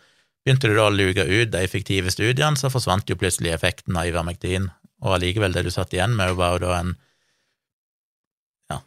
Begynte 0.47 0.71
du 0.71 0.77
da 0.79 0.88
å 0.88 0.95
luke 0.95 1.27
ut 1.27 1.51
de 1.51 1.67
fiktive 1.67 2.10
studiene, 2.15 2.58
så 2.58 2.71
forsvant 2.71 3.12
jo 3.12 3.19
plutselig 3.19 3.51
effekten 3.53 3.99
av 3.99 4.08
ivermektin, 4.08 4.71
og 4.99 5.15
allikevel, 5.15 5.53
det 5.55 5.65
du 5.67 5.71
satt 5.73 5.93
igjen 5.95 6.15
med, 6.17 6.35
var 6.39 6.57
jo 6.57 6.63
da 6.65 6.77
en 6.79 6.93
ja, 8.71 8.79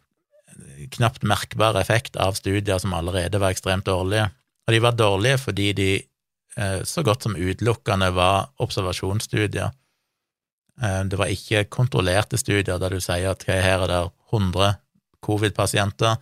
knapt 0.98 1.24
merkbar 1.28 1.78
effekt 1.80 2.18
av 2.20 2.36
studier 2.38 2.80
som 2.82 2.94
allerede 2.96 3.40
var 3.40 3.54
ekstremt 3.54 3.88
dårlige. 3.88 4.28
Og 4.66 4.74
de 4.74 4.82
var 4.84 4.98
dårlige 4.98 5.40
fordi 5.42 5.68
de 5.78 5.90
eh, 6.56 6.82
så 6.84 7.04
godt 7.06 7.24
som 7.26 7.38
utelukkende 7.38 8.12
var 8.16 8.52
observasjonsstudier. 8.62 9.72
Eh, 10.82 11.00
det 11.08 11.20
var 11.20 11.32
ikke 11.32 11.64
kontrollerte 11.72 12.40
studier 12.40 12.80
der 12.82 12.92
du 12.92 13.00
sier 13.00 13.32
at 13.32 13.48
her 13.48 13.86
er 13.86 13.88
det 13.88 14.02
100 14.32 14.76
covid-pasienter, 15.22 16.20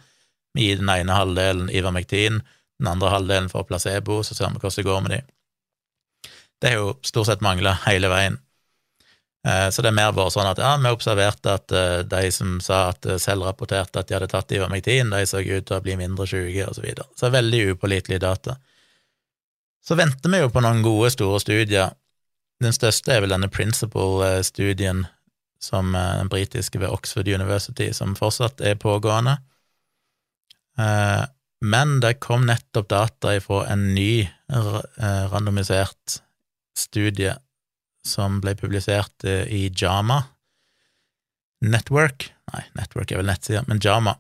vi 0.55 0.66
gir 0.66 0.81
den 0.81 0.90
ene 0.90 1.14
halvdelen 1.14 1.70
Ivermektin, 1.70 2.40
den 2.81 2.88
andre 2.90 3.12
halvdelen 3.12 3.50
får 3.53 3.68
placebo, 3.68 4.22
så 4.26 4.35
ser 4.35 4.50
vi 4.50 4.59
hvordan 4.59 4.76
det 4.76 4.87
går 4.87 5.03
med 5.05 5.12
de. 5.14 5.20
Det 6.61 6.72
har 6.72 6.81
jo 6.81 6.94
stort 7.07 7.29
sett 7.31 7.44
mangla 7.44 7.76
hele 7.87 8.11
veien. 8.12 8.40
Eh, 9.46 9.70
så 9.70 9.83
det 9.83 9.88
er 9.88 9.96
mer 9.96 10.12
bare 10.12 10.33
sånn 10.35 10.48
at 10.50 10.59
ja, 10.61 10.74
vi 10.76 10.90
observerte 10.92 11.55
at 11.57 11.72
eh, 11.72 12.00
de 12.09 12.33
som 12.35 12.59
sa 12.61 12.90
at 12.90 13.07
selvrapporterte 13.07 13.24
selv 13.24 13.46
rapporterte 13.48 14.03
at 14.03 14.11
de 14.11 14.16
hadde 14.18 14.29
tatt 14.29 14.53
ivermektin, 14.53 15.14
de 15.14 15.22
så 15.29 15.40
ut 15.40 15.64
til 15.66 15.76
å 15.79 15.85
bli 15.85 15.96
mindre 16.00 16.26
syke, 16.29 16.66
og 16.68 16.76
så 16.76 16.85
videre. 16.85 17.09
Så 17.16 17.33
veldig 17.33 17.62
upålitelige 17.72 18.20
data. 18.26 18.59
Så 19.81 19.96
venter 19.96 20.33
vi 20.33 20.42
jo 20.42 20.53
på 20.53 20.61
noen 20.64 20.85
gode, 20.85 21.09
store 21.14 21.40
studier. 21.40 21.96
Den 22.61 22.76
største 22.76 23.14
er 23.14 23.24
vel 23.24 23.33
denne 23.33 23.48
Principle-studien 23.48 25.07
som 25.61 25.94
den 25.96 26.29
britiske 26.33 26.81
ved 26.81 26.92
Oxford 26.92 27.29
University, 27.29 27.88
som 27.96 28.12
fortsatt 28.16 28.61
er 28.64 28.76
pågående. 28.81 29.38
Men 31.64 31.94
det 32.05 32.18
kom 32.20 32.44
nettopp 32.48 32.88
data 32.92 33.35
ifra 33.37 33.62
en 33.72 33.87
ny 33.96 34.29
randomisert 35.33 36.20
studie 36.76 37.35
som 38.07 38.41
ble 38.41 38.55
publisert 38.57 39.25
eh, 39.25 39.45
i 39.49 39.69
Jama 39.77 40.23
Network 41.61 42.31
Nei, 42.51 42.65
Network 42.75 43.13
er 43.13 43.21
vel 43.21 43.29
nettsida, 43.31 43.63
men 43.69 43.79
Jama. 43.83 44.17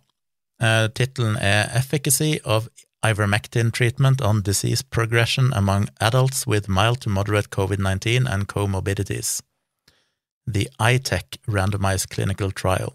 Uh, 0.62 0.86
Tittelen 0.94 1.36
er 1.40 1.70
Efficacy 1.74 2.38
of 2.44 2.68
Ivermectin 3.02 3.72
Treatment 3.72 4.20
on 4.20 4.42
Disease 4.42 4.82
Progression 4.82 5.52
Among 5.52 5.88
Adults 6.00 6.46
with 6.46 6.68
Mild 6.68 7.00
to 7.00 7.10
Moderate 7.10 7.50
COVID-19 7.50 8.28
and 8.30 8.46
Comorbidities. 8.46 9.40
The 10.46 10.68
ITEC 10.78 11.38
Randomized 11.48 12.10
Clinical 12.10 12.52
Trial. 12.52 12.94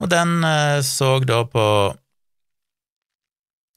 Og 0.00 0.10
den 0.10 0.44
uh, 0.44 0.80
så 0.84 1.18
da 1.24 1.42
på 1.44 1.96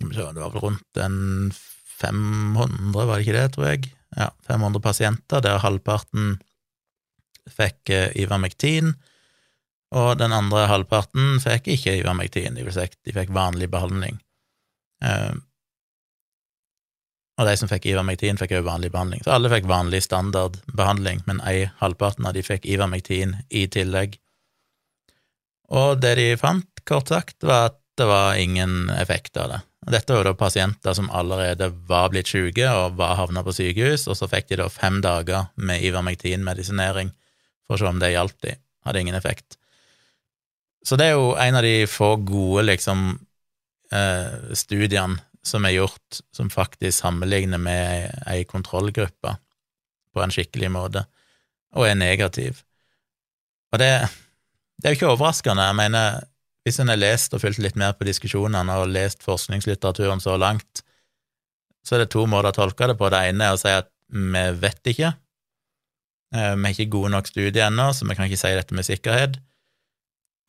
Det 0.04 0.20
var 0.20 0.52
vel 0.52 0.60
rundt 0.60 1.00
en 1.00 1.54
500, 2.04 2.92
var 2.94 3.16
det 3.16 3.24
ikke 3.24 3.38
det, 3.38 3.52
tror 3.56 3.68
jeg? 3.70 3.94
Ja, 4.18 4.30
500 4.48 4.82
pasienter, 4.84 5.42
der 5.42 5.62
halvparten 5.64 6.38
fikk 7.50 7.92
Ivermectin, 8.16 8.94
og 9.94 10.18
den 10.18 10.34
andre 10.34 10.66
halvparten 10.72 11.38
fikk 11.44 11.68
ikke 11.76 11.98
Ivermectin, 12.00 12.56
de 12.58 13.14
fikk 13.14 13.34
vanlig 13.36 13.70
behandling. 13.74 14.18
Eh, 15.06 15.34
og 17.42 17.50
de 17.50 17.54
som 17.58 17.70
fikk 17.70 17.88
Ivermectin, 17.90 18.38
fikk 18.38 18.56
også 18.56 18.68
vanlig 18.68 18.92
behandling. 18.94 19.24
Så 19.26 19.34
alle 19.34 19.50
fikk 19.54 19.66
vanlig 19.70 20.04
standardbehandling, 20.06 21.24
men 21.30 21.42
ei 21.50 21.66
halvparten 21.82 22.28
av 22.30 22.36
de 22.38 22.44
fikk 22.46 22.68
Ivermectin 22.70 23.40
i 23.50 23.66
tillegg. 23.74 24.20
Og 25.74 25.98
det 26.02 26.16
de 26.20 26.28
fant, 26.38 26.70
kort 26.86 27.10
sagt, 27.10 27.40
var 27.42 27.72
at 27.72 27.80
det 27.98 28.06
var 28.10 28.38
ingen 28.42 28.90
effekt 28.94 29.38
av 29.38 29.50
det. 29.50 29.62
Dette 29.92 30.16
var 30.16 30.28
da 30.28 30.34
pasienter 30.38 30.96
som 30.96 31.10
allerede 31.12 31.70
var 31.90 32.12
blitt 32.14 32.30
syke 32.32 32.68
og 32.72 32.96
var 33.00 33.18
havna 33.20 33.44
på 33.44 33.56
sykehus, 33.56 34.08
og 34.08 34.18
så 34.20 34.30
fikk 34.32 34.52
de 34.52 34.62
da 34.62 34.70
fem 34.72 35.02
dager 35.04 35.50
med 35.56 35.84
Ivermektin-medisinering 35.84 37.12
for 37.68 37.76
å 37.76 37.82
se 37.82 37.90
om 37.90 38.00
det 38.00 38.14
hjalp 38.14 38.38
de. 38.46 38.56
Hadde 38.88 39.04
ingen 39.04 39.18
effekt. 39.18 39.58
Så 40.84 40.98
det 41.00 41.10
er 41.10 41.16
jo 41.16 41.34
en 41.40 41.60
av 41.60 41.64
de 41.64 41.86
få 41.88 42.16
gode, 42.28 42.66
liksom, 42.68 43.06
eh, 43.92 44.56
studiene 44.56 45.22
som 45.44 45.66
er 45.66 45.76
gjort 45.78 46.20
som 46.32 46.52
faktisk 46.52 47.02
sammenligner 47.02 47.60
med 47.60 48.12
ei 48.28 48.44
kontrollgruppe 48.48 49.36
på 50.14 50.24
en 50.24 50.32
skikkelig 50.32 50.70
måte, 50.72 51.06
og 51.76 51.88
er 51.88 51.98
negativ. 52.00 52.62
Og 53.74 53.80
det, 53.82 53.90
det 54.78 54.88
er 54.88 54.94
jo 54.94 55.00
ikke 55.00 55.12
overraskende. 55.16 55.66
Jeg 55.72 55.80
mener, 55.80 56.22
hvis 56.64 56.80
en 56.80 56.92
har 56.92 57.00
lest 57.00 57.34
og 57.36 57.44
fulgt 57.44 57.62
litt 57.64 57.78
mer 57.80 57.96
på 57.98 58.08
diskusjonene 58.08 58.78
og 58.80 58.92
lest 58.92 59.24
forskningslitteraturen 59.26 60.24
så 60.24 60.38
langt, 60.40 60.84
så 61.84 61.98
er 61.98 62.04
det 62.04 62.14
to 62.14 62.24
måter 62.30 62.54
å 62.54 62.56
tolke 62.56 62.88
det 62.88 62.96
på. 63.00 63.10
Det 63.12 63.20
ene 63.30 63.50
er 63.50 63.58
å 63.58 63.60
si 63.60 63.72
at 63.74 63.90
vi 64.14 64.44
vet 64.62 64.92
ikke, 64.94 65.14
eh, 66.36 66.54
vi 66.56 66.64
har 66.64 66.76
ikke 66.76 66.94
gode 66.96 67.12
nok 67.12 67.28
studier 67.28 67.68
ennå, 67.68 67.90
så 67.92 68.08
vi 68.08 68.16
kan 68.16 68.30
ikke 68.30 68.40
si 68.40 68.54
dette 68.56 68.78
med 68.78 68.88
sikkerhet. 68.88 69.40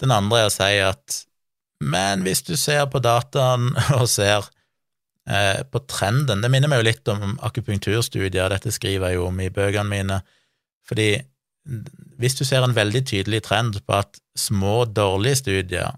Den 0.03 0.15
andre 0.15 0.45
er 0.45 0.51
å 0.51 0.55
si 0.55 0.75
at 0.83 1.25
men 1.85 2.23
hvis 2.25 2.45
du 2.47 2.55
ser 2.57 2.87
på 2.93 3.03
dataen 3.03 3.73
og 3.99 4.07
ser 4.09 4.47
eh, 5.29 5.61
på 5.67 5.83
trenden 5.91 6.41
Det 6.41 6.51
minner 6.53 6.71
meg 6.71 6.81
jo 6.81 6.89
litt 6.89 7.11
om 7.13 7.37
akupunkturstudier, 7.45 8.53
dette 8.53 8.73
skriver 8.75 9.11
jeg 9.11 9.19
jo 9.19 9.29
om 9.29 9.43
i 9.43 9.51
bøkene 9.53 9.91
mine, 9.91 10.21
fordi 10.87 11.17
hvis 12.21 12.37
du 12.37 12.45
ser 12.45 12.65
en 12.65 12.77
veldig 12.77 13.01
tydelig 13.09 13.41
trend 13.47 13.79
på 13.87 13.97
at 13.97 14.19
små, 14.39 14.85
dårlige 14.85 15.41
studier 15.41 15.97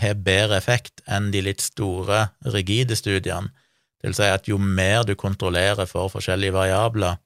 har 0.00 0.22
bedre 0.24 0.56
effekt 0.56 1.02
enn 1.06 1.30
de 1.34 1.42
litt 1.44 1.62
store, 1.64 2.30
rigide 2.54 2.96
studiene. 2.96 3.52
Det 4.00 4.10
vil 4.10 4.18
si 4.18 4.26
at 4.26 4.48
jo 4.50 4.58
mer 4.58 5.04
du 5.06 5.14
kontrollerer 5.18 5.86
for 5.86 6.10
forskjellige 6.10 6.56
variabler, 6.56 7.20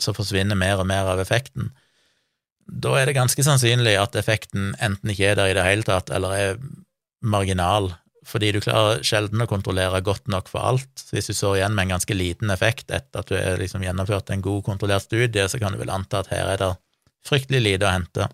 så 0.00 0.12
forsvinner 0.12 0.58
mer 0.58 0.82
og 0.82 0.88
mer 0.90 1.08
av 1.12 1.22
effekten. 1.22 1.70
Da 2.64 2.94
er 2.98 3.08
det 3.08 3.16
ganske 3.16 3.44
sannsynlig 3.46 3.94
at 4.00 4.16
effekten 4.18 4.72
enten 4.82 5.12
ikke 5.12 5.30
er 5.30 5.38
der 5.38 5.52
i 5.52 5.56
det 5.56 5.66
hele 5.66 5.86
tatt, 5.86 6.10
eller 6.12 6.34
er 6.36 6.58
marginal, 7.24 7.92
fordi 8.24 8.50
du 8.56 8.60
klarer 8.64 9.02
sjelden 9.04 9.44
å 9.44 9.48
kontrollere 9.48 10.00
godt 10.04 10.28
nok 10.32 10.48
for 10.52 10.64
alt. 10.64 10.90
Så 10.98 11.16
hvis 11.16 11.28
du 11.30 11.36
står 11.36 11.58
igjen 11.58 11.76
med 11.76 11.86
en 11.86 11.96
ganske 11.96 12.16
liten 12.16 12.52
effekt 12.52 12.90
etter 12.90 13.20
at 13.20 13.30
du 13.30 13.36
har 13.36 13.60
liksom 13.60 13.84
gjennomført 13.84 14.32
en 14.32 14.44
god, 14.44 14.64
kontrollert 14.64 15.06
studie, 15.06 15.44
så 15.48 15.60
kan 15.60 15.74
du 15.74 15.80
vel 15.80 15.92
anta 15.92 16.22
at 16.24 16.32
her 16.32 16.54
er 16.54 16.62
det 16.62 16.72
fryktelig 17.24 17.62
lite 17.64 17.88
å 17.88 17.92
hente. 17.92 18.28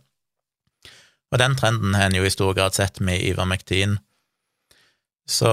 Og 1.31 1.39
den 1.39 1.55
trenden 1.59 1.95
har 1.95 2.09
en 2.09 2.18
jo 2.18 2.26
i 2.26 2.33
stor 2.33 2.55
grad 2.59 2.74
sett 2.74 3.01
med 3.01 3.22
ivermektin. 3.22 3.99
Så 5.31 5.51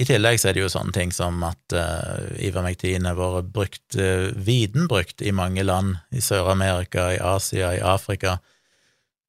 i 0.00 0.06
tillegg 0.08 0.40
så 0.40 0.48
er 0.48 0.56
det 0.56 0.62
jo 0.64 0.70
sånne 0.72 0.94
ting 0.96 1.10
som 1.12 1.42
at 1.44 1.74
uh, 1.76 2.24
Ivermektin 2.40 3.04
har 3.04 3.18
vært 3.18 3.50
brukt, 3.52 3.98
uh, 3.98 4.32
viden 4.32 4.88
brukt 4.88 5.20
i 5.20 5.34
mange 5.36 5.64
land, 5.68 5.98
i 6.16 6.22
Sør-Amerika, 6.24 7.10
i 7.12 7.20
Asia, 7.20 7.74
i 7.76 7.82
Afrika, 7.84 8.38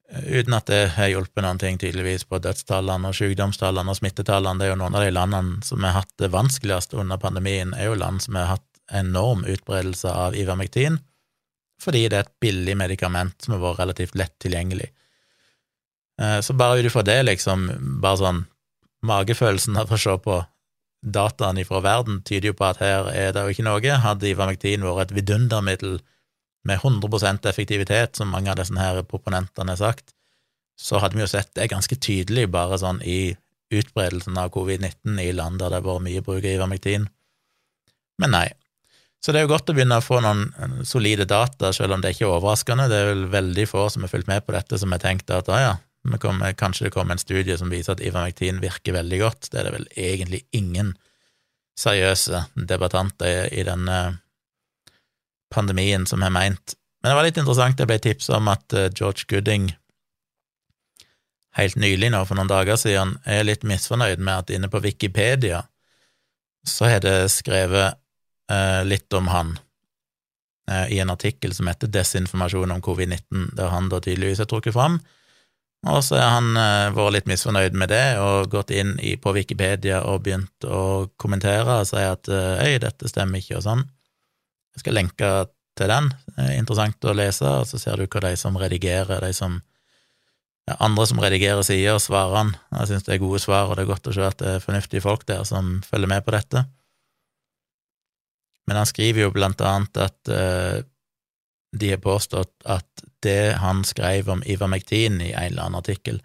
uh, 0.08 0.24
uten 0.24 0.56
at 0.56 0.70
det 0.72 0.80
har 0.96 1.12
hjulpet 1.12 1.44
noen 1.44 1.60
ting 1.60 1.76
tydeligvis 1.80 2.24
på 2.30 2.40
dødstallene 2.40 3.12
og 3.12 3.18
sykdomstallene 3.18 3.92
og 3.92 4.00
smittetallene. 4.00 4.62
Det 4.62 4.70
er 4.70 4.72
jo 4.72 4.80
noen 4.80 4.96
av 4.96 5.04
de 5.04 5.12
landene 5.12 5.68
som 5.68 5.84
har 5.84 5.98
hatt 6.00 6.14
det 6.22 6.32
vanskeligst 6.32 6.96
under 6.96 7.20
pandemien, 7.20 7.76
er 7.76 7.92
jo 7.92 8.00
land 8.00 8.24
som 8.24 8.40
har 8.40 8.54
hatt 8.56 8.70
enorm 8.92 9.44
utbredelse 9.44 10.08
av 10.08 10.36
Ivermektin, 10.36 10.96
fordi 11.80 12.06
det 12.08 12.16
er 12.16 12.24
et 12.24 12.36
billig 12.40 12.76
medikament 12.80 13.36
som 13.44 13.58
har 13.58 13.66
vært 13.66 13.84
relativt 13.84 14.16
lett 14.16 14.38
tilgjengelig. 14.40 14.88
Så 16.14 16.54
bare 16.54 16.78
ut 16.78 16.86
ifra 16.86 17.02
det, 17.02 17.16
liksom, 17.26 17.64
bare 18.02 18.20
sånn 18.20 18.42
magefølelsen 19.04 19.76
av 19.80 19.92
å 19.92 19.98
se 19.98 20.14
på 20.24 20.36
dataene 21.04 21.64
fra 21.68 21.82
verden 21.84 22.22
tyder 22.24 22.52
jo 22.52 22.56
på 22.56 22.66
at 22.70 22.80
her 22.80 23.10
er 23.12 23.32
det 23.34 23.44
jo 23.44 23.54
ikke 23.54 23.66
noe. 23.66 23.96
Hadde 24.04 24.30
Ivermektin 24.30 24.86
vært 24.86 25.10
et 25.10 25.16
vidundermiddel 25.18 25.98
med 26.64 26.80
100% 26.80 27.48
effektivitet, 27.50 28.16
som 28.16 28.32
mange 28.32 28.50
av 28.50 28.58
disse 28.60 28.76
her 28.78 29.02
proponentene 29.08 29.74
har 29.74 29.80
sagt, 29.80 30.14
så 30.80 30.98
hadde 31.02 31.18
vi 31.18 31.22
jo 31.22 31.30
sett 31.30 31.52
det 31.54 31.68
ganske 31.70 31.98
tydelig 32.00 32.48
bare 32.50 32.80
sånn 32.80 33.02
i 33.04 33.36
utbredelsen 33.74 34.38
av 34.40 34.50
covid-19 34.54 35.20
i 35.22 35.30
land 35.36 35.60
der 35.60 35.70
det 35.70 35.80
har 35.80 35.86
vært 35.86 36.06
mye 36.06 36.22
bruk 36.24 36.40
av 36.40 36.50
Ivermektin. 36.50 37.08
Men 38.22 38.34
nei. 38.34 38.48
Så 39.24 39.32
det 39.32 39.40
er 39.40 39.46
jo 39.46 39.54
godt 39.54 39.70
å 39.72 39.76
begynne 39.76 40.00
å 40.00 40.04
få 40.04 40.18
noen 40.20 40.82
solide 40.84 41.24
data, 41.28 41.70
selv 41.72 41.96
om 41.96 42.02
det 42.02 42.12
ikke 42.12 42.26
er 42.26 42.34
overraskende. 42.34 42.90
Det 42.92 42.98
er 42.98 43.10
vel 43.12 43.24
veldig 43.32 43.64
få 43.70 43.86
som 43.92 44.04
har 44.04 44.12
fulgt 44.12 44.28
med 44.28 44.44
på 44.44 44.52
dette, 44.56 44.78
som 44.80 44.92
har 44.92 45.00
tenkt 45.00 45.32
at 45.32 45.48
å 45.48 45.60
ja, 45.60 45.72
Kommer, 46.20 46.52
kanskje 46.52 46.86
det 46.86 46.92
kommer 46.92 47.16
en 47.16 47.22
studie 47.22 47.56
som 47.56 47.70
viser 47.72 47.94
at 47.94 48.02
Ivermektin 48.04 48.60
virker 48.60 48.92
veldig 48.92 49.20
godt. 49.22 49.48
Det 49.48 49.60
er 49.60 49.68
det 49.68 49.72
vel 49.72 49.86
egentlig 49.96 50.42
ingen 50.52 50.92
seriøse 51.80 52.44
debattanter 52.68 53.48
i 53.52 53.64
denne 53.66 54.00
pandemien 55.54 56.04
som 56.06 56.22
har 56.22 56.34
meint. 56.34 56.76
Men 57.00 57.10
det 57.10 57.16
var 57.16 57.26
litt 57.26 57.40
interessant, 57.40 57.80
jeg 57.80 57.88
ble 57.88 57.98
tipsa 58.02 58.38
om 58.38 58.50
at 58.52 58.76
eh, 58.76 58.90
George 58.92 59.26
Gooding 59.30 59.70
helt 61.58 61.76
nylig, 61.78 62.10
nå 62.10 62.22
for 62.26 62.38
noen 62.38 62.50
dager 62.50 62.78
siden, 62.80 63.16
er 63.24 63.46
litt 63.46 63.66
misfornøyd 63.66 64.22
med 64.22 64.44
at 64.44 64.54
inne 64.54 64.70
på 64.72 64.82
Wikipedia 64.84 65.62
så 66.64 66.88
har 66.88 67.02
det 67.04 67.28
skrevet 67.32 67.98
eh, 68.50 68.80
litt 68.88 69.12
om 69.14 69.28
han 69.28 69.52
eh, 70.70 70.96
i 70.96 71.00
en 71.04 71.12
artikkel 71.12 71.54
som 71.54 71.68
heter 71.68 71.92
Desinformasjon 71.92 72.72
om 72.74 72.82
covid-19, 72.82 73.52
der 73.56 73.70
han 73.72 73.90
da 73.92 74.00
tydeligvis 74.00 74.40
er 74.42 74.50
trukket 74.50 74.76
fram 74.76 74.98
og 75.84 76.00
så 76.04 76.16
har 76.16 76.36
han 76.38 76.54
eh, 76.56 76.94
vært 76.96 77.16
litt 77.16 77.28
misfornøyd 77.28 77.76
med 77.76 77.90
det 77.92 78.16
og 78.22 78.50
gått 78.52 78.72
inn 78.72 78.94
i, 79.04 79.16
på 79.20 79.34
Wikipedia 79.36 80.00
og 80.08 80.22
begynt 80.24 80.64
å 80.64 81.10
kommentere 81.20 81.80
og 81.82 81.88
si 81.90 82.00
at 82.00 82.30
øy, 82.30 82.74
eh, 82.74 82.78
dette 82.82 83.10
stemmer 83.10 83.42
ikke, 83.42 83.58
og 83.58 83.66
sånn. 83.66 83.84
Jeg 84.74 84.84
skal 84.84 84.98
lenke 84.98 85.30
til 85.78 85.90
den. 85.90 86.10
Er 86.38 86.54
interessant 86.56 87.04
å 87.04 87.14
lese, 87.16 87.46
og 87.46 87.68
så 87.68 87.80
ser 87.82 88.00
du 88.00 88.06
hva 88.06 88.22
de 88.24 88.34
som 88.40 88.56
redigerer, 88.58 89.20
de 89.22 89.32
som 89.36 89.60
ja, 90.64 90.78
andre 90.78 91.04
som 91.10 91.20
redigerer 91.20 91.64
sider, 91.66 91.98
svarer 92.00 92.38
han. 92.38 92.54
Jeg 92.78 92.90
synes 92.92 93.04
det 93.06 93.14
er 93.16 93.22
gode 93.22 93.42
svar, 93.42 93.68
og 93.68 93.76
det 93.76 93.84
er 93.84 93.92
godt 93.92 94.08
å 94.08 94.16
se 94.16 94.24
at 94.24 94.38
det 94.40 94.54
er 94.54 94.64
fornuftige 94.64 95.04
folk 95.04 95.26
der 95.28 95.44
som 95.48 95.76
følger 95.84 96.10
med 96.10 96.24
på 96.24 96.32
dette. 96.34 96.64
Men 98.64 98.80
han 98.80 98.88
skriver 98.88 99.26
jo 99.26 99.34
blant 99.34 99.60
annet 99.60 100.00
at 100.00 100.32
uh, 100.32 100.78
de 101.76 101.90
har 101.92 102.00
påstått 102.00 102.54
at 102.64 103.04
det 103.24 103.56
han 103.60 103.82
skrev 103.88 104.28
om 104.30 104.44
Ivermektin 104.46 105.20
i 105.20 105.32
en 105.32 105.50
eller 105.50 105.66
annen 105.66 105.80
artikkel, 105.80 106.20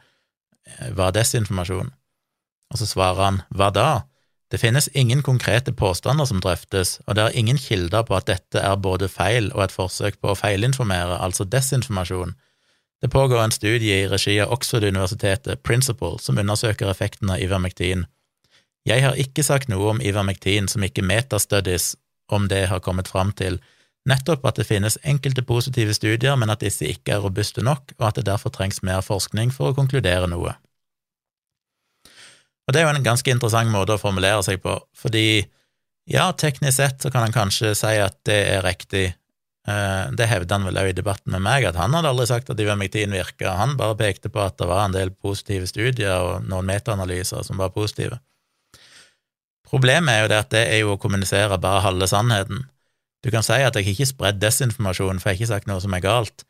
eh, 0.67 0.91
var 0.95 1.15
desinformasjon. 1.15 1.91
Og 2.69 2.81
så 2.81 2.85
svarer 2.85 3.23
han 3.23 3.41
hva 3.49 3.71
da? 3.73 3.89
Det 4.49 4.57
finnes 4.57 4.89
ingen 4.97 5.21
konkrete 5.21 5.73
påstander 5.73 6.25
som 6.25 6.41
drøftes, 6.41 6.97
og 7.05 7.15
det 7.15 7.23
er 7.23 7.37
ingen 7.37 7.57
kilder 7.57 8.05
på 8.05 8.15
at 8.17 8.29
dette 8.29 8.61
er 8.61 8.81
både 8.81 9.09
feil 9.09 9.51
og 9.53 9.63
et 9.67 9.73
forsøk 9.73 10.17
på 10.21 10.31
å 10.31 10.37
feilinformere, 10.37 11.19
altså 11.21 11.45
desinformasjon. 11.45 12.33
Det 13.01 13.11
pågår 13.13 13.43
en 13.43 13.53
studie 13.53 14.01
i 14.01 14.07
regi 14.09 14.39
av 14.41 14.51
Oxford-universitetet, 14.51 15.61
Principle, 15.63 16.17
som 16.19 16.37
undersøker 16.41 16.89
effekten 16.89 17.29
av 17.29 17.39
Ivermektin. 17.39 18.07
Jeg 18.89 19.05
har 19.05 19.21
ikke 19.21 19.45
sagt 19.45 19.69
noe 19.69 19.93
om 19.93 20.01
Ivermektin 20.01 20.67
som 20.67 20.83
ikke 20.83 21.05
metastudies 21.05 21.93
om 22.27 22.49
det 22.49 22.65
har 22.73 22.81
kommet 22.83 23.07
fram 23.07 23.31
til, 23.31 23.61
nettopp 24.07 24.45
at 24.47 24.59
det 24.59 24.67
finnes 24.67 24.97
enkelte 25.03 25.43
positive 25.43 25.93
studier, 25.93 26.37
men 26.39 26.51
at 26.53 26.63
disse 26.63 26.87
ikke 26.87 27.17
er 27.17 27.23
robuste 27.23 27.63
nok, 27.65 27.93
og 27.99 28.07
at 28.07 28.19
det 28.19 28.27
derfor 28.29 28.53
trengs 28.53 28.83
mer 28.85 29.03
forskning 29.05 29.51
for 29.55 29.71
å 29.71 29.77
konkludere 29.77 30.29
noe. 30.31 30.55
Og 32.69 32.73
Det 32.73 32.81
er 32.81 32.85
jo 32.85 32.93
en 32.93 33.03
ganske 33.03 33.31
interessant 33.33 33.71
måte 33.73 33.95
å 33.95 34.01
formulere 34.01 34.43
seg 34.45 34.61
på, 34.61 34.75
fordi 34.93 35.41
ja, 36.09 36.29
teknisk 36.33 36.77
sett 36.77 37.01
så 37.01 37.09
kan 37.13 37.25
han 37.25 37.33
kanskje 37.33 37.73
si 37.77 37.95
at 38.01 38.17
det 38.29 38.37
er 38.53 38.63
riktig. 38.65 39.07
Eh, 39.69 40.05
det 40.17 40.27
hevder 40.29 40.57
han 40.57 40.65
vel 40.69 40.77
også 40.77 40.93
i 40.93 40.97
debatten 40.97 41.33
med 41.33 41.43
meg, 41.45 41.65
at 41.65 41.77
han 41.77 41.93
hadde 41.93 42.09
aldri 42.13 42.25
sagt 42.29 42.49
at 42.49 42.61
ivermektin 42.61 43.13
virka, 43.13 43.55
han 43.57 43.75
bare 43.77 43.97
pekte 43.97 44.31
på 44.33 44.41
at 44.41 44.57
det 44.61 44.69
var 44.69 44.85
en 44.85 44.95
del 44.95 45.11
positive 45.13 45.69
studier 45.69 46.25
og 46.25 46.47
noen 46.49 46.69
metaanalyser 46.69 47.45
som 47.45 47.61
var 47.61 47.73
positive. 47.75 48.21
Problemet 49.69 50.13
er 50.13 50.23
jo 50.23 50.29
det 50.31 50.39
at 50.41 50.53
det 50.53 50.63
er 50.71 50.79
jo 50.81 50.95
å 50.95 51.01
kommunisere 51.01 51.59
bare 51.61 51.83
halve 51.85 52.07
sannheten. 52.09 52.63
Du 53.23 53.31
kan 53.33 53.43
si 53.43 53.57
at 53.59 53.75
jeg 53.75 53.91
ikke 53.91 54.05
har 54.05 54.13
spredd 54.13 54.39
desinformasjon, 54.39 55.19
for 55.19 55.29
jeg 55.29 55.35
har 55.35 55.41
ikke 55.41 55.53
sagt 55.53 55.69
noe 55.69 55.83
som 55.83 55.95
er 55.95 56.03
galt, 56.05 56.45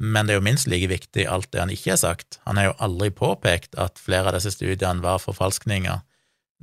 men 0.00 0.26
det 0.26 0.34
er 0.34 0.40
jo 0.40 0.46
minst 0.46 0.68
like 0.70 0.88
viktig 0.90 1.26
alt 1.28 1.50
det 1.52 1.60
han 1.60 1.72
ikke 1.72 1.92
har 1.92 2.00
sagt. 2.00 2.40
Han 2.48 2.58
har 2.58 2.70
jo 2.70 2.76
aldri 2.86 3.10
påpekt 3.14 3.76
at 3.78 4.00
flere 4.00 4.30
av 4.30 4.38
disse 4.38 4.54
studiene 4.54 5.04
var 5.04 5.20
forfalskninger. 5.22 6.00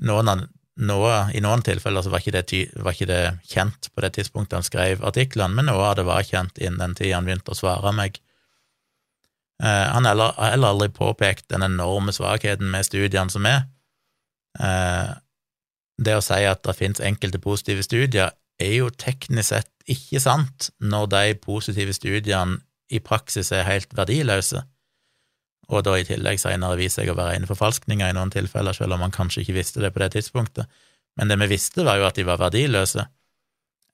Noen, 0.07 0.47
noe, 0.89 1.13
I 1.37 1.41
noen 1.43 1.63
tilfeller 1.65 2.03
så 2.05 2.11
var 2.13 2.23
ikke, 2.23 2.33
det, 2.33 2.63
var 2.81 2.95
ikke, 2.95 3.09
det, 3.09 3.21
kjent 3.51 3.91
på 3.93 4.03
det 4.03 4.15
tidspunktet 4.17 4.57
han 4.57 4.65
skrev 4.65 5.05
artiklene, 5.05 5.53
men 5.53 5.69
noe 5.69 5.85
av 5.91 5.99
det 5.99 6.07
var 6.07 6.25
kjent 6.25 6.57
innen 6.57 6.81
den 6.81 6.97
tid 6.97 7.13
han 7.15 7.29
begynte 7.29 7.53
å 7.53 7.59
svare 7.59 7.93
meg. 7.95 8.19
Eh, 9.63 9.85
han 9.93 10.05
har 10.05 10.17
heller, 10.37 10.67
aldri 10.71 10.89
påpekt 10.93 11.47
den 11.53 11.65
enorme 11.65 12.13
svakheten 12.13 12.69
med 12.73 12.85
studiene 12.85 13.33
som 13.33 13.45
er. 13.49 13.63
Eh, 14.59 15.13
det 15.97 16.17
å 16.17 16.25
si 16.25 16.43
at 16.45 16.61
det 16.65 16.77
finnes 16.77 17.01
enkelte 17.01 17.41
positive 17.41 17.85
studier, 17.85 18.33
er 18.61 18.73
jo 18.79 18.89
teknisk 18.89 19.53
sett 19.53 19.71
ikke 19.87 20.19
sant 20.19 20.69
når 20.83 21.11
de 21.13 21.35
positive 21.41 21.93
studiene 21.95 22.59
i 22.91 22.99
praksis 23.03 23.51
er 23.55 23.67
helt 23.67 23.93
verdiløse, 23.95 24.63
og 25.67 25.83
da 25.83 25.97
i 25.99 26.05
tillegg 26.07 26.39
senere 26.39 26.79
viser 26.79 27.03
seg 27.03 27.11
å 27.11 27.17
være 27.17 27.35
rene 27.35 27.49
forfalskninger 27.49 28.07
i 28.07 28.15
noen 28.15 28.31
tilfeller, 28.31 28.75
selv 28.75 28.95
om 28.95 29.03
man 29.03 29.13
kanskje 29.15 29.43
ikke 29.43 29.57
visste 29.57 29.83
det 29.83 29.91
på 29.95 29.99
det 29.99 30.13
tidspunktet. 30.15 30.69
Men 31.19 31.31
det 31.31 31.39
vi 31.41 31.49
visste, 31.51 31.83
var 31.83 31.99
jo 31.99 32.05
at 32.07 32.15
de 32.15 32.23
var 32.27 32.39
verdiløse. 32.39 33.03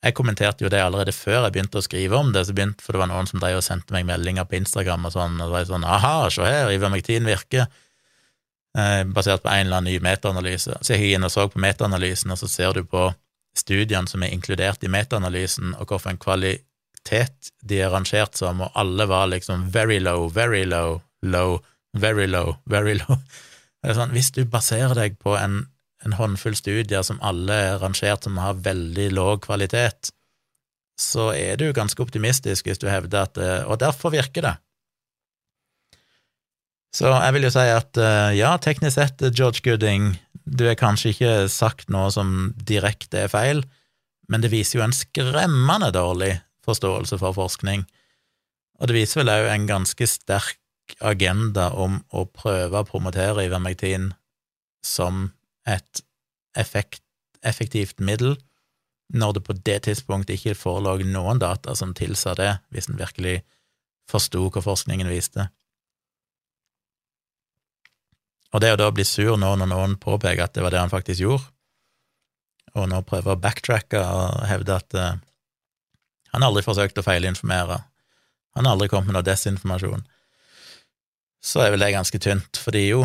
Jeg 0.04 0.16
kommenterte 0.18 0.66
jo 0.66 0.70
det 0.70 0.82
allerede 0.84 1.16
før 1.16 1.46
jeg 1.46 1.56
begynte 1.56 1.80
å 1.80 1.86
skrive 1.86 2.20
om 2.20 2.30
det, 2.36 2.44
så 2.46 2.54
begynte, 2.54 2.84
for 2.84 2.94
det 2.94 3.02
var 3.02 3.10
noen 3.10 3.30
som 3.30 3.42
drev 3.42 3.62
og 3.62 3.66
sendte 3.66 3.96
meg 3.96 4.06
meldinger 4.06 4.46
på 4.46 4.60
Instagram 4.60 5.08
og 5.08 5.16
sånn, 5.16 5.40
og 5.40 5.48
det 5.48 5.56
var 5.56 5.70
sånn 5.72 5.88
aha, 5.88 6.14
se 6.34 6.46
her, 6.46 6.70
Ivermektin 6.76 7.26
virker, 7.26 7.66
eh, 8.78 9.02
basert 9.16 9.46
på 9.46 9.50
en 9.50 9.66
eller 9.66 9.80
annen 9.80 9.94
ny 9.96 10.04
metaanalyse. 10.04 10.78
Så 10.78 10.94
jeg 10.94 11.08
gikk 11.08 11.18
inn 11.18 11.30
og 11.30 11.34
så 11.34 11.48
på 11.50 11.64
metaanalysen, 11.64 12.36
og 12.36 12.42
så 12.44 12.52
ser 12.52 12.78
du 12.78 12.84
på 12.84 13.08
studiene 13.58 14.10
som 14.10 14.24
er 14.24 14.34
inkludert 14.34 14.84
i 14.84 14.92
metaanalysen, 14.92 15.76
og 15.78 15.92
hvilken 15.92 16.20
kvalitet 16.22 17.52
de 17.62 17.82
er 17.84 17.94
rangert 17.94 18.38
som, 18.40 18.64
og 18.66 18.80
alle 18.80 19.08
var 19.10 19.30
liksom 19.34 19.68
very 19.74 20.00
low, 20.02 20.28
very 20.30 20.64
low, 20.66 21.02
low, 21.22 21.60
very 21.94 22.28
low, 22.28 22.58
very 22.66 22.98
low. 23.00 23.20
Sånn, 23.84 24.14
hvis 24.16 24.32
du 24.32 24.46
baserer 24.48 24.96
deg 24.96 25.18
på 25.20 25.36
en, 25.38 25.66
en 26.06 26.18
håndfull 26.18 26.56
studier 26.56 27.04
som 27.04 27.20
alle 27.22 27.56
er 27.70 27.82
rangert 27.84 28.26
som 28.26 28.40
har 28.40 28.62
veldig 28.64 29.10
lav 29.14 29.40
kvalitet, 29.44 30.14
så 31.00 31.32
er 31.36 31.58
du 31.60 31.72
ganske 31.76 32.00
optimistisk 32.02 32.70
hvis 32.70 32.80
du 32.80 32.86
hevder 32.88 33.26
at 33.26 33.40
Og 33.66 33.80
derfor 33.82 34.14
virker 34.14 34.46
det. 34.46 34.54
Så 36.94 37.10
jeg 37.10 37.34
vil 37.34 37.48
jo 37.48 37.54
si 37.54 37.64
at 37.74 37.98
eh, 37.98 38.36
ja, 38.38 38.54
teknisk 38.62 39.00
sett, 39.00 39.24
George 39.34 39.64
Gooding, 39.66 40.14
du 40.46 40.66
har 40.68 40.80
kanskje 40.80 41.14
ikke 41.14 41.34
sagt 41.52 41.92
noe 41.94 42.12
som 42.14 42.54
direkte 42.68 43.26
er 43.26 43.32
feil, 43.32 43.64
men 44.32 44.44
det 44.44 44.52
viser 44.54 44.80
jo 44.80 44.86
en 44.86 44.96
skremmende 44.96 45.92
dårlig 45.96 46.36
forståelse 46.66 47.20
for 47.22 47.36
forskning, 47.36 47.86
og 48.80 48.90
det 48.90 48.98
viser 48.98 49.22
vel 49.22 49.32
òg 49.34 49.50
en 49.52 49.70
ganske 49.70 50.08
sterk 50.10 50.60
agenda 51.04 51.70
om 51.80 52.02
å 52.12 52.26
prøve 52.28 52.82
å 52.82 52.88
promotere 52.88 53.46
ivermektin 53.48 54.12
som 54.84 55.30
et 55.70 56.04
effekt, 56.60 57.04
effektivt 57.44 58.04
middel, 58.04 58.36
når 59.14 59.38
det 59.38 59.44
på 59.48 59.56
det 59.68 59.80
tidspunktet 59.88 60.40
ikke 60.40 60.58
forelå 60.58 60.98
noen 61.08 61.40
data 61.40 61.76
som 61.78 61.94
tilsa 61.96 62.34
det, 62.40 62.52
hvis 62.74 62.90
en 62.90 63.00
virkelig 63.00 63.42
forsto 64.10 64.48
hva 64.50 64.64
forskningen 64.64 65.12
viste. 65.12 65.48
Og 68.54 68.62
det 68.62 68.74
å 68.74 68.80
da 68.80 68.92
bli 68.94 69.06
sur 69.08 69.36
nå 69.40 69.56
når 69.58 69.70
noen 69.72 69.98
påpeker 70.02 70.46
at 70.46 70.54
det 70.56 70.64
var 70.66 70.74
det 70.74 70.82
han 70.84 70.94
faktisk 70.94 71.24
gjorde, 71.24 71.50
og 72.74 72.90
nå 72.90 73.02
prøver 73.06 73.36
å 73.36 73.42
backtracke 73.42 74.00
og 74.02 74.46
hevde 74.50 74.78
at 74.78 74.96
uh, 74.98 75.12
han 76.34 76.46
aldri 76.46 76.64
forsøkte 76.66 77.04
å 77.04 77.06
feilinformere, 77.06 77.84
han 78.54 78.66
har 78.66 78.76
aldri 78.76 78.90
kommet 78.90 79.10
med 79.10 79.18
noe 79.18 79.26
desinformasjon, 79.26 80.06
så 81.44 81.60
er 81.60 81.74
vel 81.74 81.84
det 81.84 81.90
ganske 81.92 82.20
tynt, 82.24 82.58
fordi 82.64 82.86
jo, 82.86 83.02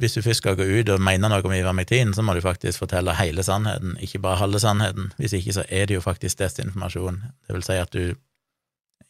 hvis 0.00 0.14
du 0.16 0.22
først 0.24 0.40
skal 0.40 0.56
gå 0.56 0.64
ut 0.64 0.88
og 0.94 1.02
mene 1.04 1.28
noe 1.28 1.44
om 1.44 1.52
ivermektin, 1.52 2.14
så 2.16 2.24
må 2.24 2.32
du 2.32 2.40
faktisk 2.40 2.80
fortelle 2.80 3.12
hele 3.18 3.44
sannheten, 3.44 3.98
ikke 4.00 4.22
bare 4.24 4.40
halve 4.40 4.62
sannheten. 4.62 5.10
Hvis 5.20 5.34
ikke 5.36 5.58
så 5.58 5.66
er 5.68 5.90
det 5.90 5.98
jo 5.98 6.04
faktisk 6.04 6.40
desinformasjon. 6.40 7.20
Det 7.44 7.52
vil 7.52 7.66
si 7.66 7.76
at 7.76 7.92
du 7.92 8.16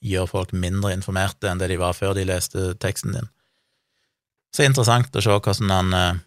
gjør 0.03 0.27
folk 0.33 0.51
mindre 0.51 0.91
informerte 0.97 1.47
enn 1.47 1.63
det 1.63 1.71
de 1.71 1.79
var 1.79 1.95
før 1.95 2.19
de 2.19 2.27
leste 2.27 2.73
teksten 2.83 3.15
din. 3.15 3.31
Så 4.55 4.65
interessant 4.65 5.17
å 5.17 5.23
se 5.23 5.35
hvordan 5.35 5.73
han 5.75 5.97
eh, 5.97 6.21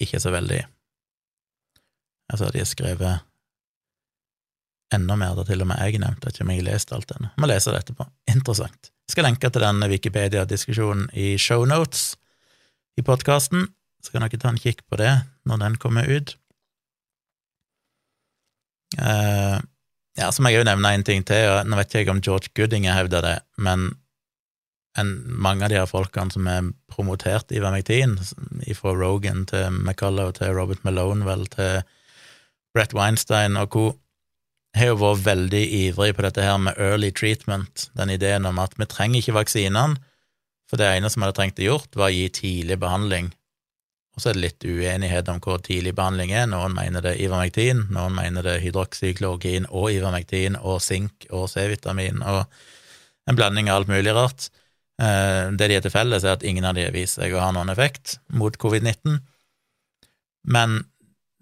ikke 0.00 0.20
er 0.20 0.24
så 0.26 0.34
veldig 0.34 0.60
Altså, 2.30 2.46
de 2.54 2.60
har 2.62 2.68
skrevet 2.70 3.24
enda 4.94 5.16
mer, 5.18 5.32
da 5.34 5.42
til 5.42 5.64
og 5.64 5.66
med 5.66 5.80
jeg 5.82 5.98
nevnte, 5.98 6.30
ikke 6.30 6.44
om 6.44 6.52
jeg 6.52 6.60
har 6.60 6.66
lest 6.68 6.92
alt 6.94 7.10
ennå. 7.16 7.30
Må 7.42 7.48
lese 7.50 7.72
det 7.74 7.80
etterpå. 7.82 8.06
Interessant. 8.30 8.92
Jeg 9.10 9.16
skal 9.16 9.26
lenke 9.26 9.50
til 9.50 9.64
den 9.64 9.82
Wikipedia-diskusjonen 9.90 11.08
i 11.18 11.32
shownotes 11.42 12.12
i 12.98 13.02
podkasten, 13.02 13.66
så 13.98 14.14
kan 14.14 14.22
dere 14.22 14.38
ta 14.38 14.52
en 14.52 14.60
kikk 14.62 14.84
på 14.86 15.00
det 15.00 15.10
når 15.50 15.62
den 15.64 15.78
kommer 15.82 16.06
ut. 16.06 16.36
Eh, 18.98 19.58
ja, 20.18 20.30
så 20.30 20.42
må 20.42 20.50
jeg 20.50 20.62
jo 20.62 20.68
nevne 20.70 20.94
en 20.94 21.06
ting 21.06 21.26
til, 21.26 21.50
og 21.50 21.66
nå 21.66 21.78
vet 21.78 21.94
jeg 21.94 22.06
ikke 22.06 22.16
om 22.16 22.22
George 22.24 22.54
Gooding 22.54 22.88
har 22.88 22.98
hevda 23.02 23.22
det, 23.26 23.36
men 23.62 23.90
en, 24.98 25.10
mange 25.26 25.64
av 25.64 25.72
de 25.72 25.78
her 25.78 25.88
folkene 25.90 26.34
som 26.34 26.48
er 26.50 26.70
promotert 26.90 27.52
i 27.54 27.62
Vermectin, 27.62 28.16
fra 28.76 28.94
Rogan 28.96 29.46
til 29.50 29.70
McCullough 29.70 30.34
til 30.38 30.54
Robert 30.56 30.84
Malone, 30.84 31.26
vel, 31.28 31.46
til 31.52 31.82
Brett 32.74 32.94
Weinstein 32.96 33.58
og 33.60 33.70
co., 33.74 33.88
har 34.76 34.92
jo 34.92 35.00
vært 35.00 35.24
veldig 35.24 35.64
ivrig 35.80 36.12
på 36.14 36.22
dette 36.22 36.44
her 36.46 36.58
med 36.62 36.78
early 36.78 37.10
treatment, 37.10 37.88
den 37.98 38.12
ideen 38.14 38.46
om 38.46 38.60
at 38.62 38.76
vi 38.78 38.86
trenger 38.86 39.18
ikke 39.18 39.34
vaksinene, 39.40 39.98
for 40.70 40.78
det 40.78 40.86
ene 40.86 41.10
som 41.10 41.24
hadde 41.24 41.34
trengt 41.34 41.58
å 41.58 41.66
gjort, 41.66 41.96
var 41.98 42.12
å 42.12 42.14
gi 42.14 42.28
tidlig 42.30 42.76
behandling. 42.78 43.32
Og 44.14 44.22
så 44.22 44.30
er 44.30 44.36
det 44.36 44.44
litt 44.44 44.66
uenighet 44.66 45.30
om 45.32 45.40
hvor 45.42 45.58
tidlig 45.64 45.96
behandling 45.98 46.30
er. 46.34 46.46
Noen 46.50 46.74
mener 46.76 47.02
det 47.02 47.16
er 47.16 47.24
ivermektin, 47.24 47.86
noen 47.94 48.14
mener 48.14 48.46
det 48.46 48.56
er 48.56 48.62
hydroksyklorokin 48.62 49.66
og 49.70 49.90
ivermektin 49.94 50.58
og 50.60 50.78
sink 50.84 51.26
og 51.30 51.48
C-vitamin 51.50 52.22
og 52.22 52.44
en 53.30 53.38
blanding 53.38 53.70
av 53.70 53.80
alt 53.80 53.90
mulig 53.90 54.14
rart. 54.14 54.50
Eh, 55.00 55.48
det 55.56 55.70
de 55.70 55.78
er 55.78 55.84
til 55.84 55.94
felles, 55.94 56.24
er 56.24 56.36
at 56.36 56.44
ingen 56.46 56.66
av 56.68 56.76
de 56.76 56.84
har 56.84 56.94
vist 56.94 57.16
seg 57.16 57.32
å 57.32 57.40
ha 57.40 57.50
noen 57.56 57.72
effekt 57.72 58.18
mot 58.36 58.56
covid-19. 58.60 59.20
Men 60.52 60.80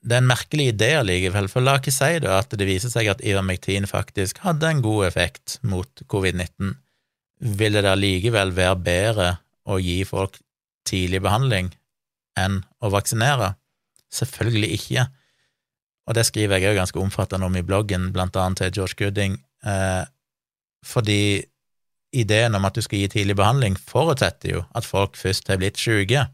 det 0.03 0.15
er 0.15 0.23
en 0.23 0.31
merkelig 0.31 0.69
idé 0.73 0.93
allikevel, 1.01 1.49
for 1.51 1.65
la 1.65 1.79
ikke 1.81 1.95
si 1.95 2.21
det 2.23 2.31
at 2.31 2.55
det 2.55 2.69
viser 2.69 2.93
seg 2.93 3.11
at 3.11 3.23
Ivermectin 3.27 3.89
faktisk 3.91 4.41
hadde 4.45 4.71
en 4.71 4.83
god 4.85 5.09
effekt 5.09 5.59
mot 5.67 6.05
covid-19. 6.11 6.77
Vil 7.59 7.79
det 7.79 7.85
da 7.87 7.97
likevel 7.99 8.55
være 8.55 8.79
bedre 8.83 9.29
å 9.69 9.79
gi 9.83 10.01
folk 10.07 10.39
tidlig 10.89 11.21
behandling 11.27 11.73
enn 12.39 12.63
å 12.83 12.91
vaksinere? 12.95 13.53
Selvfølgelig 14.15 14.71
ikke. 14.79 15.09
Og 16.09 16.17
det 16.17 16.25
skriver 16.25 16.63
jeg 16.63 16.73
òg 16.73 16.81
ganske 16.81 17.03
omfattende 17.03 17.51
om 17.51 17.59
i 17.59 17.67
bloggen, 17.67 18.09
blant 18.15 18.39
annet 18.39 18.63
til 18.63 18.73
George 18.79 18.97
Gooding, 18.97 19.37
eh, 19.67 20.05
fordi 20.87 21.45
ideen 22.13 22.55
om 22.55 22.65
at 22.65 22.75
du 22.77 22.83
skal 22.85 23.03
gi 23.03 23.09
tidlig 23.13 23.37
behandling, 23.39 23.77
forutsetter 23.77 24.55
jo 24.55 24.65
at 24.77 24.87
folk 24.89 25.17
først 25.17 25.49
har 25.49 25.61
blitt 25.61 25.81
syke. 25.81 26.27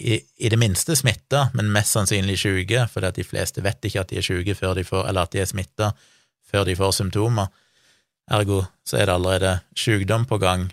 I, 0.00 0.16
I, 0.16 0.48
det 0.48 0.58
minste 0.60 0.96
smitta, 0.96 1.48
men 1.54 1.72
mest 1.74 1.92
sannsynlig 1.96 2.38
syke, 2.40 2.86
fordi 2.88 3.10
at 3.10 3.18
de 3.18 3.26
fleste 3.26 3.64
vet 3.64 3.84
ikke 3.84 4.04
at 4.04 4.12
de 4.12 4.20
er 4.20 4.24
syke 4.24 4.54
før 4.56 4.78
de 4.78 4.84
får, 4.86 5.08
eller 5.10 5.28
at 5.28 5.34
de 5.34 5.42
er 5.42 5.50
smitta 5.50 5.90
før 6.50 6.64
de 6.66 6.76
får 6.78 6.94
symptomer. 6.96 7.50
Ergo 8.30 8.62
så 8.86 9.00
er 9.00 9.08
det 9.08 9.16
allerede 9.16 9.56
sykdom 9.76 10.24
på 10.30 10.38
gang. 10.38 10.68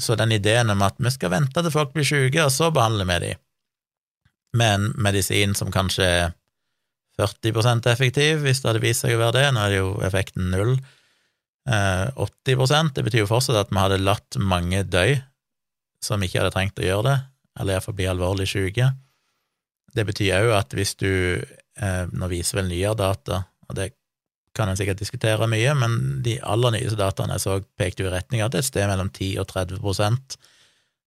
Så 0.00 0.16
den 0.16 0.32
ideen 0.32 0.72
om 0.72 0.82
at 0.82 0.98
vi 0.98 1.12
skal 1.12 1.32
vente 1.32 1.62
til 1.62 1.72
folk 1.72 1.94
blir 1.94 2.06
syke, 2.06 2.44
og 2.44 2.52
så 2.52 2.70
behandler 2.74 3.08
vi 3.08 3.18
dem, 3.26 3.40
med 4.56 4.74
en 4.74 4.86
medisin 4.98 5.54
som 5.54 5.70
kanskje 5.70 6.04
er 6.04 6.30
40% 7.20 7.86
effektiv, 7.92 8.40
hvis 8.42 8.62
det 8.62 8.70
hadde 8.70 8.82
vist 8.82 9.04
seg 9.04 9.14
å 9.14 9.20
være 9.20 9.36
det, 9.36 9.50
nå 9.54 9.62
er 9.62 9.70
det 9.70 9.78
jo 9.78 9.90
effekten 10.06 10.50
null, 10.50 10.72
80 11.70 12.72
eh, 12.74 12.90
Det 12.94 13.04
betyr 13.06 13.22
jo 13.22 13.30
fortsatt 13.30 13.58
at 13.60 13.70
vi 13.70 13.78
hadde 13.78 14.02
latt 14.02 14.38
mange 14.38 14.82
dø 14.82 15.06
som 16.02 16.22
ikke 16.22 16.40
hadde 16.40 16.54
trengt 16.54 16.80
å 16.80 16.86
gjøre 16.86 17.06
det, 17.06 17.16
eller 17.60 17.76
iallfall 17.76 17.96
bli 17.98 18.08
alvorlig 18.08 18.48
syke. 18.48 18.88
Det 19.94 20.04
betyr 20.08 20.38
òg 20.40 20.54
at 20.56 20.76
hvis 20.76 20.94
du 20.96 21.10
eh, 21.10 22.04
Nå 22.12 22.30
viser 22.30 22.60
vel 22.60 22.70
nyere 22.70 22.96
data, 22.98 23.44
og 23.68 23.76
det 23.76 23.92
kan 24.56 24.68
en 24.68 24.78
sikkert 24.78 24.98
diskutere 24.98 25.46
mye, 25.50 25.74
men 25.78 26.22
de 26.24 26.38
aller 26.42 26.74
nyeste 26.74 26.98
dataene 26.98 27.36
jeg 27.36 27.44
så, 27.44 27.58
pekte 27.78 28.02
jo 28.02 28.10
i 28.10 28.14
retning 28.14 28.42
av 28.42 28.50
at 28.50 28.58
et 28.58 28.66
sted 28.66 28.88
mellom 28.90 29.12
10 29.12 29.38
og 29.42 29.46
30% 29.52 30.38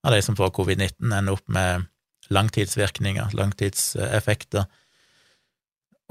av 0.03 0.15
de 0.15 0.21
som 0.23 0.37
får 0.39 0.53
covid-19, 0.55 1.11
ender 1.11 1.35
opp 1.35 1.43
med 1.51 1.89
langtidsvirkninger, 2.33 3.35
langtidseffekter 3.35 4.69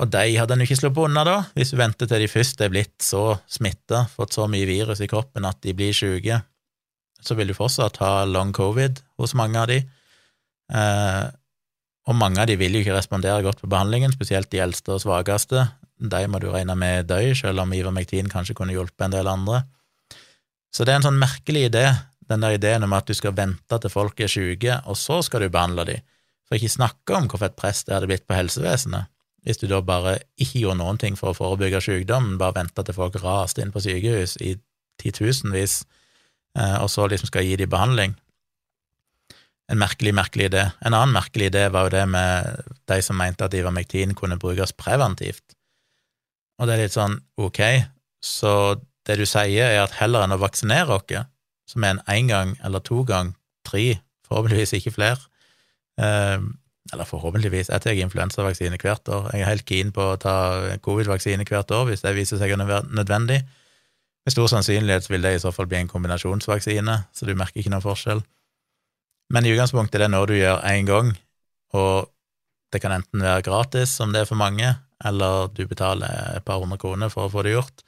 og 0.02 0.10
de 0.10 0.34
hadde 0.34 0.56
en 0.56 0.64
ikke 0.64 0.80
sluppet 0.80 1.06
unna 1.06 1.22
da, 1.26 1.36
hvis 1.54 1.70
du 1.70 1.78
venter 1.78 2.08
til 2.10 2.24
de 2.24 2.30
først 2.30 2.62
er 2.64 2.72
blitt 2.72 3.04
så 3.06 3.36
smitta, 3.46 4.08
fått 4.10 4.34
så 4.34 4.48
mye 4.50 4.66
virus 4.66 5.02
i 5.04 5.06
kroppen 5.10 5.46
at 5.46 5.60
de 5.62 5.74
blir 5.78 5.94
sjuke. 5.94 6.42
så 7.22 7.36
vil 7.38 7.52
du 7.52 7.54
fortsatt 7.54 8.00
ha 8.02 8.24
long 8.26 8.50
covid 8.50 8.98
hos 9.22 9.36
mange 9.38 9.60
av 9.60 9.68
de. 9.70 9.76
Eh, 10.74 11.26
og 12.10 12.16
mange 12.18 12.42
av 12.42 12.48
de 12.50 12.56
vil 12.58 12.74
jo 12.74 12.80
ikke 12.82 12.96
respondere 12.96 13.44
godt 13.46 13.60
på 13.62 13.70
behandlingen, 13.70 14.10
spesielt 14.10 14.50
de 14.50 14.58
eldste 14.58 14.96
og 14.96 15.04
svakeste. 15.04 15.68
De 16.02 16.22
må 16.26 16.40
du 16.42 16.48
regne 16.50 16.74
med 16.74 17.06
dør, 17.06 17.30
selv 17.38 17.62
om 17.62 17.70
Ivermektin 17.70 18.26
kanskje 18.32 18.56
kunne 18.58 18.74
hjulpet 18.74 19.06
en 19.06 19.14
del 19.14 19.30
andre. 19.30 19.62
Så 20.74 20.82
det 20.82 20.96
er 20.96 20.98
en 20.98 21.06
sånn 21.06 21.22
merkelig 21.22 21.68
idé, 21.68 21.84
den 22.26 22.42
der 22.42 22.58
ideen 22.58 22.82
om 22.82 22.98
at 22.98 23.06
du 23.06 23.14
skal 23.14 23.36
vente 23.38 23.78
til 23.78 23.94
folk 23.94 24.18
er 24.18 24.34
sjuke, 24.34 24.80
og 24.82 24.98
så 24.98 25.22
skal 25.22 25.46
du 25.46 25.52
behandle 25.52 25.86
dem. 25.86 26.02
For 26.48 26.58
ikke 26.58 26.74
snakke 26.74 27.20
om 27.20 27.30
hvor 27.30 27.44
fett 27.44 27.54
press 27.54 27.86
det 27.86 27.94
hadde 27.94 28.10
blitt 28.10 28.26
på 28.26 28.34
helsevesenet 28.34 29.11
hvis 29.42 29.58
du 29.58 29.66
da 29.70 29.80
bare 29.82 30.18
ikke 30.40 30.62
gjorde 30.62 30.78
noen 30.78 31.00
ting 31.02 31.16
for 31.18 31.32
å 31.32 31.36
forebygge 31.36 31.80
sykdom, 31.82 32.36
bare 32.38 32.60
venta 32.60 32.84
til 32.86 32.96
folk 32.96 33.18
raste 33.22 33.62
inn 33.62 33.72
på 33.74 33.82
sykehus 33.82 34.36
i 34.44 34.54
titusenvis, 35.02 35.82
eh, 36.58 36.76
og 36.78 36.90
så 36.92 37.08
liksom 37.10 37.30
skal 37.30 37.46
gi 37.46 37.56
dem 37.58 37.72
behandling. 37.72 38.14
En 39.72 39.80
merkelig, 39.80 40.12
merkelig 40.14 40.50
idé. 40.50 40.66
En 40.84 40.94
annen 40.94 41.14
merkelig 41.16 41.50
idé 41.50 41.66
var 41.72 41.88
jo 41.88 41.94
det 41.96 42.04
med 42.12 42.62
de 42.90 43.00
som 43.02 43.18
mente 43.18 43.46
at 43.46 43.54
Ivermectin 43.56 44.14
kunne 44.18 44.38
brukes 44.38 44.74
preventivt. 44.76 45.56
Og 46.60 46.68
det 46.68 46.74
er 46.74 46.84
litt 46.84 46.94
sånn, 46.94 47.18
ok, 47.40 47.60
så 48.22 48.54
det 49.08 49.18
du 49.18 49.26
sier 49.26 49.72
er 49.72 49.82
at 49.82 49.96
heller 49.98 50.22
enn 50.22 50.36
å 50.36 50.42
vaksinere 50.42 50.98
oss, 51.00 51.26
som 51.66 51.84
er 51.84 51.96
en 51.96 52.02
én 52.12 52.28
gang 52.30 52.56
eller 52.62 52.82
to 52.84 53.02
gang, 53.08 53.32
tre, 53.66 53.96
forhåpentligvis 54.28 54.76
ikke 54.78 54.94
flere, 54.94 55.18
eh, 55.98 56.38
eller 56.90 57.06
forhåpentligvis. 57.06 57.70
Jeg 57.70 57.82
tar 57.84 57.98
influensavaksine 58.02 58.78
hvert 58.82 59.08
år. 59.08 59.30
Jeg 59.32 59.44
er 59.44 59.50
helt 59.52 59.66
keen 59.68 59.92
på 59.94 60.12
å 60.12 60.18
ta 60.20 60.36
covid-vaksine 60.82 61.46
hvert 61.46 61.70
år 61.70 61.86
hvis 61.88 62.02
det 62.02 62.14
viser 62.16 62.40
seg 62.40 62.54
å 62.56 62.66
være 62.66 62.90
nødvendig. 62.90 63.42
Med 64.22 64.34
stor 64.34 64.50
sannsynlighet 64.50 65.08
vil 65.10 65.22
det 65.24 65.36
i 65.36 65.42
så 65.42 65.50
fall 65.54 65.66
bli 65.70 65.80
en 65.80 65.90
kombinasjonsvaksine, 65.90 66.96
så 67.10 67.26
du 67.26 67.34
merker 67.38 67.62
ikke 67.62 67.72
noen 67.74 67.84
forskjell. 67.84 68.22
Men 69.34 69.46
i 69.46 69.54
utgangspunktet 69.54 69.98
er 69.98 70.06
det 70.06 70.12
noe 70.14 70.28
du 70.30 70.36
gjør 70.36 70.62
én 70.68 70.86
gang, 70.86 71.14
og 71.74 72.10
det 72.72 72.82
kan 72.82 72.94
enten 72.94 73.24
være 73.24 73.44
gratis, 73.46 73.94
som 73.98 74.12
det 74.14 74.22
er 74.22 74.28
for 74.28 74.38
mange, 74.38 74.74
eller 75.02 75.48
du 75.56 75.64
betaler 75.66 76.36
et 76.36 76.46
par 76.46 76.62
hundre 76.62 76.78
kroner 76.78 77.10
for 77.10 77.26
å 77.26 77.32
få 77.32 77.42
det 77.46 77.56
gjort. 77.56 77.82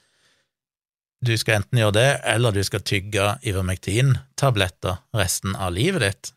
Du 1.24 1.32
skal 1.38 1.60
enten 1.60 1.78
gjøre 1.80 1.96
det, 1.96 2.08
eller 2.34 2.52
du 2.52 2.60
skal 2.66 2.82
tygge 2.84 3.36
Ivermectin-tabletter 3.46 4.98
resten 5.16 5.54
av 5.56 5.72
livet 5.76 6.02
ditt, 6.04 6.32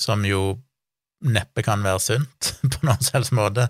som 0.00 0.24
jo 0.26 0.56
neppe 1.24 1.64
kan 1.64 1.84
være 1.84 2.02
sunt 2.02 2.54
på 2.72 2.86
noen 2.86 3.04
selvs 3.04 3.32
måte. 3.34 3.68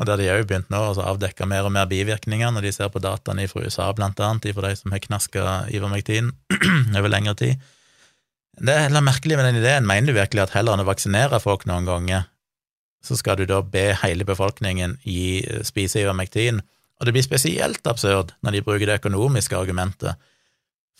Og 0.00 0.08
der 0.08 0.18
de 0.18 0.30
òg 0.32 0.46
begynt 0.48 0.72
nå 0.72 0.80
å 0.88 1.04
avdekke 1.04 1.46
mer 1.46 1.68
og 1.68 1.74
mer 1.74 1.86
bivirkninger, 1.90 2.50
når 2.50 2.66
de 2.66 2.72
ser 2.74 2.90
på 2.92 3.02
dataene 3.02 3.44
fra 3.50 3.62
USA, 3.62 3.90
blant 3.94 4.18
annet, 4.24 4.48
fra 4.56 4.70
de 4.70 4.78
som 4.78 4.94
har 4.94 5.02
knaska 5.04 5.46
Ivermectin 5.74 6.32
over 6.98 7.12
lengre 7.12 7.36
tid. 7.38 7.70
Det 8.58 8.72
er 8.72 8.86
heller 8.86 9.04
merkelig 9.04 9.38
med 9.38 9.48
den 9.48 9.60
ideen. 9.60 9.86
Mener 9.88 10.12
du 10.12 10.16
virkelig 10.16 10.46
at 10.46 10.56
heller 10.56 10.76
enn 10.76 10.84
å 10.84 10.88
vaksinere 10.88 11.40
folk 11.40 11.66
noen 11.68 11.88
ganger, 11.88 12.26
så 13.02 13.16
skal 13.18 13.40
du 13.40 13.46
da 13.50 13.60
be 13.66 13.90
hele 13.98 14.24
befolkningen 14.26 14.96
gi, 15.04 15.42
spise 15.66 16.02
Ivermectin? 16.02 16.60
Og 17.00 17.08
det 17.08 17.14
blir 17.16 17.24
spesielt 17.26 17.86
absurd 17.90 18.34
når 18.46 18.56
de 18.56 18.64
bruker 18.64 18.86
det 18.88 19.00
økonomiske 19.00 19.58
argumentet. 19.58 20.20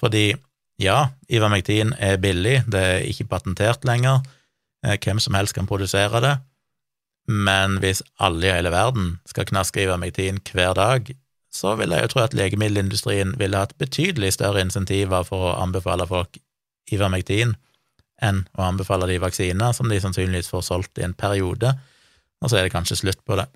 Fordi 0.01 0.33
ja, 0.83 1.13
Ivermectin 1.31 1.95
er 2.03 2.19
billig, 2.21 2.63
det 2.71 2.87
er 2.87 3.05
ikke 3.07 3.31
patentert 3.31 3.87
lenger, 3.87 4.21
Eh, 4.23 4.41
hvem 4.83 5.21
som 5.23 5.35
helst 5.39 5.55
kan 5.55 5.69
produsere 5.71 6.21
det, 6.25 6.37
men 7.31 7.79
hvis 7.83 8.03
alle 8.19 8.49
i 8.49 8.55
hele 8.57 8.73
verden 8.75 9.17
skal 9.31 9.47
knaske 9.47 9.85
Ivermectin 9.85 10.41
hver 10.53 10.75
dag, 10.75 11.13
så 11.53 11.75
vil 11.79 11.93
jeg 11.93 12.07
jo 12.07 12.13
tro 12.15 12.23
at 12.25 12.35
legemiddelindustrien 12.35 13.35
ville 13.39 13.61
hatt 13.61 13.77
betydelig 13.79 14.33
større 14.39 14.65
insentiver 14.65 15.27
for 15.29 15.51
å 15.51 15.57
anbefale 15.61 16.09
folk 16.09 16.41
ivermektin 16.91 17.55
enn 18.23 18.45
å 18.57 18.65
anbefale 18.65 19.09
de 19.11 19.19
vaksiner 19.23 19.75
som 19.77 19.91
de 19.91 19.99
sannsynligvis 20.01 20.51
får 20.51 20.65
solgt 20.67 21.01
i 21.01 21.05
en 21.07 21.15
periode, 21.19 21.75
og 22.43 22.51
så 22.51 22.59
er 22.59 22.67
det 22.67 22.75
kanskje 22.75 23.01
slutt 23.03 23.21
på 23.27 23.37
det. 23.39 23.47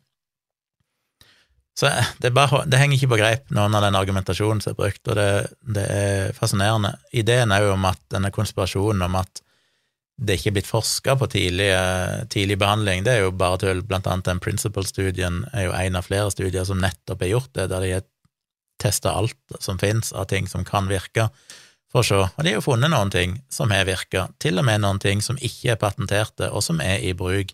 Så 1.77 1.91
det, 2.23 2.33
bare, 2.33 2.63
det, 2.65 2.79
henger 2.81 2.97
ikke 2.97 3.13
på 3.13 3.19
greip, 3.21 3.51
noen 3.53 3.75
av 3.77 3.85
den 3.85 3.99
argumentasjonen 3.99 4.63
som 4.65 4.73
er 4.73 4.79
brukt, 4.79 5.03
og 5.11 5.19
det, 5.19 5.29
det 5.77 5.85
er 5.93 6.37
fascinerende. 6.37 6.95
Ideen 7.13 7.53
er 7.53 7.67
jo 7.67 7.75
om 7.75 7.85
at 7.89 8.01
denne 8.13 8.33
konspirasjonen 8.33 9.05
om 9.07 9.19
at 9.21 9.43
det 10.17 10.39
ikke 10.39 10.49
er 10.49 10.57
blitt 10.57 10.69
forska 10.69 11.15
på 11.21 11.29
tidlig, 11.29 11.69
tidlig, 12.33 12.57
behandling, 12.61 13.05
det 13.05 13.13
er 13.13 13.25
jo 13.27 13.35
bare 13.37 13.59
tull. 13.61 13.83
Blant 13.85 14.07
annet 14.09 14.29
den 14.31 14.41
Principle-studien 14.41 15.43
er 15.53 15.69
jo 15.69 15.75
en 15.77 15.99
av 15.99 16.07
flere 16.09 16.33
studier 16.33 16.65
som 16.65 16.81
nettopp 16.81 17.25
er 17.25 17.35
gjort 17.35 17.53
det, 17.59 17.69
der 17.73 17.85
de 17.85 17.91
har 17.99 18.07
testa 18.81 19.13
alt 19.17 19.57
som 19.61 19.79
finnes 19.81 20.13
av 20.17 20.29
ting 20.33 20.49
som 20.49 20.65
kan 20.65 20.89
virke, 20.89 21.29
for 21.93 22.01
å 22.01 22.07
se. 22.07 22.19
Og 22.25 22.41
de 22.43 22.51
har 22.53 22.59
jo 22.59 22.65
funnet 22.65 22.93
noen 22.93 23.13
ting 23.13 23.39
som 23.53 23.73
har 23.73 23.87
virka, 23.89 24.27
til 24.43 24.61
og 24.61 24.67
med 24.69 24.83
noen 24.85 25.01
ting 25.03 25.23
som 25.25 25.37
ikke 25.37 25.75
er 25.75 25.81
patenterte, 25.81 26.49
og 26.51 26.65
som 26.65 26.81
er 26.85 27.05
i 27.05 27.13
bruk 27.17 27.53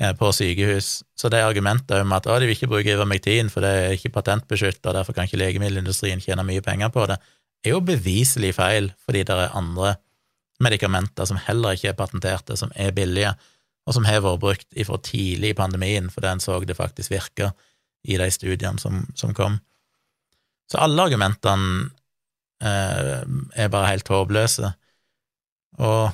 eh, 0.00 0.14
på 0.18 0.30
sykehus. 0.34 0.92
Så 1.18 1.30
det 1.30 1.42
argumentet 1.42 1.98
om 1.98 2.14
at 2.16 2.26
å, 2.30 2.38
de 2.38 2.48
vil 2.48 2.56
ikke 2.56 2.70
bruke 2.70 2.94
Ivermectin, 2.94 3.50
for 3.50 3.66
det 3.66 3.72
er 3.74 3.96
ikke 3.98 4.14
patentbeskytta, 4.14 4.94
derfor 4.96 5.16
kan 5.16 5.26
ikke 5.26 5.42
legemiddelindustrien 5.42 6.22
tjene 6.22 6.46
mye 6.46 6.64
penger 6.64 6.94
på 6.94 7.08
det, 7.10 7.18
er 7.66 7.74
jo 7.74 7.82
beviselig 7.84 8.54
feil, 8.56 8.92
fordi 9.04 9.26
det 9.28 9.36
er 9.36 9.58
andre 9.58 9.98
medikamenter 10.60 11.28
som 11.28 11.40
heller 11.40 11.76
ikke 11.76 11.92
er 11.92 11.98
patenterte, 11.98 12.56
som 12.56 12.72
er 12.76 12.94
billige, 12.96 13.32
og 13.88 13.96
som 13.96 14.06
har 14.06 14.22
vært 14.24 14.42
brukt 14.42 14.78
ifra 14.78 14.98
tidlig 15.02 15.54
i 15.54 15.58
pandemien, 15.58 16.10
fordi 16.12 16.30
en 16.30 16.42
så 16.42 16.58
det 16.64 16.76
faktisk 16.78 17.12
virka 17.12 17.52
i 18.04 18.16
de 18.20 18.30
studiene 18.32 18.80
som, 18.80 19.02
som 19.16 19.34
kom. 19.36 19.58
Så 20.70 20.78
alle 20.78 21.08
argumentene 21.08 21.90
eh, 22.62 23.24
er 23.56 23.72
bare 23.72 23.90
helt 23.90 24.08
håpløse. 24.08 24.70
Og 25.80 26.10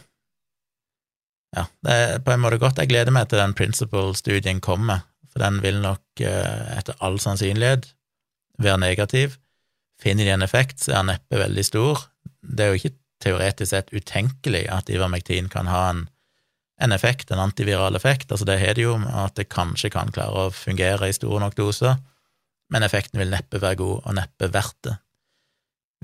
ja, 1.57 1.67
det 1.85 1.97
er 1.97 2.23
på 2.25 2.33
en 2.33 2.43
måte 2.43 2.61
godt. 2.61 2.81
Jeg 2.81 2.91
gleder 2.91 3.15
meg 3.15 3.29
til 3.31 3.41
den 3.41 3.55
principle-studien 3.57 4.61
kommer, 4.65 5.05
for 5.31 5.45
den 5.45 5.61
vil 5.65 5.81
nok 5.85 6.25
eh, 6.25 6.79
etter 6.79 6.97
all 7.05 7.21
sannsynlighet 7.23 7.91
være 8.63 8.81
negativ. 8.83 9.37
Finner 10.01 10.29
de 10.29 10.35
en 10.35 10.45
effekt, 10.45 10.81
så 10.83 10.93
er 10.93 11.03
den 11.03 11.13
neppe 11.15 11.41
veldig 11.41 11.65
stor. 11.65 12.07
Det 12.41 12.65
er 12.65 12.73
jo 12.73 12.81
ikke 12.81 12.97
teoretisk 13.27 13.73
sett 13.73 13.93
utenkelig 13.95 14.67
at 14.73 14.91
ivermektin 14.93 15.51
kan 15.53 15.69
ha 15.71 15.89
en, 15.91 16.05
en 16.83 16.95
effekt, 16.95 17.31
en 17.31 17.43
antiviral 17.43 17.99
effekt. 17.99 18.31
Altså 18.31 18.47
det 18.49 18.61
har 18.63 18.79
det 18.79 18.87
jo, 18.87 18.97
at 18.97 19.37
det 19.39 19.51
kanskje 19.53 19.93
kan 19.93 20.13
klare 20.15 20.47
å 20.47 20.55
fungere 20.55 21.11
i 21.11 21.17
store 21.17 21.43
nok 21.43 21.59
doser, 21.59 21.99
men 22.73 22.87
effekten 22.87 23.21
vil 23.23 23.31
neppe 23.31 23.61
være 23.63 23.79
god, 23.83 23.99
og 24.07 24.17
neppe 24.19 24.51
verdt 24.55 24.79
det. 24.89 24.97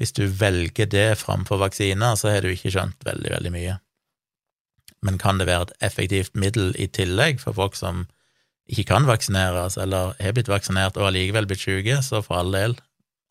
Hvis 0.01 0.15
du 0.17 0.25
velger 0.27 0.89
det 0.89 1.19
framfor 1.21 1.61
vaksiner, 1.61 2.17
så 2.17 2.33
har 2.33 2.45
du 2.45 2.53
ikke 2.53 2.73
skjønt 2.73 3.05
veldig, 3.07 3.33
veldig 3.35 3.53
mye. 3.55 3.77
Men 5.03 5.19
kan 5.19 5.41
det 5.41 5.49
være 5.51 5.69
et 5.69 5.87
effektivt 5.91 6.39
middel 6.39 6.73
i 6.81 6.87
tillegg 6.89 7.43
for 7.43 7.57
folk 7.59 7.77
som 7.77 8.07
ikke 8.71 8.87
kan 8.93 9.09
vaksineres, 9.09 9.77
eller 9.83 10.15
har 10.23 10.35
blitt 10.37 10.51
vaksinert 10.51 10.97
og 10.97 11.11
allikevel 11.11 11.49
blitt 11.51 11.65
syke, 11.65 11.99
så 12.07 12.23
for 12.23 12.39
all 12.41 12.55
del, 12.55 12.77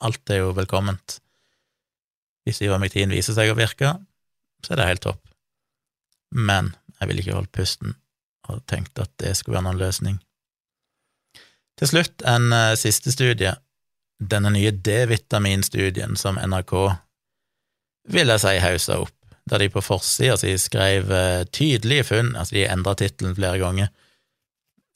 alt 0.03 0.33
er 0.33 0.43
jo 0.43 0.55
velkomment. 0.57 1.21
Hvis 2.45 2.61
ivermektin 2.65 3.13
viser 3.13 3.37
seg 3.37 3.51
å 3.51 3.57
virke, 3.57 3.95
så 4.65 4.73
er 4.73 4.81
det 4.81 4.89
helt 4.89 5.05
topp. 5.05 5.21
Men 6.31 6.73
jeg 6.99 7.09
ville 7.09 7.23
ikke 7.23 7.37
holdt 7.37 7.55
pusten 7.55 7.95
og 8.49 8.63
tenkt 8.69 8.99
at 8.99 9.11
det 9.21 9.35
skulle 9.37 9.59
være 9.59 9.69
noen 9.69 9.81
løsning. 9.81 10.17
Til 11.79 11.89
slutt 11.89 12.25
en 12.27 12.51
uh, 12.53 12.77
siste 12.77 13.13
studie 13.13 13.53
denne 14.21 14.51
nye 14.53 14.73
D-vitaminstudien 14.73 16.17
som 16.19 16.37
NRK 16.37 16.75
vil 18.13 18.33
jeg 18.33 18.43
si 18.43 18.53
hausa 18.61 18.99
opp, 19.01 19.15
der 19.49 19.63
de 19.63 19.69
på 19.73 19.81
forsida 19.81 20.37
si 20.37 20.53
skrev 20.61 21.09
uh, 21.09 21.43
tydelige 21.49 22.05
funn, 22.11 22.35
altså 22.35 22.57
de 22.57 22.67
endra 22.69 22.95
tittelen 22.97 23.37
flere 23.37 23.61
ganger. 23.61 23.89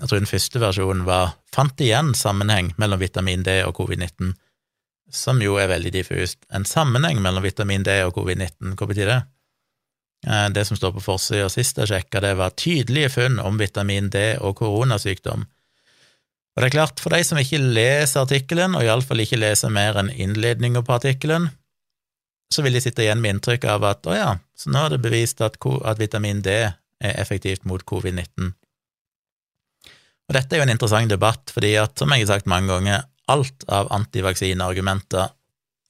Jeg 0.01 0.09
tror 0.09 0.21
den 0.21 0.29
første 0.29 0.61
versjonen 0.61 1.05
var 1.07 1.35
Fant 1.55 1.79
igjen 1.79 2.11
sammenheng 2.19 2.73
mellom 2.81 2.99
vitamin 2.99 3.45
D 3.45 3.61
og 3.63 3.77
covid-19, 3.77 4.33
som 5.12 5.41
jo 5.41 5.60
er 5.62 5.70
veldig 5.70 5.91
diffust. 5.93 6.41
En 6.53 6.66
sammenheng 6.66 7.22
mellom 7.24 7.45
vitamin 7.45 7.84
D 7.86 7.99
og 8.06 8.16
covid-19, 8.18 8.76
hva 8.76 8.89
betyr 8.89 9.12
det? 9.12 9.22
Uh, 10.26 10.47
det 10.49 10.64
som 10.66 10.78
står 10.80 10.95
på 10.95 11.03
forsida 11.06 11.49
sist 11.53 11.78
jeg 11.78 11.91
sjekka, 11.91 12.24
det 12.24 12.34
var 12.39 12.56
tydelige 12.58 13.12
funn 13.14 13.38
om 13.43 13.60
vitamin 13.62 14.10
D 14.14 14.32
og 14.41 14.58
koronasykdom 14.62 15.45
og 16.56 16.64
det 16.64 16.70
er 16.70 16.76
klart, 16.78 17.01
for 17.03 17.12
de 17.12 17.20
som 17.28 17.39
ikke 17.39 17.60
leser 17.60 18.22
artikkelen, 18.22 18.78
og 18.80 18.86
iallfall 18.88 19.20
ikke 19.20 19.41
leser 19.41 19.74
mer 19.76 19.97
enn 19.99 20.12
innledninga 20.12 20.86
på 20.88 20.93
artikkelen, 20.95 21.49
så 22.53 22.64
vil 22.64 22.78
de 22.78 22.82
sitte 22.84 23.03
igjen 23.03 23.20
med 23.20 23.36
inntrykk 23.36 23.66
av 23.74 23.84
at 23.89 24.08
å 24.08 24.16
ja, 24.16 24.30
så 24.56 24.72
nå 24.72 24.86
er 24.86 24.95
det 24.95 25.01
bevist 25.03 25.43
at, 25.43 25.58
at 25.60 25.99
vitamin 25.99 26.39
D 26.45 26.53
er 26.64 27.18
effektivt 27.20 27.68
mot 27.68 27.84
covid-19. 27.84 28.53
Og 30.26 30.38
dette 30.38 30.56
er 30.56 30.62
jo 30.62 30.68
en 30.70 30.72
interessant 30.72 31.12
debatt, 31.12 31.51
fordi 31.51 31.74
at, 31.82 31.97
som 31.99 32.16
jeg 32.16 32.24
har 32.24 32.32
sagt 32.32 32.47
mange 32.49 32.72
ganger, 32.72 33.03
alt 33.32 33.65
av 33.67 33.91
antivaksineargumenter 33.93 35.34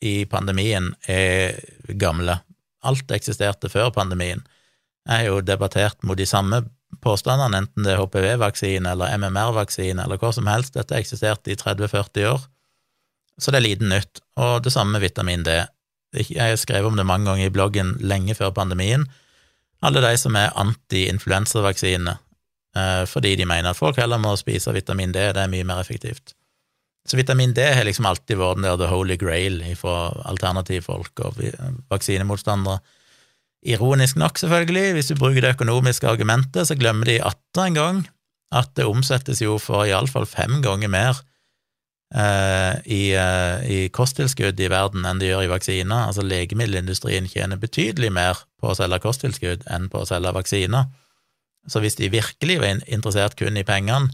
i 0.06 0.26
pandemien 0.30 0.94
er 1.08 1.60
gamle. 2.00 2.40
Alt 2.86 3.12
eksisterte 3.16 3.70
før 3.72 3.92
pandemien. 3.96 4.44
Jeg 5.06 5.22
har 5.22 5.28
jo 5.30 5.44
debattert 5.46 6.02
mot 6.04 6.18
de 6.18 6.26
samme 6.30 6.64
påstandene, 7.04 7.64
enten 7.64 7.86
det 7.86 7.94
er 7.94 8.02
HPV-vaksine 8.02 8.94
eller 8.96 9.18
MMR-vaksine 9.20 10.04
eller 10.06 10.22
hva 10.22 10.32
som 10.34 10.48
helst. 10.50 10.76
Dette 10.78 10.98
eksisterte 10.98 11.54
i 11.54 11.58
30-40 11.60 12.30
år, 12.32 12.46
så 13.42 13.52
det 13.52 13.60
er 13.60 13.68
liten 13.68 13.92
nytt. 13.92 14.22
Og 14.40 14.64
det 14.64 14.74
samme 14.74 14.96
med 14.96 15.06
vitamin 15.06 15.44
D. 15.46 15.60
Jeg 16.16 16.40
har 16.40 16.56
skrevet 16.60 16.88
om 16.88 16.96
det 16.98 17.08
mange 17.08 17.28
ganger 17.28 17.50
i 17.50 17.54
bloggen 17.54 17.96
lenge 18.00 18.38
før 18.38 18.54
pandemien. 18.56 19.04
Alle 19.84 20.02
de 20.02 20.14
som 20.18 20.38
er 20.40 20.56
anti-influensavaksine, 20.56 22.16
eh, 22.78 23.04
fordi 23.06 23.36
de 23.36 23.46
mener 23.46 23.70
at 23.74 23.78
folk 23.78 24.00
heller 24.00 24.22
må 24.22 24.36
spise 24.40 24.74
vitamin 24.74 25.12
D, 25.12 25.28
det 25.36 25.44
er 25.44 25.52
mye 25.52 25.68
mer 25.68 25.84
effektivt. 25.84 26.34
Så 27.06 27.20
vitamin 27.20 27.54
D 27.54 27.62
har 27.62 27.86
liksom 27.86 28.08
alltid 28.10 28.40
vært 28.40 28.64
der 28.64 28.80
the 28.82 28.90
holy 28.90 29.18
grail 29.22 29.60
fra 29.78 30.10
alternativfolk 30.26 31.22
og 31.28 31.42
vaksinemotstandere. 31.94 32.80
Ironisk 33.66 34.18
nok, 34.22 34.38
selvfølgelig, 34.38 34.94
hvis 34.94 35.08
du 35.10 35.16
bruker 35.18 35.42
det 35.42 35.56
økonomiske 35.56 36.10
argumentet, 36.10 36.68
så 36.70 36.78
glemmer 36.78 37.10
de 37.10 37.22
atter 37.26 37.64
en 37.66 37.78
gang 37.78 38.02
at 38.54 38.74
det 38.78 38.86
omsettes 38.86 39.42
jo 39.42 39.58
for 39.62 39.88
iallfall 39.90 40.28
fem 40.30 40.60
ganger 40.66 40.92
mer 40.92 41.22
eh, 42.14 42.76
i, 42.86 43.02
eh, 43.18 43.66
i, 43.66 43.80
kosttilskudd 43.94 44.60
i 44.62 44.70
verden 44.72 45.06
enn 45.06 45.22
det 45.22 45.32
gjør 45.32 45.48
i 45.48 45.52
vaksiner. 45.52 46.10
Altså 46.10 46.26
legemiddelindustrien 46.26 47.30
tjener 47.30 47.62
betydelig 47.62 48.12
mer 48.14 48.46
på 48.62 48.70
å 48.72 48.78
selge 48.78 49.02
kosttilskudd 49.06 49.66
enn 49.66 49.90
på 49.90 50.04
å 50.04 50.10
selge 50.10 50.34
vaksiner. 50.36 50.86
Så 51.66 51.82
hvis 51.82 51.98
de 51.98 52.14
virkelig 52.14 52.60
var 52.62 52.86
interessert 52.86 53.38
kun 53.40 53.58
i 53.58 53.66
pengene, 53.66 54.14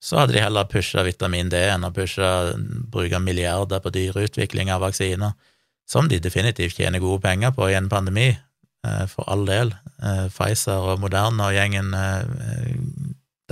så 0.00 0.22
hadde 0.22 0.36
de 0.36 0.42
heller 0.42 0.68
pusha 0.68 1.04
vitamin 1.04 1.50
D 1.52 1.58
enn 1.68 1.84
å 1.84 1.92
pusha, 1.92 2.52
bruke 2.92 3.20
milliarder 3.20 3.82
på 3.84 3.92
dyreutvikling 3.92 4.72
av 4.72 4.80
vaksiner, 4.86 5.34
som 5.90 6.08
de 6.08 6.20
definitivt 6.22 6.78
tjener 6.78 7.02
gode 7.02 7.20
penger 7.24 7.52
på 7.52 7.68
i 7.68 7.76
en 7.76 7.90
pandemi, 7.92 8.30
Eh, 8.86 9.06
for 9.06 9.28
all 9.28 9.44
del. 9.44 9.74
Eh, 10.02 10.26
Pfizer 10.32 10.86
og 10.92 11.02
Moderna 11.02 11.50
og 11.50 11.56
gjengen, 11.56 11.92
eh, 11.94 12.74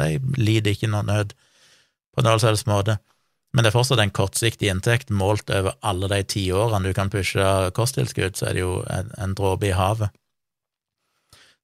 de 0.01 0.09
lider 0.41 0.73
ikke 0.73 0.89
noe 0.89 1.05
nød 1.05 1.35
på 2.17 2.25
noen 2.25 2.41
selvs 2.41 2.65
måte. 2.65 2.97
Men 3.53 3.65
det 3.65 3.71
er 3.71 3.77
fortsatt 3.77 4.01
en 4.01 4.15
kortsiktig 4.15 4.71
inntekt 4.71 5.11
målt 5.11 5.51
over 5.51 5.77
alle 5.83 6.09
de 6.09 6.23
ti 6.23 6.47
årene 6.53 6.89
du 6.89 6.95
kan 6.95 7.11
pushe 7.11 7.45
kosttilskudd, 7.77 8.37
så 8.37 8.49
er 8.49 8.57
det 8.57 8.65
jo 8.65 8.83
en, 8.93 9.13
en 9.19 9.35
dråpe 9.37 9.69
i 9.69 9.77
havet. 9.77 10.13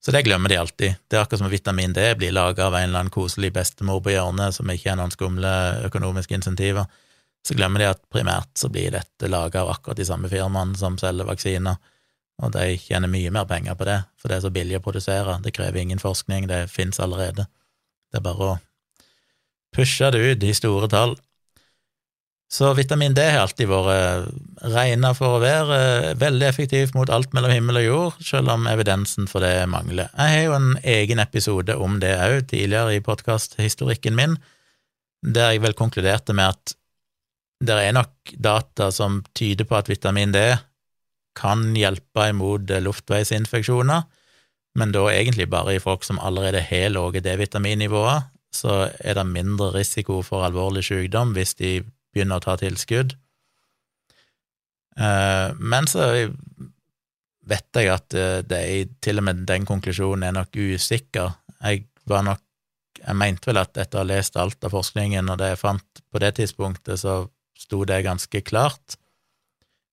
Så 0.04 0.12
det 0.12 0.24
glemmer 0.26 0.52
de 0.52 0.58
alltid. 0.60 0.98
Det 1.08 1.16
er 1.16 1.22
akkurat 1.24 1.40
som 1.40 1.48
vitamin 1.52 1.94
D 1.96 2.02
blir 2.20 2.34
laga 2.36 2.66
av 2.66 2.74
en 2.76 2.90
eller 2.90 3.06
annen 3.06 3.14
koselig 3.14 3.54
bestemor 3.54 4.02
på 4.04 4.12
hjørnet 4.12 4.56
som 4.56 4.68
ikke 4.68 4.90
har 4.90 5.00
noen 5.00 5.14
skumle 5.14 5.54
økonomiske 5.88 6.36
insentiver. 6.36 6.84
Så 7.44 7.56
glemmer 7.56 7.80
de 7.80 7.88
at 7.92 8.02
primært 8.12 8.52
så 8.60 8.68
blir 8.72 8.92
dette 8.92 9.30
laga 9.32 9.62
av 9.62 9.72
akkurat 9.72 9.96
de 10.00 10.06
samme 10.08 10.28
firmaene 10.32 10.76
som 10.80 10.98
selger 11.00 11.28
vaksiner 11.28 11.80
og 12.42 12.54
de 12.54 12.74
tjener 12.80 13.10
mye 13.10 13.30
mer 13.34 13.46
penger 13.46 13.76
på 13.78 13.86
det, 13.86 14.00
for 14.18 14.30
det 14.30 14.38
er 14.38 14.44
så 14.44 14.52
billig 14.54 14.78
å 14.80 14.84
produsere, 14.84 15.38
det 15.44 15.54
krever 15.54 15.82
ingen 15.82 16.02
forskning, 16.02 16.48
det 16.50 16.66
fins 16.72 16.98
allerede. 17.02 17.46
Det 18.10 18.18
er 18.18 18.24
bare 18.24 18.48
å 18.48 18.56
pushe 19.74 20.10
det 20.14 20.22
ut 20.22 20.46
i 20.46 20.54
store 20.56 20.90
tall. 20.90 21.14
Så 22.54 22.68
vitamin 22.74 23.14
D 23.16 23.22
har 23.26 23.40
alltid 23.42 23.66
vært 23.66 24.28
regna 24.70 25.10
for 25.18 25.36
å 25.36 25.42
være 25.42 25.78
veldig 26.20 26.46
effektivt 26.46 26.92
mot 26.94 27.10
alt 27.10 27.32
mellom 27.34 27.50
himmel 27.50 27.80
og 27.80 27.86
jord, 27.86 28.20
selv 28.22 28.52
om 28.52 28.68
evidensen 28.70 29.26
for 29.26 29.42
det 29.42 29.64
mangler. 29.72 30.12
Jeg 30.14 30.30
har 30.30 30.44
jo 30.44 30.52
en 30.54 30.68
egen 30.92 31.22
episode 31.24 31.74
om 31.74 31.96
det 32.02 32.12
òg, 32.14 32.44
tidligere 32.52 32.94
i 32.94 33.02
podkasthistorikken 33.02 34.14
min, 34.14 34.36
der 35.26 35.50
jeg 35.50 35.64
vel 35.64 35.74
konkluderte 35.74 36.36
med 36.36 36.52
at 36.52 36.76
det 37.64 37.80
er 37.80 37.96
nok 37.96 38.36
data 38.38 38.92
som 38.94 39.24
tyder 39.34 39.66
på 39.66 39.80
at 39.80 39.90
vitamin 39.90 40.36
D 40.36 40.44
kan 41.34 41.66
hjelpe 41.74 42.28
imot 42.30 42.70
luftveisinfeksjoner, 42.86 44.06
men 44.78 44.94
da 44.94 45.08
egentlig 45.10 45.48
bare 45.50 45.74
i 45.74 45.82
folk 45.82 46.06
som 46.06 46.22
allerede 46.22 46.62
har 46.62 46.94
lave 46.94 47.24
D-vitaminnivåer, 47.24 48.28
så 48.54 48.84
er 49.02 49.18
det 49.18 49.26
mindre 49.26 49.72
risiko 49.74 50.22
for 50.22 50.46
alvorlig 50.46 50.86
sykdom 50.86 51.34
hvis 51.34 51.58
de 51.58 51.80
begynner 52.14 52.40
å 52.40 52.44
ta 52.44 52.56
tilskudd. 52.60 53.16
Eh, 54.96 55.48
men 55.58 55.90
så 55.90 56.08
vet 57.44 57.80
jeg 57.80 57.90
at 57.92 58.16
eh, 58.16 58.40
det 58.46 58.60
er, 58.62 58.90
til 59.04 59.20
og 59.20 59.28
med 59.28 59.44
den 59.48 59.66
konklusjonen 59.68 60.28
er 60.28 60.36
nok 60.38 60.56
usikker. 60.56 61.34
Jeg 61.60 61.86
var 62.08 62.26
nok 62.26 62.42
jeg 63.04 63.16
mente 63.20 63.50
vel 63.50 63.60
at 63.60 63.76
etter 63.76 63.98
å 63.98 64.02
ha 64.02 64.08
lest 64.08 64.36
alt 64.40 64.64
av 64.64 64.72
forskningen, 64.72 65.28
og 65.28 65.40
det 65.40 65.50
jeg 65.52 65.60
fant 65.60 66.04
på 66.08 66.20
det 66.22 66.30
tidspunktet, 66.38 67.00
så 67.02 67.24
sto 67.58 67.82
det 67.88 68.04
ganske 68.06 68.40
klart. 68.46 68.96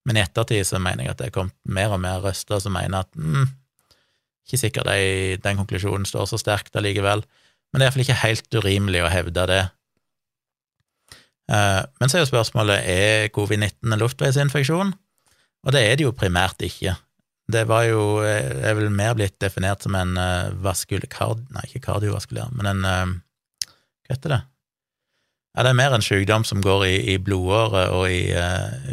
Men 0.08 0.18
i 0.18 0.24
ettertid 0.24 0.66
så 0.68 0.80
mener 0.82 1.06
jeg 1.06 1.14
at 1.14 1.20
det 1.20 1.28
er 1.30 1.36
kommet 1.36 1.58
mer 1.64 1.94
og 1.94 2.02
mer 2.04 2.22
røster 2.24 2.62
som 2.64 2.74
mener 2.78 3.04
at 3.04 3.12
mm, 3.18 3.50
ikke 4.48 4.62
sikkert 4.64 4.90
de, 4.90 5.38
den 5.44 5.60
konklusjonen 5.60 6.08
står 6.10 6.30
så 6.32 6.40
sterkt 6.42 6.78
allikevel, 6.80 7.26
men 7.72 7.80
det 7.80 7.86
er 7.86 7.90
iallfall 7.90 8.06
ikke 8.06 8.22
helt 8.24 8.58
urimelig 8.58 9.04
å 9.06 9.12
hevde 9.12 9.46
det. 9.52 9.62
Eh, 11.52 11.82
men 11.99 12.10
så 12.12 12.18
er 12.18 12.24
jo 12.24 12.32
spørsmålet 12.32 12.84
er 12.88 13.32
covid-19 13.36 13.91
en 13.91 13.99
luftveisinfeksjon, 13.99 14.93
og 15.62 15.76
det 15.76 15.82
er 15.86 15.97
det 15.99 16.06
jo 16.08 16.16
primært 16.16 16.64
ikke. 16.66 16.95
Det 17.52 17.66
var 17.68 17.88
jo 17.89 18.22
eh, 18.24 18.62
er 18.70 18.78
vel 18.78 18.93
mer 18.93 19.18
blitt 19.18 19.39
definert 19.43 19.84
som 19.84 19.97
en 19.99 20.16
vaskulkard... 20.64 21.43
nei, 21.52 21.66
ikke 21.68 21.84
kardiovaskulær, 21.89 22.54
men 22.56 22.72
en 22.72 22.88
Hva 22.88 24.16
heter 24.16 24.36
det? 24.36 24.41
Ja, 25.52 25.66
det 25.66 25.74
er 25.74 25.80
mer 25.82 25.93
en 25.95 26.04
sykdom 26.04 26.45
som 26.47 26.62
går 26.64 26.86
i, 26.88 26.95
i 27.12 27.18
blodåret 27.20 27.91
og 27.91 28.06
i, 28.08 28.32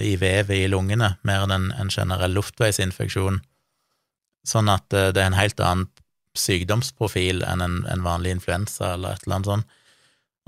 i 0.02 0.16
vevet 0.18 0.64
i 0.64 0.70
lungene, 0.70 1.12
mer 1.26 1.44
enn 1.46 1.54
en, 1.54 1.68
en 1.78 1.90
generell 1.90 2.34
luftveisinfeksjon. 2.34 3.38
Sånn 4.46 4.70
at 4.72 4.86
det 4.90 5.22
er 5.22 5.28
en 5.28 5.38
helt 5.38 5.62
annen 5.62 5.86
sykdomsprofil 6.38 7.44
enn 7.46 7.62
en, 7.62 7.76
en 7.86 8.02
vanlig 8.02 8.34
influensa 8.34 8.96
eller 8.96 9.14
et 9.14 9.26
eller 9.26 9.38
annet 9.38 9.50
sånt. 9.52 9.78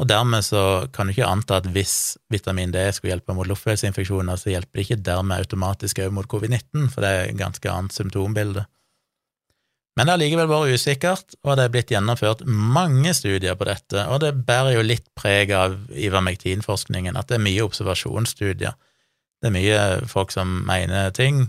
Og 0.01 0.09
dermed 0.09 0.47
så 0.47 0.89
kan 0.95 1.07
du 1.07 1.13
ikke 1.13 1.29
anta 1.29 1.59
at 1.61 1.69
hvis 1.75 2.17
vitamin 2.33 2.73
D 2.73 2.87
skulle 2.97 3.13
hjelpe 3.13 3.35
mot 3.37 3.49
luftveisinfeksjoner, 3.49 4.39
så 4.41 4.55
hjelper 4.55 4.79
det 4.79 4.85
ikke 4.87 5.03
dermed 5.05 5.43
automatisk 5.45 6.01
òg 6.01 6.15
mot 6.17 6.29
covid-19, 6.31 6.89
for 6.93 7.05
det 7.05 7.11
er 7.11 7.25
et 7.29 7.41
ganske 7.41 7.69
annet 7.69 7.97
symptombilde. 7.97 8.65
Men 9.99 10.07
det 10.07 10.15
har 10.15 10.21
likevel 10.23 10.49
vært 10.49 10.79
usikkert, 10.79 11.35
og 11.45 11.59
det 11.59 11.67
er 11.67 11.73
blitt 11.75 11.91
gjennomført 11.93 12.47
mange 12.49 13.13
studier 13.13 13.59
på 13.59 13.67
dette, 13.69 14.07
og 14.09 14.23
det 14.23 14.31
bærer 14.49 14.79
jo 14.79 14.87
litt 14.87 15.11
preg 15.19 15.53
av 15.53 15.77
ivermektinforskningen, 15.93 17.19
at 17.21 17.29
det 17.29 17.37
er 17.37 17.45
mye 17.45 17.67
observasjonsstudier. 17.67 18.79
Det 19.41 19.51
er 19.51 19.57
mye 19.57 19.83
folk 20.09 20.33
som 20.33 20.63
mener 20.69 21.13
ting, 21.17 21.43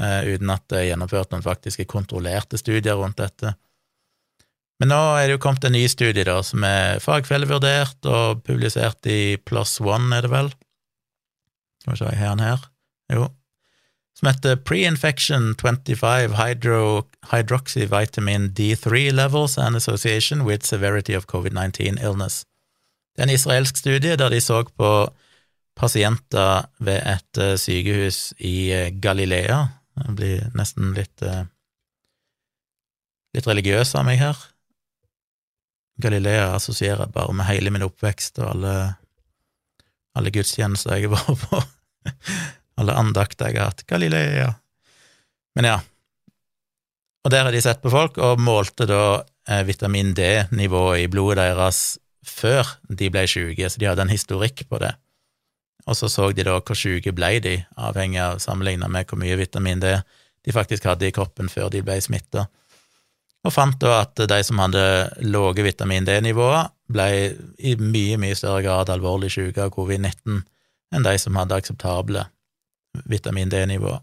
uh, 0.00 0.22
uten 0.24 0.54
at 0.54 0.64
det 0.72 0.80
er 0.80 0.88
gjennomført 0.92 1.34
noen 1.34 1.44
faktiske 1.44 1.84
kontrollerte 1.90 2.60
studier 2.60 2.96
rundt 3.00 3.20
dette. 3.20 3.52
Men 4.82 4.90
nå 4.90 5.00
er 5.16 5.28
det 5.28 5.36
jo 5.36 5.42
kommet 5.44 5.64
en 5.68 5.76
ny 5.76 5.84
studie 5.90 6.26
da, 6.26 6.40
som 6.42 6.64
er 6.66 7.00
fagfellevurdert 7.02 8.08
og 8.10 8.42
publisert 8.46 9.06
i 9.06 9.36
Plus 9.46 9.78
One, 9.80 10.10
er 10.16 10.26
det 10.26 10.32
vel? 10.32 10.50
Skal 11.82 11.94
vi 11.94 12.00
se, 12.00 12.10
jeg 12.10 12.22
har 12.22 12.34
den 12.34 12.46
her. 12.48 12.64
Jo. 13.12 13.28
Som 14.18 14.30
heter 14.30 14.56
Pre-infection 14.56 15.54
25 15.58 16.34
hydro, 16.38 17.04
hydroxyvitamin 17.30 18.50
D3 18.54 19.10
levels 19.10 19.58
and 19.58 19.76
association 19.76 20.44
with 20.46 20.66
severity 20.66 21.14
of 21.14 21.26
COVID-19 21.26 22.02
illness. 22.02 22.44
Det 23.14 23.22
er 23.22 23.28
en 23.28 23.34
israelsk 23.34 23.76
studie 23.76 24.16
der 24.16 24.28
de 24.28 24.40
så 24.40 24.62
på 24.76 24.90
pasienter 25.76 26.66
ved 26.78 27.02
et 27.02 27.42
eh, 27.42 27.56
sykehus 27.58 28.32
i 28.38 28.70
eh, 28.72 28.90
Galilea. 29.02 29.58
Jeg 29.98 30.16
blir 30.18 30.48
nesten 30.54 30.94
litt, 30.94 31.22
eh, 31.22 31.44
litt 33.34 33.46
religiøs 33.46 33.94
av 33.98 34.06
meg 34.06 34.22
her. 34.22 34.38
Galilea 36.02 36.50
assosierer 36.56 37.04
jeg 37.04 37.14
bare 37.14 37.34
med 37.36 37.46
hele 37.46 37.70
min 37.74 37.84
oppvekst 37.86 38.40
og 38.42 38.50
alle, 38.50 38.74
alle 40.18 40.32
gudstjenester 40.34 40.96
jeg 40.96 41.08
har 41.08 41.14
vært 41.14 41.44
på, 41.44 41.60
alle 42.82 42.96
andakter 42.98 43.50
jeg 43.50 43.60
har 43.60 43.70
hatt. 43.70 43.84
Galilea. 43.90 44.48
Men 45.54 45.70
ja. 45.70 45.76
Og 47.24 47.32
der 47.32 47.46
har 47.46 47.54
de 47.54 47.62
sett 47.64 47.80
på 47.82 47.92
folk, 47.92 48.18
og 48.18 48.42
målte 48.42 48.88
da 48.90 49.04
eh, 49.48 49.62
vitamin 49.64 50.12
D-nivået 50.16 51.04
i 51.04 51.08
blodet 51.08 51.38
deres 51.40 51.84
før 52.24 52.74
de 52.88 53.08
ble 53.12 53.24
syke, 53.28 53.68
så 53.68 53.80
de 53.80 53.88
hadde 53.88 54.04
en 54.04 54.12
historikk 54.12 54.64
på 54.68 54.80
det. 54.82 54.92
Og 55.86 55.96
så 55.96 56.08
så 56.08 56.30
de 56.32 56.44
da 56.46 56.58
hvor 56.58 56.78
syke 56.78 57.12
ble 57.16 57.38
de, 57.44 57.58
avhengig 57.76 58.20
av 58.24 58.42
sammenligna 58.42 58.88
med 58.92 59.08
hvor 59.08 59.20
mye 59.20 59.38
vitamin 59.40 59.82
D 59.82 59.94
de 60.44 60.52
faktisk 60.52 60.84
hadde 60.88 61.08
i 61.08 61.14
kroppen 61.14 61.48
før 61.48 61.70
de 61.72 61.80
ble 61.84 61.96
smitta 62.04 62.46
og 63.44 63.52
fant 63.52 63.76
da 63.80 63.98
at 64.00 64.24
de 64.28 64.38
som 64.46 64.60
hadde 64.62 64.84
lave 65.24 65.66
vitamin 65.66 66.06
D-nivåer, 66.06 66.70
ble 66.94 67.08
i 67.58 67.74
mye, 67.80 68.18
mye 68.20 68.36
større 68.36 68.62
grad 68.64 68.92
alvorlig 68.92 69.30
syke 69.32 69.66
av 69.66 69.72
covid-19 69.74 70.42
enn 70.94 71.04
de 71.04 71.14
som 71.20 71.36
hadde 71.36 71.56
akseptable 71.56 72.26
vitamin 73.10 73.50
D-nivåer. 73.52 74.00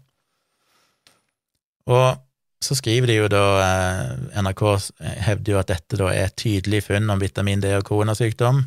Og 1.90 2.22
så 2.62 2.76
skriver 2.78 3.10
de 3.10 3.16
jo 3.16 3.30
da 3.30 3.42
eh, 3.64 4.42
NRK 4.44 4.62
hevder 5.26 5.54
jo 5.54 5.58
at 5.58 5.72
dette 5.72 5.98
da 5.98 6.12
er 6.12 6.28
et 6.28 6.38
tydelig 6.38 6.84
funn 6.86 7.10
om 7.10 7.22
vitamin 7.22 7.62
D 7.62 7.72
og 7.74 7.86
koronasykdom, 7.88 8.62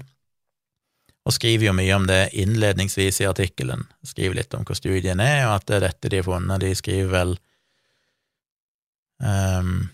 og 1.25 1.33
skriver 1.33 1.69
jo 1.69 1.73
mye 1.77 1.95
om 1.95 2.05
det 2.05 2.35
innledningsvis 2.37 3.21
i 3.23 3.29
artikkelen. 3.29 3.85
Skriver 4.05 4.37
litt 4.37 4.53
om 4.53 4.65
hvor 4.67 4.77
studien 4.77 5.21
er, 5.23 5.47
og 5.47 5.55
at 5.55 5.69
det 5.69 5.77
er 5.77 5.85
dette 5.87 6.11
de 6.11 6.19
har 6.19 6.27
funnet. 6.27 6.61
De 6.61 6.69
skriver 6.77 7.09
vel 7.09 7.31
um, 9.23 9.87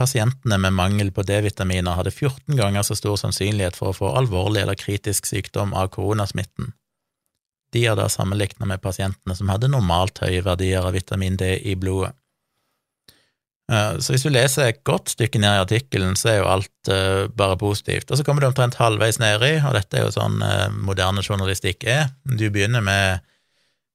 Pasientene 0.00 0.56
med 0.56 0.72
mangel 0.72 1.10
på 1.12 1.26
D-vitaminer 1.28 1.98
hadde 1.98 2.12
14 2.14 2.56
ganger 2.56 2.86
så 2.86 2.96
stor 2.96 3.18
sannsynlighet 3.20 3.76
for 3.76 3.90
å 3.90 3.96
få 3.98 4.12
alvorlig 4.16 4.62
eller 4.62 4.78
kritisk 4.80 5.28
sykdom 5.28 5.74
av 5.76 5.90
koronasmitten. 5.92 6.72
De 7.74 7.82
er 7.86 7.98
da 7.98 8.08
sammenlignet 8.10 8.64
med 8.66 8.80
pasientene 8.82 9.36
som 9.36 9.52
hadde 9.52 9.68
normalt 9.68 10.22
høye 10.24 10.40
verdier 10.46 10.88
av 10.88 10.96
vitamin 10.96 11.36
D 11.36 11.52
i 11.68 11.76
blodet. 11.76 12.14
Eh, 13.70 13.98
så 14.02 14.14
hvis 14.14 14.24
du 14.26 14.32
leser 14.32 14.70
et 14.70 14.82
godt 14.88 15.12
stykke 15.12 15.38
ned 15.42 15.58
i 15.58 15.64
artikkelen, 15.66 16.16
så 16.18 16.32
er 16.32 16.38
jo 16.40 16.48
alt 16.50 16.90
uh, 16.90 17.28
bare 17.28 17.58
positivt. 17.60 18.10
Og 18.10 18.18
så 18.18 18.26
kommer 18.26 18.42
du 18.42 18.48
omtrent 18.48 18.80
halvveis 18.80 19.20
nedi, 19.22 19.52
og 19.60 19.76
dette 19.76 19.98
er 19.98 20.08
jo 20.08 20.14
sånn 20.16 20.40
uh, 20.42 20.66
moderne 20.74 21.22
journalistikk 21.22 21.86
er. 21.86 22.08
Du 22.24 22.48
begynner 22.50 22.82
med, 22.82 23.22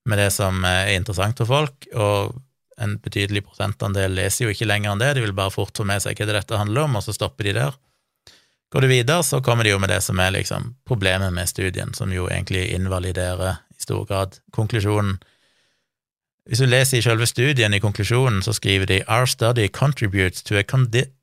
med, 0.07 0.21
det 0.21 0.29
som 0.37 0.63
er 0.69 0.93
interessant 0.95 1.41
for 1.41 1.51
folk, 1.51 1.89
og 1.91 2.37
en 2.81 2.97
betydelig 2.99 3.45
prosentandel 3.45 4.15
leser 4.17 4.45
jo 4.45 4.53
ikke 4.53 4.67
lenger 4.67 4.91
enn 4.91 5.03
det, 5.03 5.13
de 5.15 5.23
vil 5.23 5.35
bare 5.35 5.53
fort 5.53 5.75
få 5.77 5.85
med 5.87 6.03
seg 6.03 6.19
hva 6.19 6.27
dette 6.33 6.59
handler 6.59 6.87
om, 6.87 6.97
og 6.99 7.05
så 7.05 7.15
stopper 7.15 7.49
de 7.49 7.55
der. 7.59 7.77
Går 8.73 8.81
du 8.81 8.87
videre, 8.91 9.23
så 9.23 9.39
kommer 9.41 9.63
de 9.63 9.71
jo 9.71 9.79
med 9.79 9.89
det 9.93 10.01
som 10.03 10.19
er 10.19 10.33
liksom 10.35 10.73
problemet 10.87 11.31
med 11.33 11.47
studien, 11.47 11.93
som 11.93 12.11
jo 12.11 12.27
egentlig 12.27 12.67
invaliderer 12.75 13.61
i 13.71 13.81
stor 13.81 14.03
grad 14.09 14.39
konklusjonen. 14.51 15.19
Hvis 16.45 16.61
du 16.61 16.67
leser 16.69 16.99
i 16.99 17.01
selve 17.01 17.25
studien, 17.25 17.73
i 17.73 17.79
konklusjonen, 17.81 18.43
så 18.45 18.53
skriver 18.53 18.85
de 18.85 19.03
Our 19.07 19.25
study 19.25 19.67
contributes 19.67 20.43
to 20.43 20.57
a 20.59 20.63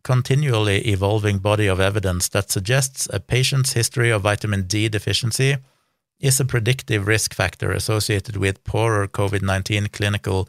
continually 0.03 0.81
evolving 0.89 1.39
body 1.43 1.69
of 1.71 1.79
evidence 1.79 2.31
that 2.31 2.51
suggests 2.51 3.09
a 3.13 3.21
patient's 3.21 3.75
history 3.75 4.11
of 4.11 4.23
vitamin 4.23 4.63
D 4.67 4.89
deficiency 4.89 5.57
is 6.21 6.41
a 6.41 6.45
predictive 6.45 7.07
risk 7.07 7.35
factor 7.35 7.71
associated 7.71 8.37
with 8.37 8.65
poorer 8.65 9.07
COVID-19 9.07 9.93
clinical 9.93 10.49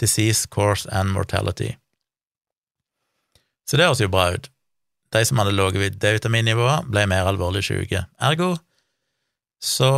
disease 0.00 0.46
course 0.46 0.88
and 0.90 1.12
mortality. 1.12 1.74
Så 3.68 3.76
det 3.76 3.86
høres 3.86 4.02
jo 4.02 4.10
bra 4.12 4.30
ut. 4.34 4.50
De 5.14 5.22
som 5.24 5.38
hadde 5.38 5.54
lave 5.54 5.88
D-vitaminnivåer, 5.90 6.88
ble 6.90 7.06
mer 7.08 7.30
alvorlig 7.30 7.62
syke. 7.64 8.04
Ergo 8.20 8.54
så 9.64 9.90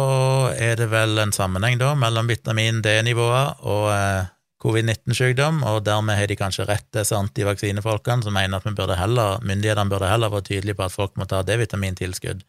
er 0.54 0.76
det 0.78 0.86
vel 0.92 1.18
en 1.18 1.32
sammenheng 1.34 1.80
da 1.80 1.90
mellom 1.98 2.28
vitamin 2.30 2.78
D-nivåer 2.84 3.64
og 3.66 3.88
eh, 3.90 4.28
covid-19-sykdom, 4.62 5.64
og 5.66 5.80
dermed 5.88 6.18
har 6.18 6.30
de 6.30 6.36
kanskje 6.38 6.68
rett, 6.68 6.86
disse 6.94 7.16
antivaksinefolkene 7.18 8.22
som 8.22 8.36
mener 8.36 8.60
at 8.60 8.68
vi 8.68 8.76
burde 8.78 8.98
heller, 8.98 9.42
myndighetene 9.42 9.90
burde 9.90 10.10
heller 10.10 10.30
være 10.32 10.46
tydelige 10.52 10.78
på 10.78 10.86
at 10.86 10.94
folk 10.94 11.18
må 11.18 11.26
ta 11.26 11.42
D-vitamintilskudd. 11.46 12.44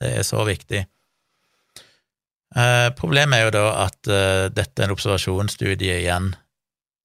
Det 0.00 0.14
er 0.22 0.24
så 0.26 0.40
viktig. 0.48 0.80
Eh, 2.56 2.88
problemet 2.96 3.38
er 3.38 3.44
jo 3.44 3.54
da 3.58 3.66
at 3.84 4.10
eh, 4.10 4.46
dette 4.54 4.80
er 4.80 4.88
en 4.88 4.96
observasjonsstudie 4.96 6.00
igjen, 6.00 6.32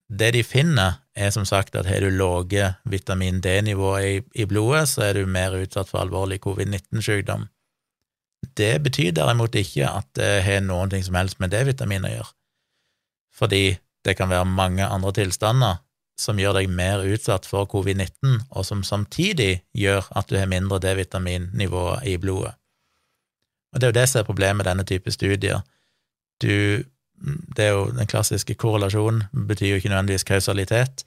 det 0.10 0.32
de 0.34 0.42
finner, 0.44 1.00
er 1.14 1.30
som 1.32 1.46
sagt 1.46 1.76
at 1.78 1.86
har 1.86 2.02
du 2.02 2.10
lave 2.10 2.74
vitamin 2.90 3.42
D-nivåer 3.42 4.06
i, 4.06 4.16
i, 4.34 4.46
blodet, 4.50 4.88
så 4.90 5.10
er 5.10 5.20
du 5.20 5.30
mer 5.30 5.54
utsatt 5.60 5.90
for 5.92 6.02
alvorlig 6.02 6.40
covid-19-sykdom. 6.42 7.46
Det 8.58 8.72
betyr 8.84 9.12
derimot 9.14 9.56
ikke 9.60 9.90
at 9.90 10.08
det 10.18 10.32
har 10.46 10.64
noen 10.66 10.90
ting 10.90 11.04
som 11.06 11.18
helst 11.20 11.42
med 11.44 11.54
D-vitamin 11.54 12.08
å 12.08 12.14
gjøre, 12.14 12.34
fordi 13.36 13.64
det 14.08 14.16
kan 14.18 14.32
være 14.32 14.48
mange 14.48 14.88
andre 14.88 15.14
tilstander 15.20 15.82
som 16.20 16.40
gjør 16.40 16.58
deg 16.58 16.72
mer 16.72 17.04
utsatt 17.08 17.46
for 17.48 17.68
covid-19, 17.72 18.50
og 18.50 18.66
som 18.68 18.84
samtidig 18.84 19.62
gjør 19.78 20.08
at 20.20 20.32
du 20.32 20.40
har 20.40 20.50
mindre 20.52 20.80
D-vitaminnivå 20.84 21.86
i 22.08 22.18
blodet. 22.20 22.56
Og 23.74 23.80
det 23.80 23.86
er 23.86 23.94
jo 23.94 24.00
det 24.00 24.08
som 24.10 24.22
er 24.22 24.28
problemet 24.28 24.60
med 24.60 24.68
denne 24.68 24.86
type 24.88 25.12
studier. 25.14 25.62
Du 26.42 26.84
det 27.56 27.66
er 27.66 27.74
jo 27.76 27.86
den 27.92 28.08
klassiske 28.08 28.56
korrelasjonen, 28.60 29.26
betyr 29.34 29.74
jo 29.74 29.80
ikke 29.80 29.92
nødvendigvis 29.92 30.28
kausalitet. 30.28 31.04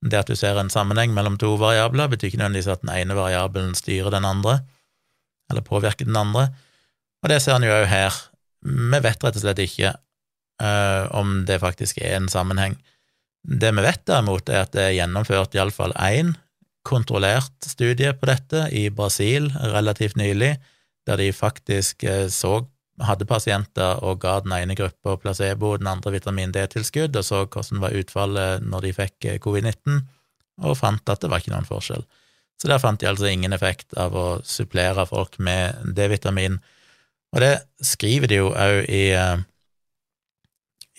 Det 0.00 0.16
at 0.22 0.30
du 0.30 0.36
ser 0.38 0.56
en 0.56 0.72
sammenheng 0.72 1.12
mellom 1.14 1.36
to 1.38 1.54
variabler, 1.60 2.08
betyr 2.08 2.30
ikke 2.30 2.40
nødvendigvis 2.40 2.70
at 2.72 2.84
den 2.84 2.92
ene 2.94 3.16
variabelen 3.18 3.74
styrer 3.76 4.10
den 4.14 4.24
andre, 4.24 4.60
eller 5.50 5.66
påvirker 5.66 6.08
den 6.08 6.16
andre, 6.16 6.48
og 7.22 7.28
det 7.28 7.42
ser 7.42 7.58
en 7.58 7.66
jo 7.66 7.74
òg 7.74 7.88
her. 7.90 8.14
Vi 8.64 9.00
vet 9.04 9.24
rett 9.24 9.36
og 9.36 9.42
slett 9.42 9.60
ikke 9.60 9.92
uh, 10.62 11.04
om 11.16 11.42
det 11.48 11.60
faktisk 11.60 12.00
er 12.00 12.16
en 12.16 12.30
sammenheng. 12.32 12.78
Det 13.44 13.72
vi 13.76 13.84
vet 13.84 14.06
derimot, 14.08 14.48
er 14.48 14.64
at 14.64 14.72
det 14.72 14.86
er 14.86 14.96
gjennomført 14.96 15.56
iallfall 15.56 15.92
én 16.00 16.34
kontrollert 16.86 17.68
studie 17.68 18.12
på 18.16 18.28
dette 18.28 18.66
i 18.76 18.88
Brasil 18.92 19.50
relativt 19.60 20.16
nylig, 20.16 20.54
der 21.08 21.20
de 21.20 21.32
faktisk 21.32 22.04
eh, 22.04 22.28
så 22.32 22.62
hadde 23.06 23.26
pasienter 23.28 24.00
og 24.06 24.20
ga 24.22 24.38
den 24.44 24.54
ene 24.56 24.76
gruppa 24.78 25.16
placebo 25.20 25.74
og 25.74 25.82
den 25.82 25.90
andre 25.90 26.14
vitamin 26.14 26.52
D-tilskudd, 26.54 27.16
og 27.16 27.26
så 27.26 27.44
hvordan 27.46 27.82
var 27.82 27.96
utfallet 27.96 28.66
når 28.66 28.86
de 28.86 28.96
fikk 28.96 29.28
eh, 29.28 29.38
covid-19, 29.42 30.02
og 30.66 30.76
fant 30.76 31.12
at 31.12 31.22
det 31.22 31.30
var 31.32 31.42
ikke 31.42 31.54
noen 31.54 31.68
forskjell. 31.68 32.04
Så 32.60 32.68
der 32.68 32.82
fant 32.82 33.00
de 33.00 33.08
altså 33.08 33.30
ingen 33.30 33.56
effekt 33.56 33.94
av 33.96 34.16
å 34.16 34.26
supplere 34.44 35.06
folk 35.08 35.38
med 35.40 35.80
D-vitamin. 35.96 36.58
Og 37.32 37.40
det 37.40 37.54
skriver 37.80 38.28
de 38.28 38.40
jo 38.42 38.50
òg 38.52 38.84
i, 38.84 39.06
eh, 39.16 39.40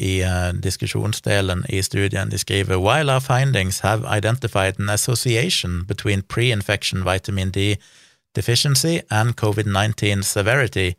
i 0.02 0.14
uh, 0.26 0.50
diskusjonsdelen 0.58 1.66
i 1.70 1.84
studien. 1.86 2.32
De 2.32 2.40
skriver 2.42 2.82
«While 2.82 3.14
our 3.14 3.22
findings 3.22 3.84
have 3.86 4.08
identified 4.10 4.80
an 4.80 4.90
association 4.90 5.86
between 5.86 6.24
pre-infection 6.24 7.06
vitamin 7.06 7.52
D 7.52 7.76
deficiency 8.34 9.02
and 9.12 9.36
COVID-19 9.36 10.24
severity, 10.24 10.96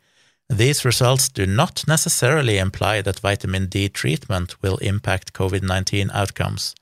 these 0.49 0.85
results 0.85 1.29
do 1.29 1.45
not 1.45 1.83
necessarily 1.87 2.57
imply 2.57 3.01
that 3.01 3.19
vitamin 3.19 3.67
D 3.67 3.89
treatment 3.89 4.55
will 4.61 4.77
impact 4.77 5.33
COVID-19 5.33 6.09
outcomes. 6.13 6.75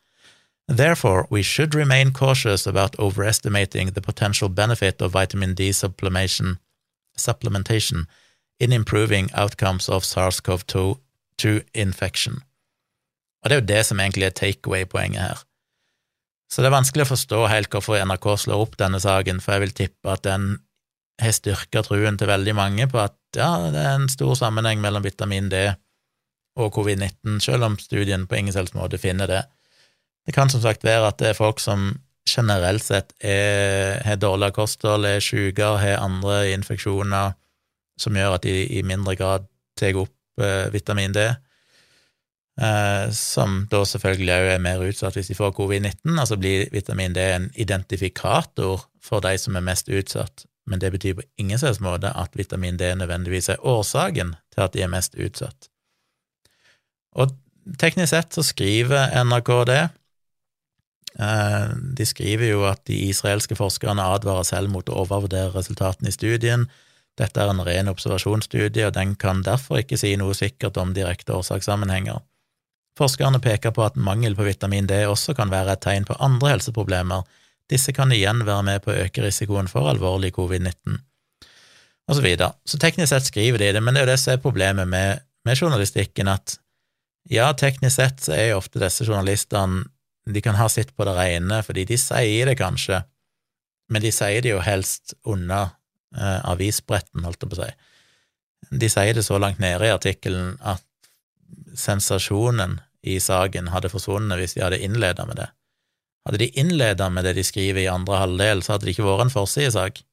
Therefore, 0.67 1.27
we 1.29 1.41
should 1.41 1.75
remain 1.75 2.11
cautious 2.11 2.65
about 2.65 2.99
overestimating 2.99 3.91
the 3.91 4.01
potential 4.01 4.49
benefit 4.49 5.01
of 5.01 5.11
vitamin 5.11 5.53
D 5.53 5.71
supplementation 5.71 6.57
in 8.59 8.71
improving 8.71 9.29
outcomes 9.33 9.89
of 9.89 10.03
SARS-CoV-2 10.03 11.63
infection. 11.73 12.43
Og 13.43 13.49
det 13.49 13.55
er 13.55 13.61
jo 13.61 13.67
det 13.67 13.85
som 13.85 13.99
egentlig 13.99 14.25
er 14.25 14.37
takeaway-poenget 14.37 15.21
her. 15.21 15.43
Så 16.51 16.61
det 16.61 16.67
er 16.69 16.77
vanskelig 16.77 17.03
å 17.07 17.13
forstå 17.13 17.47
helt 17.47 17.73
hvorfor 17.73 18.05
NRK 18.05 18.37
slår 18.43 18.61
opp 18.65 18.77
denne 18.77 18.99
saken, 19.01 19.41
for 19.41 19.51
jeg 19.55 19.61
vil 19.63 19.73
tippe 19.73 20.11
at 20.11 20.23
den 20.27 20.43
har 21.21 21.33
styrka 21.35 21.83
truen 21.85 22.17
til 22.19 22.29
veldig 22.29 22.53
mange 22.57 22.87
på 22.91 22.99
at 23.01 23.17
ja, 23.37 23.51
det 23.71 23.79
er 23.79 23.95
en 23.95 24.09
stor 24.11 24.33
sammenheng 24.39 24.81
mellom 24.83 25.05
vitamin 25.05 25.49
D 25.51 25.67
og 26.59 26.73
covid-19, 26.75 27.39
selv 27.39 27.63
om 27.69 27.77
studien 27.79 28.25
på 28.27 28.39
ingen 28.39 28.53
selvs 28.53 28.73
måte 28.75 28.99
finner 28.99 29.29
det. 29.29 29.43
Det 30.27 30.35
kan 30.35 30.51
som 30.51 30.61
sagt 30.61 30.83
være 30.83 31.07
at 31.07 31.21
det 31.21 31.31
er 31.31 31.37
folk 31.37 31.61
som 31.63 31.93
generelt 32.27 32.83
sett 32.83 33.13
har 33.23 34.19
dårligere 34.19 34.53
kosthold, 34.53 35.07
er 35.07 35.23
sykere, 35.23 35.79
har 35.81 36.03
andre 36.03 36.51
infeksjoner 36.51 37.31
som 38.01 38.17
gjør 38.17 38.37
at 38.37 38.45
de 38.47 38.65
i 38.79 38.83
mindre 38.87 39.15
grad 39.19 39.47
tar 39.79 39.97
opp 39.99 40.43
eh, 40.43 40.67
vitamin 40.73 41.13
D, 41.15 41.25
eh, 42.61 43.05
som 43.15 43.65
da 43.71 43.83
selvfølgelig 43.87 44.37
òg 44.37 44.49
er 44.55 44.63
mer 44.63 44.85
utsatt 44.87 45.17
hvis 45.17 45.31
de 45.31 45.37
får 45.37 45.53
covid-19. 45.57 46.15
Altså 46.15 46.39
blir 46.41 46.69
vitamin 46.73 47.15
D 47.17 47.25
en 47.35 47.49
identifikator 47.53 48.87
for 49.01 49.23
de 49.25 49.35
som 49.41 49.57
er 49.57 49.65
mest 49.65 49.91
utsatt, 49.91 50.45
men 50.69 50.79
det 50.79 50.91
betyr 50.93 51.17
på 51.17 51.25
ingen 51.41 51.59
slags 51.59 51.79
måte 51.81 52.11
at 52.15 52.35
vitamin 52.37 52.77
D 52.77 52.93
nødvendigvis 52.95 53.49
er 53.49 53.65
årsaken 53.65 54.35
til 54.53 54.65
at 54.65 54.75
de 54.75 54.83
er 54.85 54.91
mest 54.91 55.17
utsatt. 55.17 55.69
Og 57.17 57.33
teknisk 57.81 58.13
sett 58.13 58.37
så 58.37 58.43
skriver 58.45 59.11
NRK 59.25 59.51
det. 59.67 59.81
Eh, 61.19 61.73
de 61.97 62.07
skriver 62.07 62.53
jo 62.53 62.63
at 62.69 62.85
de 62.87 62.97
israelske 63.09 63.57
forskerne 63.59 64.05
advarer 64.15 64.47
selv 64.47 64.71
mot 64.71 64.87
å 64.89 65.01
overvurdere 65.03 65.51
resultatene 65.57 66.11
i 66.11 66.15
studien. 66.15 66.69
Dette 67.19 67.41
er 67.41 67.51
en 67.51 67.63
ren 67.65 67.91
observasjonsstudie, 67.91 68.87
og 68.87 68.95
den 68.95 69.17
kan 69.19 69.43
derfor 69.43 69.81
ikke 69.81 69.99
si 69.99 70.13
noe 70.19 70.37
sikkert 70.37 70.79
om 70.79 70.93
direkte 70.95 71.35
årsakssammenhenger. 71.35 72.21
Forskerne 72.99 73.41
peker 73.43 73.73
på 73.75 73.83
at 73.83 73.99
mangel 73.99 74.35
på 74.35 74.45
vitamin 74.47 74.87
D 74.87 75.03
også 75.07 75.35
kan 75.35 75.51
være 75.51 75.75
et 75.75 75.83
tegn 75.83 76.07
på 76.07 76.17
andre 76.23 76.55
helseproblemer. 76.55 77.27
Disse 77.71 77.93
kan 77.95 78.11
igjen 78.11 78.43
være 78.47 78.65
med 78.67 78.83
på 78.83 78.91
å 78.91 78.99
øke 79.05 79.23
risikoen 79.23 79.69
for 79.71 79.87
alvorlig 79.87 80.33
covid-19, 80.35 80.99
og 82.09 82.17
så 82.17 82.23
videre. 82.23 82.51
Så 82.67 82.79
teknisk 82.81 83.13
sett 83.13 83.29
skriver 83.29 83.61
de 83.61 83.71
det, 83.77 83.83
men 83.83 83.95
det 83.95 84.01
er 84.01 84.07
jo 84.07 84.11
det 84.11 84.19
som 84.19 84.33
er 84.33 84.43
problemet 84.43 84.89
med, 84.91 85.23
med 85.47 85.57
journalistikken, 85.57 86.27
at 86.31 86.57
ja, 87.31 87.51
teknisk 87.53 87.95
sett 87.95 88.25
så 88.25 88.35
er 88.35 88.51
jo 88.51 88.59
ofte 88.59 88.81
disse 88.81 89.05
journalistene 89.07 89.85
de 90.29 90.41
kan 90.43 90.57
ha 90.59 90.67
sitt 90.69 90.91
på 90.97 91.05
det 91.07 91.15
rene, 91.17 91.61
fordi 91.65 91.85
de 91.89 91.97
sier 91.97 92.49
det 92.49 92.57
kanskje, 92.59 93.01
men 93.91 94.03
de 94.03 94.11
sier 94.13 94.43
det 94.43 94.51
jo 94.51 94.61
helst 94.63 95.15
unna 95.27 95.63
eh, 96.15 96.39
avisbretten, 96.51 97.25
holdt 97.25 97.41
jeg 97.43 97.51
på 97.51 97.57
å 97.57 97.63
si. 97.63 97.71
De 98.83 98.89
sier 98.91 99.17
det 99.17 99.25
så 99.25 99.39
langt 99.41 99.59
nede 99.63 99.87
i 99.87 99.95
artikkelen 99.95 100.55
at 100.61 100.85
sensasjonen 101.77 102.79
i 103.01 103.17
saken 103.19 103.71
hadde 103.73 103.89
forsvunnet 103.91 104.39
hvis 104.39 104.55
de 104.57 104.63
hadde 104.65 104.81
innleda 104.83 105.25
med 105.25 105.41
det. 105.41 105.49
Hadde 106.27 106.43
de 106.43 106.51
innleda 106.61 107.09
med 107.09 107.25
det 107.25 107.35
de 107.39 107.45
skriver 107.45 107.83
i 107.83 107.89
andre 107.89 108.19
halvdel, 108.21 108.61
så 108.61 108.75
hadde 108.75 108.87
det 108.87 108.93
ikke 108.95 109.07
vært 109.07 109.25
en 109.25 109.33
forsidesak. 109.33 110.03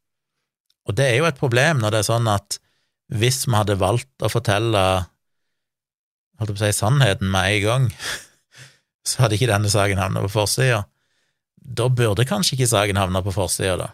Og 0.89 0.97
det 0.97 1.11
er 1.11 1.19
jo 1.21 1.29
et 1.29 1.39
problem 1.41 1.83
når 1.83 1.93
det 1.93 2.01
er 2.01 2.09
sånn 2.09 2.31
at 2.33 2.59
hvis 3.13 3.43
vi 3.49 3.57
hadde 3.57 3.79
valgt 3.81 4.25
å 4.25 4.31
fortelle 4.33 4.85
holdt 6.39 6.55
på 6.55 6.57
å 6.57 6.63
si, 6.63 6.73
sannheten 6.77 7.31
med 7.33 7.59
en 7.59 7.65
gang, 7.65 7.87
så 9.09 9.25
hadde 9.25 9.39
ikke 9.39 9.51
denne 9.51 9.73
saken 9.73 10.01
havna 10.01 10.25
på 10.25 10.33
forsida. 10.33 10.83
Da 11.59 11.89
burde 11.93 12.27
kanskje 12.29 12.57
ikke 12.57 12.71
saken 12.71 13.01
havna 13.01 13.23
på 13.25 13.35
forsida, 13.35 13.77
da. 13.81 13.93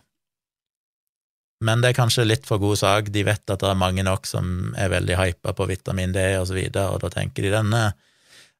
Men 1.64 1.80
det 1.80 1.92
er 1.92 1.96
kanskje 1.96 2.26
litt 2.26 2.46
for 2.46 2.60
god 2.60 2.76
sak, 2.76 3.08
de 3.14 3.22
vet 3.24 3.50
at 3.50 3.62
det 3.62 3.70
er 3.70 3.78
mange 3.78 4.04
nok 4.04 4.26
som 4.28 4.74
er 4.76 4.90
veldig 4.92 5.16
hypa 5.16 5.54
på 5.56 5.66
vitamin 5.70 6.12
D 6.12 6.24
og 6.36 6.48
så 6.50 6.56
videre, 6.58 6.90
og 6.92 7.00
da 7.04 7.10
tenker 7.14 7.46
de 7.46 7.54
denne 7.54 7.84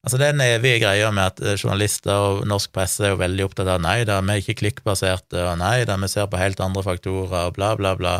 Altså, 0.05 0.19
det 0.21 0.25
er 0.27 0.35
den 0.35 0.45
evige 0.45 0.83
greia 0.83 1.09
med 1.09 1.31
at 1.31 1.39
eh, 1.41 1.57
journalister 1.57 2.13
og 2.13 2.43
norsk 2.45 2.69
presse 2.75 3.01
er 3.01 3.15
jo 3.15 3.21
veldig 3.23 3.47
opptatt 3.47 3.71
av 3.73 3.81
nei 3.81 4.03
da, 4.05 4.19
vi 4.21 4.35
er 4.35 4.43
ikke 4.43 4.59
klikkbaserte, 4.59 5.39
og 5.41 5.57
nei 5.63 5.79
da, 5.89 5.97
vi 5.97 6.09
ser 6.11 6.29
på 6.29 6.37
helt 6.37 6.61
andre 6.61 6.83
faktorer, 6.85 7.47
og 7.47 7.55
bla, 7.57 7.71
bla, 7.79 7.95
bla. 7.97 8.19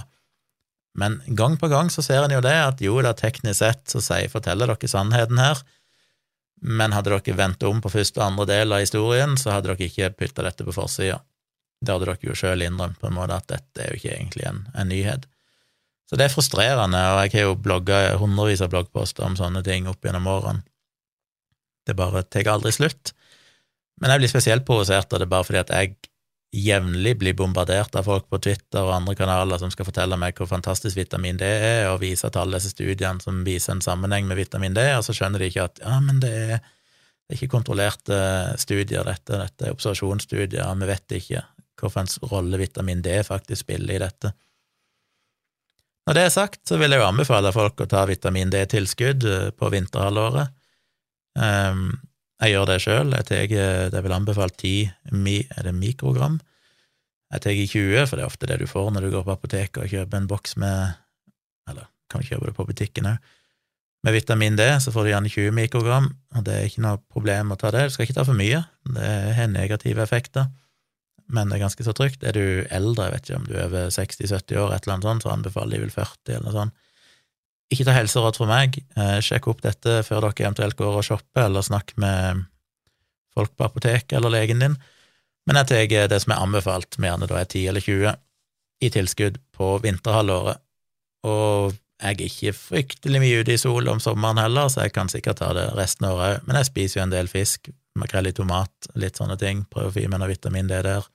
Men 0.98 1.20
gang 1.38 1.60
på 1.62 1.70
gang 1.70 1.92
så 1.94 2.02
ser 2.02 2.26
en 2.26 2.34
jo 2.34 2.42
det, 2.42 2.56
at 2.56 2.82
jo 2.82 2.98
da, 3.06 3.14
teknisk 3.14 3.60
sett 3.60 3.94
så 3.94 4.02
sier, 4.02 4.32
forteller 4.34 4.74
dere 4.74 4.90
sannheten 4.90 5.44
her, 5.44 5.62
men 6.66 6.96
hadde 6.96 7.14
dere 7.14 7.38
vendt 7.38 7.64
om 7.70 7.84
på 7.84 7.94
første 7.94 8.18
og 8.18 8.32
andre 8.32 8.50
del 8.50 8.74
av 8.74 8.82
historien, 8.82 9.38
så 9.38 9.54
hadde 9.54 9.70
dere 9.70 9.86
ikke 9.86 10.14
putta 10.18 10.50
dette 10.50 10.66
på 10.66 10.74
forsida. 10.74 11.22
Det 11.86 11.94
hadde 11.94 12.10
dere 12.10 12.32
jo 12.32 12.38
sjøl 12.40 12.66
innrømt, 12.66 12.98
på 12.98 13.12
en 13.12 13.20
måte, 13.20 13.38
at 13.38 13.52
dette 13.52 13.84
er 13.84 13.94
jo 13.94 14.02
ikke 14.02 14.16
egentlig 14.16 14.50
en, 14.50 14.64
en, 14.74 14.90
nyhet. 14.90 15.30
Så 16.10 16.18
det 16.18 16.26
er 16.26 16.34
frustrerende, 16.34 17.02
og 17.14 17.26
jeg 17.26 17.36
har 17.36 17.52
jo 17.52 17.60
blogga 17.62 18.08
hundrevis 18.18 18.66
av 18.66 18.74
bloggposter 18.74 19.26
om 19.28 19.38
sånne 19.38 19.62
ting 19.66 19.86
opp 19.92 20.02
gjennom 20.02 20.34
årene. 20.34 20.66
Det 21.86 21.96
bare 21.98 22.24
tar 22.24 22.50
aldri 22.52 22.74
slutt. 22.76 23.14
Men 24.02 24.12
jeg 24.12 24.24
blir 24.24 24.32
spesielt 24.32 24.66
provosert 24.68 25.14
av 25.14 25.22
det 25.22 25.30
bare 25.32 25.48
fordi 25.48 25.62
at 25.62 25.74
jeg 25.74 25.96
jevnlig 26.56 27.16
blir 27.20 27.36
bombardert 27.36 27.96
av 28.00 28.08
folk 28.08 28.30
på 28.32 28.40
Twitter 28.44 28.84
og 28.84 28.94
andre 28.96 29.16
kanaler 29.18 29.60
som 29.60 29.72
skal 29.74 29.88
fortelle 29.88 30.18
meg 30.20 30.38
hvor 30.38 30.48
fantastisk 30.48 30.98
vitamin 30.98 31.40
D 31.40 31.48
er, 31.48 31.90
og 31.92 32.00
vise 32.04 32.30
til 32.30 32.42
alle 32.42 32.60
disse 32.60 32.72
studiene 32.76 33.24
som 33.24 33.42
viser 33.48 33.76
en 33.76 33.84
sammenheng 33.84 34.30
med 34.30 34.40
vitamin 34.40 34.76
D, 34.76 34.86
og 34.96 35.04
så 35.04 35.16
skjønner 35.16 35.42
de 35.42 35.50
ikke 35.52 35.68
at 35.68 35.84
ja, 35.84 35.98
men 36.04 36.22
det 36.24 36.32
er, 36.32 36.64
det 36.64 37.34
er 37.36 37.40
ikke 37.40 37.56
kontrollerte 37.58 38.22
studier, 38.62 39.04
dette, 39.08 39.42
dette 39.42 39.68
er 39.68 39.76
observasjonsstudier, 39.76 40.80
vi 40.80 40.90
vet 40.92 41.20
ikke 41.20 41.44
hvilken 41.76 42.32
rolle 42.32 42.58
vitamin 42.62 43.04
D 43.04 43.20
faktisk 43.28 43.66
spiller 43.66 43.98
i 43.98 44.04
dette. 44.06 44.32
Når 46.06 46.18
det 46.18 46.24
er 46.24 46.34
sagt, 46.34 46.62
så 46.70 46.78
vil 46.78 46.94
jeg 46.94 47.02
jo 47.02 47.08
anbefale 47.08 47.52
folk 47.54 47.82
å 47.82 47.90
ta 47.90 48.04
vitamin 48.06 48.52
D-tilskudd 48.54 49.26
eh, 49.26 49.48
på 49.58 49.72
vinterhalvåret. 49.74 50.54
Um, 51.36 51.88
jeg 52.44 52.56
gjør 52.56 52.68
det 52.70 52.82
sjøl. 52.84 53.14
Jeg 53.16 53.28
tar 53.30 53.48
det 53.50 53.96
er 53.96 54.04
vel 54.04 54.16
anbefalt 54.16 54.58
10 54.60 55.16
mi, 55.16 55.40
er 55.56 55.68
det 55.68 55.76
mikrogram. 55.78 56.40
Jeg 57.34 57.44
tar 57.44 57.56
20, 57.56 58.06
for 58.10 58.18
det 58.18 58.24
er 58.24 58.30
ofte 58.30 58.50
det 58.50 58.60
du 58.62 58.68
får 58.70 58.92
når 58.94 59.08
du 59.08 59.14
går 59.16 59.26
på 59.28 59.34
apoteket 59.36 59.82
og 59.84 59.92
kjøper 59.92 60.22
en 60.22 60.30
boks 60.30 60.56
med 60.62 60.94
Eller 61.70 61.88
kan 62.12 62.22
kjøpe 62.22 62.52
det 62.52 62.56
på 62.58 62.68
butikken 62.68 63.08
òg. 63.10 63.32
Med 64.06 64.14
vitamin 64.14 64.54
D 64.54 64.66
så 64.84 64.92
får 64.94 65.08
du 65.08 65.10
gjerne 65.10 65.32
20 65.34 65.56
mikrogram, 65.58 66.12
og 66.38 66.44
det 66.46 66.54
er 66.54 66.68
ikke 66.68 66.84
noe 66.86 67.00
problem 67.10 67.56
å 67.56 67.58
ta 67.58 67.72
det. 67.74 67.88
Du 67.88 67.96
skal 67.96 68.06
ikke 68.06 68.20
ta 68.20 68.26
for 68.28 68.38
mye, 68.38 68.60
det 68.86 69.08
har 69.34 69.50
negative 69.50 70.04
effekter, 70.04 70.52
men 71.34 71.50
det 71.50 71.58
er 71.58 71.64
ganske 71.64 71.88
så 71.88 71.96
trygt. 71.98 72.22
Er 72.22 72.38
du 72.38 72.68
eldre, 72.70 73.08
jeg 73.08 73.16
vet 73.16 73.26
ikke 73.26 73.40
om 73.40 73.48
du 73.50 73.56
er 73.56 73.66
over 73.66 73.90
60-70 73.90 74.62
år, 74.62 74.76
et 74.76 74.86
eller 74.86 74.94
annet 74.94 75.08
sånt, 75.10 75.26
så 75.26 75.34
anbefaler 75.34 75.80
de 75.80 75.88
vel 75.88 75.96
40 75.96 76.36
eller 76.36 76.46
noe 76.46 76.54
sånt. 76.54 76.85
Ikke 77.74 77.86
ta 77.88 77.96
helseråd 77.96 78.38
fra 78.38 78.48
meg. 78.50 78.78
Eh, 78.98 79.18
sjekk 79.26 79.50
opp 79.50 79.64
dette 79.66 80.02
før 80.06 80.28
dere 80.28 80.46
eventuelt 80.46 80.78
går 80.78 81.00
og 81.00 81.08
shopper, 81.08 81.48
eller 81.48 81.66
snakk 81.66 81.96
med 82.02 82.46
folk 83.36 83.56
på 83.58 83.66
apoteket 83.68 84.18
eller 84.18 84.34
legen 84.34 84.62
din. 84.62 84.78
Men 85.46 85.60
jeg 85.62 85.70
tar 85.72 86.12
det 86.12 86.22
som 86.24 86.34
er 86.34 86.44
anbefalt, 86.44 86.98
med 86.98 87.12
gjerne 87.12 87.30
da 87.30 87.40
er 87.42 87.50
10 87.50 87.66
eller 87.72 87.86
20 87.86 88.14
i 88.86 88.92
tilskudd 88.94 89.40
på 89.56 89.72
vinterhalvåret. 89.84 90.62
Og 91.26 91.76
jeg 92.02 92.12
er 92.12 92.24
ikke 92.26 92.54
fryktelig 92.58 93.22
mye 93.24 93.42
ute 93.42 93.56
i 93.56 93.62
sol 93.62 93.88
om 93.90 94.02
sommeren 94.04 94.42
heller, 94.42 94.70
så 94.70 94.86
jeg 94.86 94.96
kan 94.96 95.10
sikkert 95.12 95.40
ta 95.42 95.52
det 95.56 95.70
resten 95.78 96.10
av 96.10 96.18
året 96.18 96.40
òg. 96.40 96.48
Men 96.48 96.60
jeg 96.60 96.70
spiser 96.70 97.00
jo 97.00 97.06
en 97.06 97.14
del 97.14 97.30
fisk, 97.32 97.70
makrell 97.96 98.30
i 98.30 98.36
tomat, 98.36 98.90
litt 99.00 99.22
sånne 99.22 99.38
ting. 99.42 99.64
Prøver 99.72 99.92
å 99.92 99.96
få 99.96 100.04
i 100.04 100.10
meg 100.12 100.22
noe 100.22 100.34
vitamin 100.34 100.70
D 100.70 100.82
der. 100.86 101.08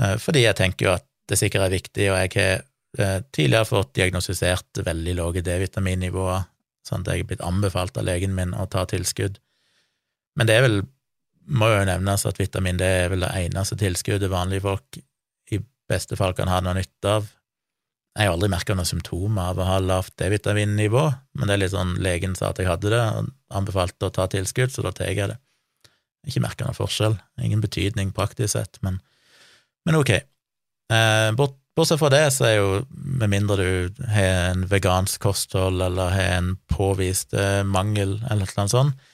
Eh, 0.00 0.16
fordi 0.20 0.44
jeg 0.44 0.58
tenker 0.58 0.88
jo 0.88 0.96
at 0.96 1.06
det 1.28 1.38
sikkert 1.38 1.68
er 1.68 1.76
viktig, 1.76 2.08
og 2.10 2.18
jeg 2.24 2.34
har 2.34 2.66
tidligere 2.96 3.68
fått 3.68 3.90
diagnostisert 3.98 4.80
veldig 4.86 5.16
lave 5.18 5.42
D-vitaminnivåer, 5.44 6.46
sånn 6.88 7.04
at 7.04 7.12
jeg 7.12 7.24
er 7.24 7.28
blitt 7.28 7.44
anbefalt 7.44 7.98
av 8.00 8.06
legen 8.08 8.32
min 8.36 8.54
å 8.56 8.64
ta 8.70 8.86
tilskudd. 8.88 9.36
Men 10.38 10.48
det 10.48 10.56
er 10.56 10.64
vel 10.64 10.78
må 11.48 11.70
jo 11.72 11.84
nevnes 11.88 12.26
at 12.28 12.38
vitamin 12.40 12.78
D 12.80 12.84
er 12.84 13.12
vel 13.12 13.24
det 13.24 13.32
eneste 13.40 13.78
tilskuddet 13.80 14.30
vanlige 14.32 14.66
folk 14.66 14.98
i 15.54 15.60
beste 15.88 16.18
fall 16.18 16.34
kan 16.36 16.50
ha 16.52 16.60
noe 16.64 16.76
nytte 16.76 17.18
av. 17.18 17.28
Jeg 18.18 18.26
har 18.28 18.34
aldri 18.34 18.50
merka 18.50 18.74
noen 18.74 18.88
symptomer 18.88 19.52
av 19.52 19.60
å 19.62 19.68
ha 19.68 19.76
lavt 19.80 20.16
D-vitaminnivå, 20.20 21.04
men 21.38 21.48
det 21.48 21.54
er 21.54 21.62
litt 21.62 21.74
sånn 21.74 21.94
legen 22.02 22.34
sa 22.36 22.50
at 22.50 22.60
jeg 22.60 22.68
hadde 22.68 22.90
det, 22.92 23.00
og 23.00 23.28
anbefalte 23.54 24.08
å 24.08 24.14
ta 24.14 24.26
tilskudd, 24.30 24.74
så 24.74 24.84
da 24.84 24.92
tar 24.92 25.12
jeg 25.12 25.30
det. 25.30 25.38
Ikke 26.28 26.42
merka 26.42 26.66
noen 26.66 26.76
forskjell, 26.76 27.14
ingen 27.40 27.62
betydning 27.62 28.10
praktisk 28.16 28.56
sett, 28.56 28.80
men, 28.84 28.98
men 29.86 30.00
ok. 30.00 30.10
Eh, 30.18 31.28
bort, 31.38 31.56
bortsett 31.78 32.00
fra 32.00 32.10
det, 32.12 32.24
så 32.34 32.46
er 32.48 32.56
jo, 32.58 32.70
med 32.90 33.30
mindre 33.30 33.56
du 33.58 34.02
har 34.10 34.50
en 34.50 34.64
vegansk 34.70 35.22
kosthold 35.22 35.82
eller 35.84 36.14
har 36.14 36.32
en 36.38 36.54
påvist 36.70 37.36
eh, 37.38 37.62
mangel 37.66 38.18
eller 38.30 38.50
noe 38.56 38.72
sånt, 38.72 39.06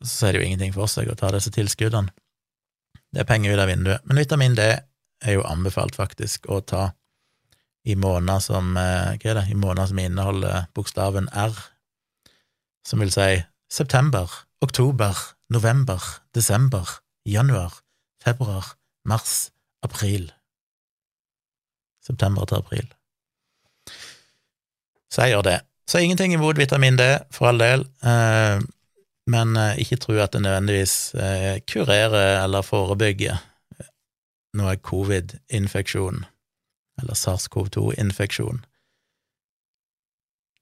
så 0.00 0.26
er 0.26 0.32
det 0.32 0.40
jo 0.40 0.46
ingenting 0.48 0.72
for 0.72 0.88
seg 0.88 1.10
å 1.12 1.16
ta 1.18 1.28
disse 1.34 1.52
tilskuddene. 1.52 2.12
Det 3.10 3.22
er 3.22 3.28
penger 3.28 3.52
ut 3.52 3.60
av 3.60 3.68
vinduet. 3.68 4.06
Men 4.06 4.20
vitamin 4.22 4.56
D 4.56 4.64
er 4.70 5.36
jo 5.36 5.44
anbefalt 5.44 5.98
faktisk 5.98 6.48
å 6.48 6.62
ta 6.64 6.90
i 7.84 7.96
måneder 7.96 8.40
som 8.44 8.76
eh, 8.76 9.20
som 9.20 10.00
inneholder 10.00 10.66
bokstaven 10.76 11.28
R, 11.32 11.56
som 12.86 13.00
vil 13.00 13.12
si 13.12 13.42
september, 13.70 14.30
oktober, 14.64 15.16
november, 15.52 16.00
desember, 16.34 16.88
januar, 17.24 17.72
februar, 18.24 18.76
mars, 19.04 19.50
april. 19.82 20.30
September 22.10 22.46
til 22.50 22.60
april. 22.60 22.90
Så 25.10 25.24
jeg 25.24 25.34
gjør 25.34 25.46
det. 25.46 25.58
Så 25.90 25.98
ingenting 25.98 26.34
imot 26.34 26.58
vitamin 26.58 26.98
D, 26.98 27.06
for 27.34 27.50
all 27.50 27.58
del. 27.58 27.86
Eh, 28.06 28.62
men 29.30 29.56
eh, 29.58 29.80
ikke 29.82 29.98
tro 29.98 30.18
at 30.22 30.34
det 30.34 30.42
nødvendigvis 30.44 31.14
eh, 31.14 31.56
kurerer 31.66 32.44
eller 32.44 32.66
forebygger 32.66 33.40
noe 34.58 34.74
covid-infeksjon, 34.82 36.24
eller 37.00 37.18
SARS-CoV-2-infeksjon. 37.18 38.64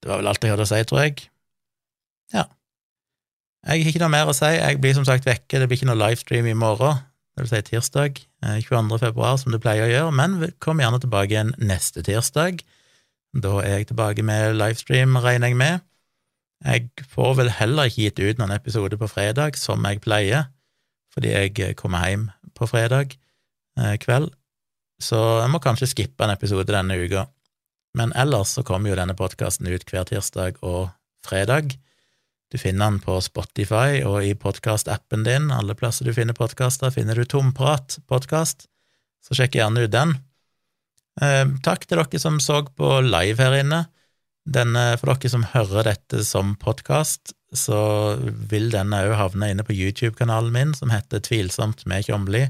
Det 0.02 0.10
var 0.10 0.20
vel 0.20 0.30
alt 0.30 0.44
jeg 0.44 0.52
hadde 0.52 0.66
å 0.66 0.70
si, 0.70 0.80
tror 0.88 1.04
jeg. 1.06 1.28
Ja. 2.34 2.44
Jeg 3.66 3.82
har 3.82 3.92
ikke 3.92 4.02
noe 4.04 4.12
mer 4.12 4.30
å 4.30 4.36
si, 4.36 4.50
jeg 4.54 4.80
blir 4.82 4.96
som 4.96 5.06
sagt 5.08 5.26
vekke, 5.28 5.60
det 5.60 5.68
blir 5.68 5.80
ikke 5.80 5.88
noe 5.88 5.98
livestream 5.98 6.48
i 6.50 6.56
morgen, 6.56 7.00
det 7.34 7.46
vil 7.46 7.52
si 7.52 7.62
tirsdag, 7.70 8.20
22. 8.42 8.94
Eh, 8.94 8.98
februar, 9.02 9.36
som 9.38 9.52
du 9.52 9.58
pleier 9.58 9.86
å 9.86 9.90
gjøre, 9.92 10.14
men 10.14 10.52
kom 10.62 10.80
gjerne 10.82 11.00
tilbake 11.02 11.34
igjen 11.34 11.54
neste 11.58 12.04
tirsdag. 12.06 12.62
Da 13.34 13.58
er 13.62 13.80
jeg 13.80 13.90
tilbake 13.90 14.24
med 14.24 14.56
livestream, 14.56 15.18
regner 15.20 15.52
jeg 15.52 15.58
med. 15.58 15.80
Jeg 16.64 17.06
får 17.06 17.36
vel 17.38 17.50
heller 17.54 17.86
ikke 17.86 18.08
gitt 18.08 18.18
ut 18.18 18.40
noen 18.40 18.54
episode 18.56 18.98
på 18.98 19.10
fredag, 19.10 19.58
som 19.58 19.84
jeg 19.86 20.02
pleier, 20.02 20.48
fordi 21.14 21.34
jeg 21.34 21.58
eh, 21.62 21.74
kommer 21.78 22.06
hjem 22.06 22.28
på 22.58 22.66
fredag 22.66 23.14
eh, 23.78 23.96
kveld, 24.02 24.32
så 24.98 25.18
jeg 25.44 25.50
må 25.52 25.60
kanskje 25.62 25.90
skippe 25.92 26.26
en 26.26 26.34
episode 26.34 26.72
denne 26.72 26.96
uka. 26.98 27.28
Men 27.98 28.12
ellers 28.18 28.56
så 28.56 28.64
kommer 28.66 28.90
jo 28.90 28.98
denne 28.98 29.14
podkasten 29.18 29.68
ut 29.70 29.86
hver 29.86 30.06
tirsdag 30.08 30.58
og 30.66 30.90
fredag. 31.26 31.76
Du 32.48 32.56
finner 32.58 32.88
den 32.88 33.00
på 33.04 33.18
Spotify 33.20 34.00
og 34.08 34.22
i 34.24 34.32
podkastappen 34.32 35.24
din. 35.26 35.50
Alle 35.52 35.76
plasser 35.76 36.08
du 36.08 36.14
finner 36.16 36.36
podkaster, 36.36 36.92
finner 36.94 37.18
du 37.18 37.28
Tomprat-podkast, 37.28 38.64
så 39.20 39.36
sjekk 39.36 39.58
gjerne 39.58 39.84
ut 39.84 39.92
den. 39.92 40.14
Eh, 41.20 41.44
takk 41.64 41.84
til 41.84 42.00
dere 42.00 42.22
som 42.22 42.38
så 42.40 42.62
på 42.64 42.94
live 43.04 43.42
her 43.42 43.58
inne. 43.60 43.82
Denne, 44.48 44.94
for 44.96 45.12
dere 45.12 45.32
som 45.34 45.44
hører 45.52 45.90
dette 45.90 46.22
som 46.24 46.54
podkast, 46.56 47.34
så 47.52 48.16
vil 48.24 48.70
denne 48.72 49.02
òg 49.04 49.18
havne 49.20 49.52
inne 49.52 49.64
på 49.64 49.76
YouTube-kanalen 49.76 50.54
min, 50.54 50.74
som 50.76 50.92
heter 50.92 51.20
Tvilsomt 51.24 51.84
med 51.84 52.08
Tjomli. 52.08 52.46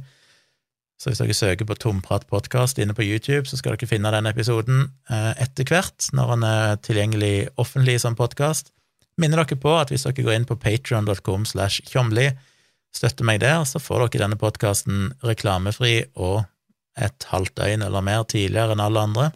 Så 0.98 1.10
hvis 1.10 1.22
dere 1.22 1.34
søker 1.34 1.66
på 1.66 1.78
Tomprat 1.78 2.26
podkast 2.30 2.78
inne 2.78 2.94
på 2.94 3.06
YouTube, 3.06 3.50
så 3.50 3.58
skal 3.58 3.74
dere 3.74 3.90
finne 3.90 4.14
den 4.14 4.30
episoden 4.30 4.92
eh, 5.10 5.32
etter 5.42 5.66
hvert, 5.66 6.10
når 6.14 6.34
den 6.36 6.50
er 6.54 6.82
tilgjengelig 6.86 7.36
offentlig 7.58 7.98
som 8.02 8.18
podkast. 8.18 8.70
Minner 9.18 9.42
dere 9.42 9.58
på 9.58 9.72
at 9.74 9.90
hvis 9.92 10.06
dere 10.06 10.22
går 10.22 10.36
inn 10.36 10.46
på 10.48 10.58
patreon.com 10.62 11.46
slash 11.48 11.82
tjomli, 11.90 12.30
støtter 12.94 13.26
meg 13.26 13.42
der, 13.42 13.64
så 13.68 13.82
får 13.82 14.06
dere 14.06 14.24
denne 14.26 14.38
podkasten 14.40 15.10
reklamefri 15.26 15.96
og 16.14 16.46
et 16.98 17.28
halvt 17.30 17.58
døgn 17.58 17.84
eller 17.86 18.02
mer 18.02 18.24
tidligere 18.30 18.74
enn 18.74 18.82
alle 18.82 19.04
andre 19.10 19.28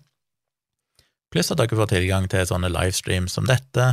pluss 1.33 1.53
at 1.53 1.61
dere 1.61 1.79
får 1.79 1.93
tilgang 1.93 2.29
til 2.31 2.45
sånne 2.49 2.71
livestreams 2.73 3.39
som 3.39 3.49
dette. 3.49 3.93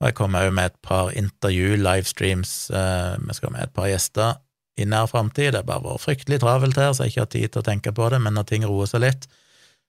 Og 0.00 0.10
jeg 0.10 0.16
kommer 0.18 0.46
òg 0.46 0.56
med 0.56 0.70
et 0.70 0.80
par 0.84 1.12
intervju-livestreams. 1.16 2.52
Eh, 2.76 3.14
vi 3.22 3.36
skal 3.38 3.54
med 3.54 3.64
et 3.64 3.74
par 3.76 3.88
gjester 3.90 4.36
i 4.76 4.84
nær 4.88 5.08
framtid. 5.08 5.54
Det 5.54 5.62
har 5.62 5.68
bare 5.68 5.86
vært 5.86 6.04
fryktelig 6.04 6.42
travelt 6.44 6.80
her, 6.80 6.92
så 6.92 7.06
jeg 7.06 7.14
ikke 7.14 7.24
har 7.24 7.32
tid 7.32 7.48
til 7.48 7.62
å 7.62 7.68
tenke 7.70 7.94
på 7.96 8.10
det, 8.12 8.20
men 8.20 8.36
når 8.36 8.48
ting 8.50 8.68
roer 8.68 8.90
seg 8.90 9.06
litt, 9.06 9.28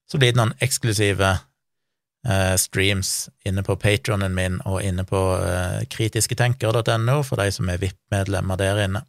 så 0.07 0.19
blir 0.19 0.31
det 0.31 0.39
noen 0.39 0.55
eksklusive 0.63 1.33
streams 2.59 3.29
inne 3.47 3.63
på 3.63 3.77
patronen 3.79 4.35
min 4.35 4.59
og 4.67 4.81
inne 4.83 5.05
på 5.07 5.21
eh, 5.39 5.85
kritisketenker.no 5.91 7.21
for 7.23 7.39
de 7.39 7.51
som 7.55 7.69
er 7.71 7.79
VIP-medlemmer 7.81 8.59
der 8.59 8.83
inne. 8.83 9.03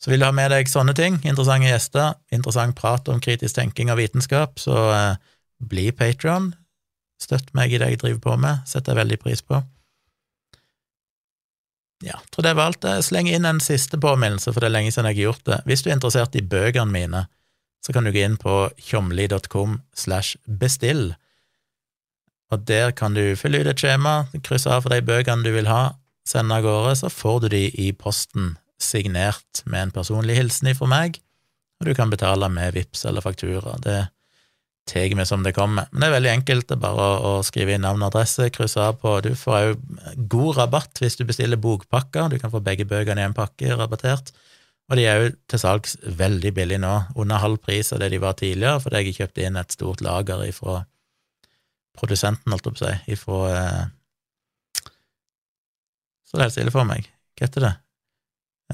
Så 0.00 0.10
vil 0.10 0.20
du 0.20 0.26
ha 0.28 0.32
med 0.34 0.52
deg 0.52 0.68
sånne 0.68 0.92
ting, 0.96 1.16
interessante 1.24 1.70
gjester, 1.70 2.14
interessant 2.32 2.76
prat 2.76 3.08
om 3.08 3.20
kritisk 3.22 3.56
tenking 3.56 3.90
og 3.92 4.00
vitenskap, 4.00 4.60
så 4.60 4.76
eh, 4.92 5.14
bli 5.58 5.88
patron. 5.96 6.52
Støtt 7.20 7.54
meg 7.56 7.72
i 7.72 7.80
det 7.80 7.94
jeg 7.94 8.02
driver 8.02 8.20
på 8.26 8.36
med, 8.42 8.66
setter 8.68 8.92
jeg 8.92 9.00
veldig 9.04 9.18
pris 9.22 9.40
på. 9.40 9.62
Ja, 12.04 12.18
tror 12.30 12.44
det 12.44 12.52
var 12.58 12.68
alt. 12.68 12.84
Jeg 12.84 13.06
slenger 13.06 13.38
inn 13.38 13.48
en 13.48 13.62
siste 13.64 13.96
påminnelse, 14.00 14.52
for 14.52 14.60
det 14.60 14.68
er 14.68 14.74
lenge 14.74 14.92
siden 14.92 15.08
jeg 15.08 15.16
har 15.16 15.30
gjort 15.30 15.46
det. 15.48 15.60
Hvis 15.64 15.82
du 15.82 15.88
er 15.88 15.96
interessert 15.96 16.36
i 16.36 16.44
bøkene 16.44 16.92
mine, 16.92 17.22
så 17.84 17.94
kan 17.94 18.04
du 18.04 18.12
gå 18.12 18.20
inn 18.26 18.36
på 18.40 18.66
tjomli.com 18.82 19.78
slash 19.96 20.36
bestill, 20.44 21.14
og 22.52 22.66
der 22.68 22.92
kan 22.94 23.16
du 23.16 23.34
fylle 23.38 23.62
ut 23.62 23.70
et 23.70 23.80
skjema, 23.80 24.26
krysse 24.46 24.70
av 24.70 24.84
for 24.84 24.94
de 24.94 25.02
bøkene 25.04 25.46
du 25.46 25.52
vil 25.54 25.70
ha, 25.70 25.96
sende 26.26 26.58
av 26.58 26.66
gårde, 26.66 26.94
så 27.00 27.10
får 27.12 27.40
du 27.44 27.48
de 27.54 27.62
i 27.82 27.90
posten 27.96 28.54
signert 28.82 29.62
med 29.64 29.86
en 29.88 29.94
personlig 29.94 30.36
hilsen 30.38 30.70
ifra 30.70 30.88
meg, 30.90 31.20
og 31.80 31.88
du 31.88 31.94
kan 31.96 32.12
betale 32.12 32.48
med 32.52 32.74
VIPS 32.76 33.04
eller 33.08 33.24
faktura. 33.24 33.76
Det 33.82 33.98
tar 34.86 35.14
vi 35.18 35.26
som 35.26 35.42
det 35.42 35.52
kommer. 35.56 35.88
Men 35.90 36.00
det 36.00 36.08
er 36.08 36.14
veldig 36.14 36.32
enkelt, 36.32 36.68
det 36.68 36.76
er 36.76 36.82
bare 36.82 37.06
å, 37.18 37.32
skrive 37.46 37.74
inn 37.74 37.84
navn 37.84 38.04
og 38.04 38.12
adresse, 38.12 38.48
krysse 38.54 38.80
av 38.80 39.00
på 39.02 39.18
Du 39.24 39.32
får 39.36 39.72
òg 39.72 40.26
god 40.30 40.60
rabatt 40.60 41.02
hvis 41.02 41.18
du 41.18 41.26
bestiller 41.26 41.60
bokpakker, 41.60 42.30
du 42.30 42.38
kan 42.38 42.52
få 42.52 42.62
begge 42.64 42.86
bøkene 42.88 43.24
i 43.24 43.28
en 43.28 43.36
pakke 43.36 43.74
rabattert. 43.76 44.32
Og 44.86 44.98
de 44.98 45.06
er 45.10 45.18
jo 45.18 45.30
til 45.50 45.58
salgs 45.58 45.96
veldig 46.06 46.52
billig 46.54 46.78
nå, 46.78 46.94
under 47.18 47.42
halv 47.42 47.58
pris 47.58 47.90
av 47.92 48.00
det 48.00 48.12
de 48.14 48.22
var 48.22 48.38
tidligere, 48.38 48.78
fordi 48.84 49.02
jeg 49.02 49.16
kjøpte 49.18 49.48
inn 49.48 49.58
et 49.58 49.74
stort 49.74 50.04
lager 50.06 50.44
ifra 50.46 50.84
produsenten, 51.98 52.52
holdt 52.52 52.68
jeg 52.68 52.76
på 52.76 52.78
å 52.78 52.86
si, 52.86 53.14
ifra 53.14 53.40
eh, 53.52 53.84
Så 56.26 56.36
det 56.36 56.40
er 56.40 56.48
helt 56.48 56.56
stille 56.56 56.74
for 56.74 56.88
meg. 56.88 57.06
Hva 57.36 57.46
heter 57.46 57.66
det? 57.66 57.74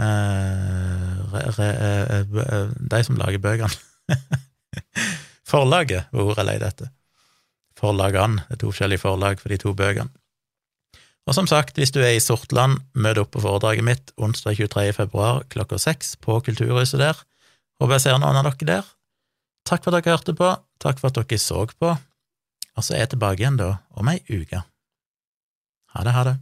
Eh, 0.00 1.12
re, 1.34 1.44
re, 1.58 1.68
eh, 1.68 2.22
eh 2.46 2.72
de 2.94 3.02
som 3.04 3.18
lager 3.20 3.42
bøkene. 3.42 4.16
Forlaget 5.52 6.08
var 6.12 6.24
ordet 6.24 6.40
jeg 6.40 6.48
leide 6.48 6.72
etter. 6.72 6.92
Forlagene. 7.78 8.46
Det 8.46 8.56
er 8.56 8.62
to 8.62 8.70
forskjellige 8.70 9.02
forlag 9.02 9.40
for 9.40 9.52
de 9.52 9.58
to 9.60 9.74
bøkene. 9.76 10.12
Og 11.28 11.36
som 11.36 11.46
sagt, 11.46 11.76
hvis 11.78 11.92
du 11.94 12.00
er 12.02 12.16
i 12.16 12.22
Sortland, 12.22 12.80
møt 12.98 13.20
opp 13.20 13.30
på 13.36 13.42
foredraget 13.44 13.86
mitt 13.86 14.10
onsdag 14.18 14.56
23. 14.58 14.88
februar 14.96 15.44
klokka 15.54 15.78
seks 15.78 16.16
på 16.18 16.40
Kulturhuset 16.42 16.98
der. 16.98 17.18
Håper 17.78 17.98
jeg 17.98 18.04
ser 18.06 18.18
noen 18.18 18.40
av 18.40 18.48
dere 18.48 18.68
der. 18.72 18.88
Takk 19.68 19.84
for 19.84 19.94
at 19.94 20.02
dere 20.02 20.16
hørte 20.16 20.34
på, 20.34 20.48
takk 20.82 20.98
for 20.98 21.12
at 21.12 21.20
dere 21.20 21.38
så 21.38 21.62
på, 21.70 21.92
og 22.76 22.84
så 22.84 22.94
er 22.94 23.04
jeg 23.04 23.12
tilbake 23.14 23.42
igjen 23.42 23.58
da 23.60 23.74
om 23.90 24.08
ei 24.12 24.20
uke. 24.30 24.62
Ha 25.92 26.04
det, 26.06 26.14
ha 26.16 26.24
det. 26.28 26.36